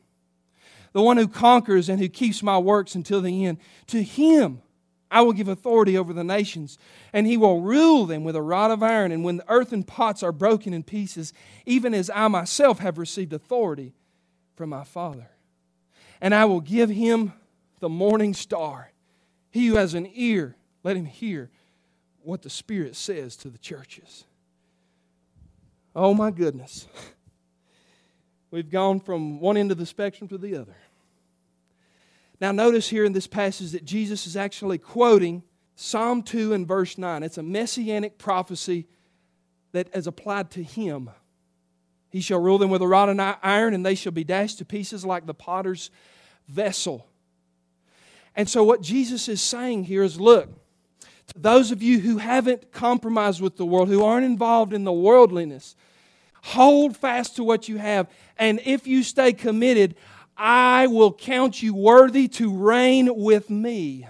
The 0.92 1.02
one 1.02 1.16
who 1.16 1.26
conquers 1.26 1.88
and 1.88 1.98
who 1.98 2.08
keeps 2.08 2.42
my 2.42 2.58
works 2.58 2.94
until 2.94 3.20
the 3.20 3.44
end, 3.44 3.58
to 3.88 4.02
him 4.02 4.62
I 5.10 5.22
will 5.22 5.32
give 5.32 5.48
authority 5.48 5.96
over 5.96 6.12
the 6.12 6.22
nations, 6.22 6.76
and 7.12 7.26
he 7.26 7.38
will 7.38 7.62
rule 7.62 8.04
them 8.04 8.22
with 8.22 8.36
a 8.36 8.42
rod 8.42 8.70
of 8.70 8.82
iron. 8.82 9.12
And 9.12 9.24
when 9.24 9.38
the 9.38 9.48
earthen 9.48 9.82
pots 9.82 10.22
are 10.22 10.30
broken 10.30 10.74
in 10.74 10.82
pieces, 10.82 11.32
even 11.64 11.94
as 11.94 12.10
I 12.10 12.28
myself 12.28 12.80
have 12.80 12.98
received 12.98 13.32
authority 13.32 13.94
from 14.56 14.68
my 14.70 14.84
Father. 14.84 15.30
And 16.20 16.34
I 16.34 16.44
will 16.44 16.60
give 16.60 16.90
him 16.90 17.32
the 17.80 17.88
morning 17.88 18.34
star. 18.34 18.92
He 19.50 19.68
who 19.68 19.76
has 19.76 19.94
an 19.94 20.10
ear, 20.12 20.54
let 20.84 20.96
him 20.96 21.06
hear 21.06 21.50
what 22.22 22.42
the 22.42 22.50
Spirit 22.50 22.94
says 22.94 23.36
to 23.36 23.48
the 23.48 23.56
churches. 23.56 24.25
Oh 25.96 26.12
my 26.12 26.30
goodness. 26.30 26.86
We've 28.50 28.70
gone 28.70 29.00
from 29.00 29.40
one 29.40 29.56
end 29.56 29.72
of 29.72 29.78
the 29.78 29.86
spectrum 29.86 30.28
to 30.28 30.36
the 30.36 30.56
other. 30.56 30.76
Now, 32.38 32.52
notice 32.52 32.90
here 32.90 33.06
in 33.06 33.14
this 33.14 33.26
passage 33.26 33.72
that 33.72 33.86
Jesus 33.86 34.26
is 34.26 34.36
actually 34.36 34.76
quoting 34.76 35.42
Psalm 35.74 36.22
2 36.22 36.52
and 36.52 36.68
verse 36.68 36.98
9. 36.98 37.22
It's 37.22 37.38
a 37.38 37.42
messianic 37.42 38.18
prophecy 38.18 38.86
that 39.72 39.88
is 39.94 40.06
applied 40.06 40.50
to 40.50 40.62
him. 40.62 41.08
He 42.10 42.20
shall 42.20 42.40
rule 42.40 42.58
them 42.58 42.68
with 42.68 42.82
a 42.82 42.86
rod 42.86 43.08
of 43.08 43.36
iron, 43.42 43.72
and 43.72 43.84
they 43.84 43.94
shall 43.94 44.12
be 44.12 44.22
dashed 44.22 44.58
to 44.58 44.66
pieces 44.66 45.04
like 45.04 45.24
the 45.24 45.34
potter's 45.34 45.90
vessel. 46.46 47.06
And 48.34 48.50
so, 48.50 48.62
what 48.64 48.82
Jesus 48.82 49.28
is 49.28 49.40
saying 49.40 49.84
here 49.84 50.02
is 50.02 50.20
look, 50.20 50.50
to 51.28 51.38
those 51.38 51.72
of 51.72 51.82
you 51.82 52.00
who 52.00 52.18
haven't 52.18 52.70
compromised 52.70 53.40
with 53.40 53.56
the 53.56 53.66
world, 53.66 53.88
who 53.88 54.04
aren't 54.04 54.26
involved 54.26 54.74
in 54.74 54.84
the 54.84 54.92
worldliness, 54.92 55.74
hold 56.46 56.96
fast 56.96 57.36
to 57.36 57.44
what 57.44 57.68
you 57.68 57.78
have. 57.78 58.08
And 58.38 58.60
if 58.64 58.86
you 58.86 59.02
stay 59.02 59.32
committed, 59.32 59.96
I 60.36 60.86
will 60.86 61.12
count 61.12 61.62
you 61.62 61.74
worthy 61.74 62.28
to 62.28 62.54
reign 62.54 63.10
with 63.14 63.50
me. 63.50 64.06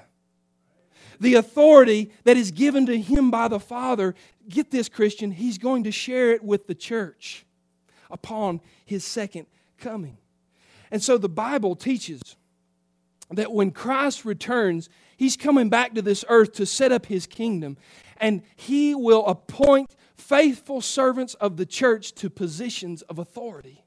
The 1.18 1.34
authority 1.34 2.12
that 2.24 2.36
is 2.36 2.50
given 2.50 2.86
to 2.86 2.98
him 2.98 3.30
by 3.30 3.48
the 3.48 3.60
Father, 3.60 4.14
get 4.48 4.70
this, 4.70 4.88
Christian, 4.88 5.30
he's 5.30 5.56
going 5.56 5.84
to 5.84 5.92
share 5.92 6.32
it 6.32 6.44
with 6.44 6.66
the 6.66 6.74
church 6.74 7.46
upon 8.10 8.60
his 8.84 9.02
second 9.02 9.46
coming. 9.78 10.18
And 10.90 11.02
so 11.02 11.16
the 11.16 11.28
Bible 11.28 11.74
teaches 11.74 12.20
that 13.30 13.50
when 13.50 13.70
Christ 13.70 14.24
returns, 14.24 14.88
He's 15.16 15.36
coming 15.36 15.70
back 15.70 15.94
to 15.94 16.02
this 16.02 16.24
earth 16.28 16.52
to 16.54 16.66
set 16.66 16.92
up 16.92 17.06
His 17.06 17.26
kingdom, 17.26 17.76
and 18.18 18.42
He 18.54 18.94
will 18.94 19.26
appoint 19.26 19.96
faithful 20.16 20.80
servants 20.80 21.34
of 21.34 21.56
the 21.56 21.66
church 21.66 22.14
to 22.16 22.30
positions 22.30 23.02
of 23.02 23.18
authority. 23.18 23.84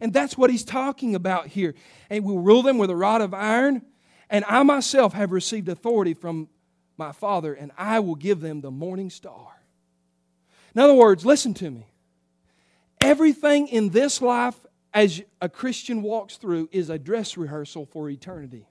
And 0.00 0.12
that's 0.12 0.36
what 0.36 0.50
He's 0.50 0.64
talking 0.64 1.14
about 1.14 1.48
here. 1.48 1.74
And 2.10 2.24
we'll 2.24 2.38
rule 2.38 2.62
them 2.62 2.78
with 2.78 2.90
a 2.90 2.96
rod 2.96 3.20
of 3.20 3.34
iron, 3.34 3.82
and 4.28 4.44
I 4.48 4.62
myself 4.62 5.12
have 5.12 5.32
received 5.32 5.68
authority 5.68 6.14
from 6.14 6.48
my 6.96 7.12
Father, 7.12 7.54
and 7.54 7.72
I 7.76 8.00
will 8.00 8.14
give 8.14 8.40
them 8.40 8.60
the 8.60 8.70
morning 8.70 9.10
star. 9.10 9.48
In 10.74 10.80
other 10.80 10.94
words, 10.94 11.24
listen 11.24 11.54
to 11.54 11.70
me. 11.70 11.86
Everything 13.00 13.68
in 13.68 13.90
this 13.90 14.22
life 14.22 14.56
as 14.92 15.22
a 15.40 15.48
Christian 15.48 16.02
walks 16.02 16.36
through 16.36 16.68
is 16.72 16.88
a 16.88 16.98
dress 16.98 17.36
rehearsal 17.36 17.86
for 17.86 18.08
eternity. 18.08 18.66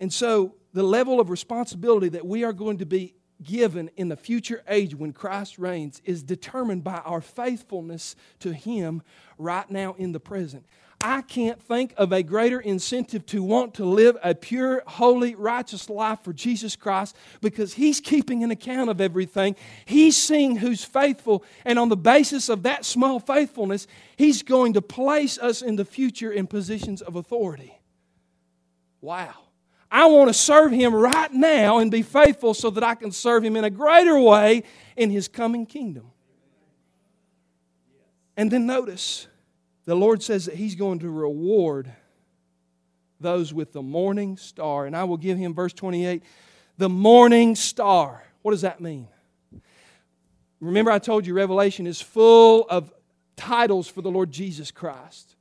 And 0.00 0.12
so, 0.12 0.54
the 0.72 0.82
level 0.82 1.20
of 1.20 1.30
responsibility 1.30 2.08
that 2.10 2.26
we 2.26 2.44
are 2.44 2.52
going 2.52 2.78
to 2.78 2.86
be 2.86 3.14
given 3.44 3.90
in 3.96 4.08
the 4.08 4.16
future 4.16 4.62
age 4.68 4.94
when 4.94 5.12
Christ 5.12 5.58
reigns 5.58 6.00
is 6.04 6.22
determined 6.22 6.84
by 6.84 6.98
our 6.98 7.20
faithfulness 7.20 8.16
to 8.40 8.52
Him 8.52 9.02
right 9.38 9.70
now 9.70 9.94
in 9.98 10.12
the 10.12 10.20
present. 10.20 10.64
I 11.04 11.22
can't 11.22 11.60
think 11.60 11.94
of 11.96 12.12
a 12.12 12.22
greater 12.22 12.60
incentive 12.60 13.26
to 13.26 13.42
want 13.42 13.74
to 13.74 13.84
live 13.84 14.16
a 14.22 14.36
pure, 14.36 14.84
holy, 14.86 15.34
righteous 15.34 15.90
life 15.90 16.20
for 16.22 16.32
Jesus 16.32 16.76
Christ 16.76 17.16
because 17.40 17.74
He's 17.74 18.00
keeping 18.00 18.44
an 18.44 18.52
account 18.52 18.88
of 18.88 19.00
everything. 19.00 19.56
He's 19.84 20.16
seeing 20.16 20.56
who's 20.56 20.84
faithful, 20.84 21.44
and 21.64 21.78
on 21.78 21.88
the 21.88 21.96
basis 21.96 22.48
of 22.48 22.62
that 22.62 22.84
small 22.84 23.18
faithfulness, 23.18 23.88
He's 24.16 24.44
going 24.44 24.74
to 24.74 24.82
place 24.82 25.38
us 25.38 25.60
in 25.60 25.74
the 25.74 25.84
future 25.84 26.30
in 26.30 26.46
positions 26.46 27.02
of 27.02 27.16
authority. 27.16 27.76
Wow. 29.00 29.34
I 29.92 30.06
want 30.06 30.28
to 30.28 30.34
serve 30.34 30.72
Him 30.72 30.94
right 30.94 31.32
now 31.32 31.78
and 31.78 31.90
be 31.90 32.02
faithful 32.02 32.54
so 32.54 32.70
that 32.70 32.82
I 32.82 32.94
can 32.94 33.12
serve 33.12 33.44
Him 33.44 33.56
in 33.56 33.64
a 33.64 33.70
greater 33.70 34.18
way 34.18 34.64
in 34.96 35.10
His 35.10 35.28
coming 35.28 35.66
kingdom. 35.66 36.10
And 38.36 38.50
then 38.50 38.66
notice, 38.66 39.28
the 39.84 39.94
Lord 39.94 40.22
says 40.22 40.46
that 40.46 40.54
He's 40.54 40.74
going 40.74 41.00
to 41.00 41.10
reward 41.10 41.92
those 43.22 43.54
with 43.54 43.72
the 43.72 43.82
morning 43.82 44.36
star. 44.36 44.86
And 44.86 44.96
I 44.96 45.04
will 45.04 45.16
give 45.16 45.38
him, 45.38 45.54
verse 45.54 45.72
28, 45.72 46.22
the 46.76 46.88
morning 46.88 47.54
star. 47.54 48.22
What 48.42 48.50
does 48.50 48.62
that 48.62 48.80
mean? 48.80 49.08
Remember, 50.60 50.90
I 50.90 50.98
told 50.98 51.26
you 51.26 51.34
Revelation 51.34 51.86
is 51.86 52.00
full 52.00 52.66
of 52.68 52.92
titles 53.36 53.88
for 53.88 54.02
the 54.02 54.10
Lord 54.10 54.30
Jesus 54.30 54.70
Christ. 54.70 55.31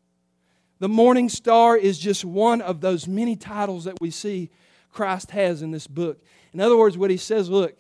The 0.82 0.90
morning 0.90 1.30
star 1.30 1.78
is 1.78 2.00
just 2.00 2.26
one 2.26 2.60
of 2.60 2.82
those 2.82 3.08
many 3.08 3.36
titles 3.36 3.84
that 3.84 4.02
we 4.02 4.10
see 4.10 4.50
Christ 4.92 5.30
has 5.30 5.62
in 5.62 5.70
this 5.70 5.86
book. 5.86 6.20
In 6.54 6.60
other 6.60 6.76
words, 6.76 6.98
what 6.98 7.12
he 7.12 7.18
says 7.18 7.52
look, 7.52 7.78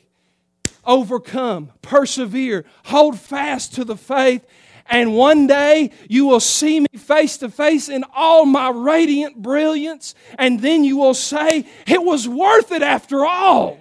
overcome, 0.86 1.72
persevere, 1.82 2.64
hold 2.86 3.18
fast 3.18 3.74
to 3.74 3.84
the 3.84 3.95
faith, 3.95 4.45
and 4.86 5.16
one 5.16 5.47
day 5.47 5.89
you 6.10 6.28
will 6.28 6.39
see 6.39 6.82
me 6.82 6.88
face 6.95 7.38
to 7.38 7.49
face 7.49 7.89
in 7.89 8.06
all 8.14 8.45
my 8.45 8.70
radiant 8.70 9.41
brilliance, 9.41 10.14
and 10.38 10.60
then 10.60 10.84
you 10.84 10.97
will 10.97 11.16
say, 11.16 11.66
It 11.88 12.04
was 12.04 12.28
worth 12.28 12.72
it 12.72 12.84
after 12.84 13.26
all. 13.26 13.80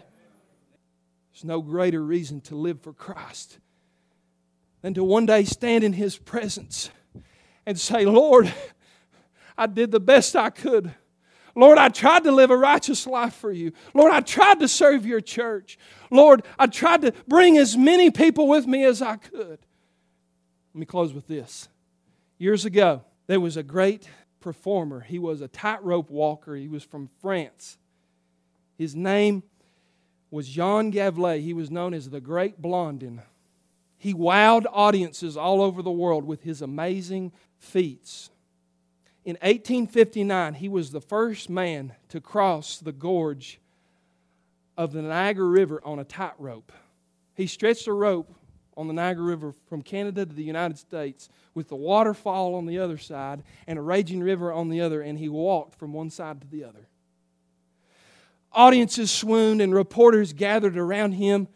There's 1.34 1.44
no 1.44 1.60
greater 1.60 2.02
reason 2.02 2.40
to 2.42 2.54
live 2.54 2.80
for 2.80 2.94
Christ 2.94 3.58
than 4.80 4.94
to 4.94 5.04
one 5.04 5.26
day 5.26 5.44
stand 5.44 5.84
in 5.84 5.92
His 5.92 6.16
presence 6.16 6.88
and 7.66 7.78
say, 7.78 8.06
Lord, 8.06 8.50
I 9.56 9.66
did 9.66 9.90
the 9.90 10.00
best 10.00 10.36
I 10.36 10.50
could. 10.50 10.94
Lord, 11.56 11.78
I 11.78 11.88
tried 11.88 12.24
to 12.24 12.32
live 12.32 12.50
a 12.50 12.56
righteous 12.56 13.06
life 13.06 13.34
for 13.34 13.52
you. 13.52 13.72
Lord, 13.92 14.12
I 14.12 14.20
tried 14.20 14.60
to 14.60 14.68
serve 14.68 15.04
your 15.04 15.20
church. 15.20 15.78
Lord, 16.10 16.44
I 16.58 16.66
tried 16.66 17.02
to 17.02 17.12
bring 17.26 17.58
as 17.58 17.76
many 17.76 18.10
people 18.10 18.48
with 18.48 18.66
me 18.66 18.84
as 18.84 19.02
I 19.02 19.16
could. 19.16 19.58
Let 20.72 20.78
me 20.78 20.86
close 20.86 21.12
with 21.12 21.26
this. 21.26 21.68
Years 22.38 22.64
ago, 22.64 23.02
there 23.26 23.40
was 23.40 23.56
a 23.56 23.62
great 23.62 24.08
performer. 24.40 25.00
He 25.00 25.18
was 25.18 25.40
a 25.40 25.48
tightrope 25.48 26.10
walker. 26.10 26.54
He 26.54 26.68
was 26.68 26.84
from 26.84 27.10
France. 27.20 27.76
His 28.78 28.94
name 28.94 29.42
was 30.30 30.48
Jean 30.48 30.92
Gavelet. 30.92 31.42
He 31.42 31.52
was 31.52 31.70
known 31.70 31.92
as 31.92 32.08
the 32.08 32.20
Great 32.20 32.62
Blondin. 32.62 33.22
He 33.98 34.14
wowed 34.14 34.64
audiences 34.72 35.36
all 35.36 35.60
over 35.60 35.82
the 35.82 35.90
world 35.90 36.24
with 36.24 36.42
his 36.42 36.62
amazing 36.62 37.32
feats. 37.58 38.30
In 39.24 39.34
1859, 39.42 40.54
he 40.54 40.68
was 40.68 40.90
the 40.90 41.00
first 41.00 41.50
man 41.50 41.94
to 42.08 42.20
cross 42.20 42.78
the 42.78 42.92
gorge 42.92 43.60
of 44.78 44.92
the 44.92 45.02
Niagara 45.02 45.46
River 45.46 45.80
on 45.84 45.98
a 45.98 46.04
tightrope. 46.04 46.72
He 47.34 47.46
stretched 47.46 47.86
a 47.86 47.92
rope 47.92 48.34
on 48.76 48.86
the 48.86 48.94
Niagara 48.94 49.24
River 49.24 49.54
from 49.68 49.82
Canada 49.82 50.24
to 50.24 50.32
the 50.32 50.42
United 50.42 50.78
States 50.78 51.28
with 51.54 51.68
the 51.68 51.76
waterfall 51.76 52.54
on 52.54 52.64
the 52.64 52.78
other 52.78 52.96
side 52.96 53.42
and 53.66 53.78
a 53.78 53.82
raging 53.82 54.22
river 54.22 54.52
on 54.52 54.70
the 54.70 54.80
other, 54.80 55.02
and 55.02 55.18
he 55.18 55.28
walked 55.28 55.74
from 55.74 55.92
one 55.92 56.08
side 56.08 56.40
to 56.40 56.46
the 56.46 56.64
other. 56.64 56.88
Audiences 58.52 59.10
swooned 59.10 59.60
and 59.60 59.74
reporters 59.74 60.32
gathered 60.32 60.78
around 60.78 61.12
him 61.12 61.46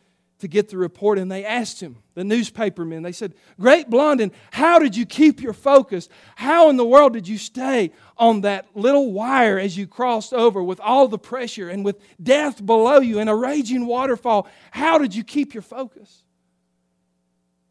to 0.45 0.49
get 0.49 0.69
the 0.69 0.77
report, 0.77 1.19
and 1.19 1.33
they 1.33 1.45
asked 1.45 1.81
him, 1.81 1.97
the 2.15 2.23
newspapermen, 2.23 3.03
they 3.03 3.13
said, 3.13 3.35
Great 3.59 3.91
Blondin, 3.91 4.31
how 4.53 4.79
did 4.79 4.95
you 4.95 5.07
keep 5.07 5.41
your 5.41 5.55
focus? 5.55 6.09
How 6.37 6.69
in 6.69 6.77
the 6.77 6.85
world 6.85 7.15
did 7.15 7.27
you 7.27 7.39
stay 7.39 7.93
on 8.17 8.43
that 8.43 8.67
little 8.75 9.11
wire 9.11 9.59
as 9.59 9.77
you 9.77 9.87
crossed 9.87 10.33
over 10.35 10.63
with 10.63 10.79
all 10.81 11.09
the 11.09 11.19
pressure 11.19 11.71
and 11.71 11.85
with 11.85 11.99
death 12.23 12.65
below 12.65 13.01
you 13.01 13.19
and 13.19 13.29
a 13.29 13.35
raging 13.35 13.87
waterfall? 13.87 14.47
How 14.71 14.99
did 14.99 15.15
you 15.15 15.25
keep 15.25 15.55
your 15.55 15.63
focus? 15.63 16.23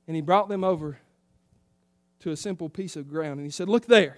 And 0.07 0.15
he 0.15 0.21
brought 0.21 0.49
them 0.49 0.63
over 0.63 0.97
to 2.21 2.31
a 2.31 2.37
simple 2.37 2.69
piece 2.69 2.95
of 2.95 3.07
ground, 3.07 3.37
and 3.37 3.45
he 3.45 3.51
said, 3.51 3.69
Look 3.69 3.85
there. 3.85 4.17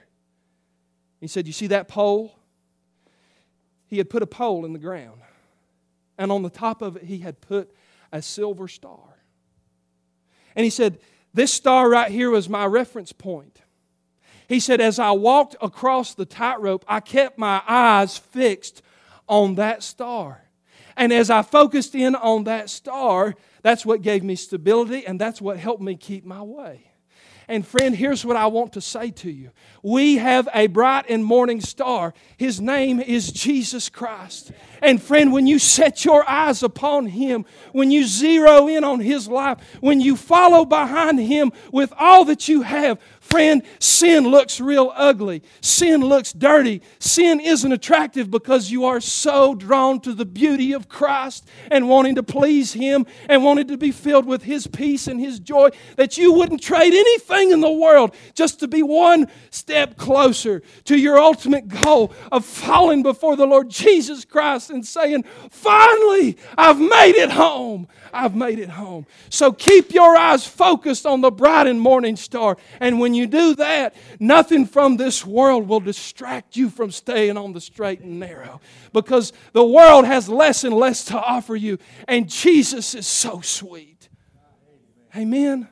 He 1.20 1.28
said, 1.28 1.45
You 1.45 1.53
see 1.53 1.68
that 1.68 1.88
pole? 1.88 2.39
He 3.88 3.97
had 3.97 4.10
put 4.10 4.24
a 4.24 4.28
pole 4.28 4.66
in 4.66 4.74
the 4.74 4.80
ground, 4.80 5.22
and 6.18 6.32
on 6.32 6.41
the 6.41 6.49
top 6.49 6.82
of 6.82 6.95
it, 6.95 7.03
he 7.03 7.20
had 7.20 7.41
put 7.41 7.72
a 8.16 8.22
silver 8.22 8.68
star. 8.70 9.20
And 10.55 10.63
he 10.63 10.70
said, 10.70 10.99
This 11.34 11.53
star 11.53 11.89
right 11.89 12.09
here 12.09 12.30
was 12.30 12.47
my 12.47 12.66
reference 12.66 13.11
point. 13.11 13.61
He 14.47 14.61
said, 14.61 14.80
As 14.80 14.99
I 14.99 15.11
walked 15.11 15.55
across 15.61 16.13
the 16.13 16.26
tightrope, 16.26 16.86
I 16.88 17.01
kept 17.01 17.38
my 17.38 17.61
eyes 17.68 18.18
fixed 18.18 18.82
on 19.28 19.55
that 19.55 19.84
star. 19.84 20.45
And 20.95 21.11
as 21.11 21.30
I 21.30 21.41
focused 21.41 21.93
in 21.93 22.16
on 22.16 22.45
that 22.45 22.70
star, 22.70 23.36
that's 23.61 23.86
what 23.86 24.01
gave 24.01 24.24
me 24.24 24.36
stability 24.36 25.05
and 25.05 25.20
that's 25.20 25.41
what 25.41 25.57
helped 25.57 25.82
me 25.82 25.95
keep 25.95 26.24
my 26.24 26.41
way. 26.41 26.91
And 27.48 27.66
friend, 27.66 27.96
here's 27.96 28.26
what 28.26 28.36
I 28.36 28.48
want 28.48 28.74
to 28.74 28.82
say 28.82 29.12
to 29.12 29.30
you. 29.30 29.52
We 29.84 30.16
have 30.18 30.50
a 30.54 30.68
bright 30.68 31.06
and 31.10 31.24
morning 31.24 31.62
star. 31.62 32.14
His 32.38 32.60
name 32.60 33.00
is 33.00 33.32
Jesus 33.32 33.88
Christ. 33.88 34.52
And 34.82 35.02
friend, 35.02 35.32
when 35.32 35.46
you 35.46 35.60
set 35.60 36.06
your 36.06 36.28
eyes 36.28 36.64
upon 36.64 37.06
Him, 37.06 37.46
when 37.72 37.91
you 37.91 38.06
zero 38.06 38.68
in 38.68 38.84
on 38.84 39.00
His 39.00 39.28
life, 39.28 39.60
when 39.80 40.02
you 40.02 40.16
follow 40.16 40.66
behind 40.66 41.20
Him 41.20 41.52
with 41.72 41.93
all 41.98 42.26
that 42.26 42.48
you 42.48 42.64
have, 42.64 43.00
Friend, 43.36 43.64
sin 43.80 44.30
looks 44.30 44.62
real 44.62 44.94
ugly. 44.96 45.44
Sin 45.60 46.00
looks 46.00 46.32
dirty. 46.32 46.82
Sin 47.00 47.42
isn't 47.42 47.70
attractive 47.70 48.32
because 48.32 48.72
you 48.72 48.86
are 48.86 49.02
so 49.02 49.54
drawn 49.56 50.00
to 50.00 50.14
the 50.14 50.24
beauty 50.24 50.72
of 50.72 50.88
Christ 50.88 51.46
and 51.70 51.90
wanting 51.90 52.16
to 52.16 52.24
please 52.24 52.72
Him 52.72 53.06
and 53.28 53.44
wanting 53.44 53.68
to 53.68 53.76
be 53.76 53.92
filled 53.92 54.26
with 54.26 54.44
His 54.44 54.68
peace 54.68 55.08
and 55.08 55.20
His 55.20 55.42
joy 55.42 55.72
that 55.98 56.18
you 56.18 56.32
wouldn't 56.32 56.64
trade 56.64 56.94
anything 56.94 57.52
in 57.52 57.60
the 57.60 57.70
world 57.70 58.16
just 58.36 58.62
to 58.62 58.70
be 58.70 58.82
one 58.82 59.28
step 59.50 59.98
closer 59.98 60.62
to 60.86 60.98
your 60.98 61.20
ultimate 61.20 61.68
goal 61.68 62.14
of 62.32 62.46
falling 62.46 63.04
before 63.04 63.36
the 63.36 63.46
Lord 63.46 63.70
Jesus 63.70 64.24
Christ 64.24 64.70
and 64.70 64.86
saying, 64.86 65.24
Finally, 65.50 66.38
I've 66.58 66.80
made 66.80 67.16
it 67.18 67.32
home. 67.32 67.90
I've 68.14 68.34
made 68.34 68.60
it 68.60 68.70
home. 68.70 69.06
So 69.30 69.52
keep 69.52 69.94
your 69.94 70.16
eyes 70.16 70.48
focused 70.48 71.06
on 71.06 71.20
the 71.20 71.32
bright 71.32 71.68
and 71.68 71.82
morning 71.82 72.16
star. 72.16 72.56
And 72.80 72.98
when 73.02 73.14
you 73.26 73.40
do 73.40 73.56
that, 73.56 73.96
nothing 74.20 74.66
from 74.66 74.98
this 74.98 75.26
world 75.26 75.68
will 75.68 75.80
distract 75.80 76.56
you 76.56 76.70
from 76.70 76.92
staying 76.92 77.38
on 77.38 77.54
the 77.54 77.62
straight 77.62 78.02
and 78.02 78.20
narrow. 78.20 78.62
Because 78.94 79.34
the 79.54 79.66
world 79.66 80.06
has 80.06 80.30
less 80.30 80.64
and 80.64 80.74
less 80.74 81.06
to 81.06 81.20
offer 81.20 81.56
you, 81.56 81.78
and 82.08 82.30
Jesus 82.30 82.94
is 82.96 83.08
so 83.08 83.42
sweet. 83.42 84.10
Amen. 85.16 85.70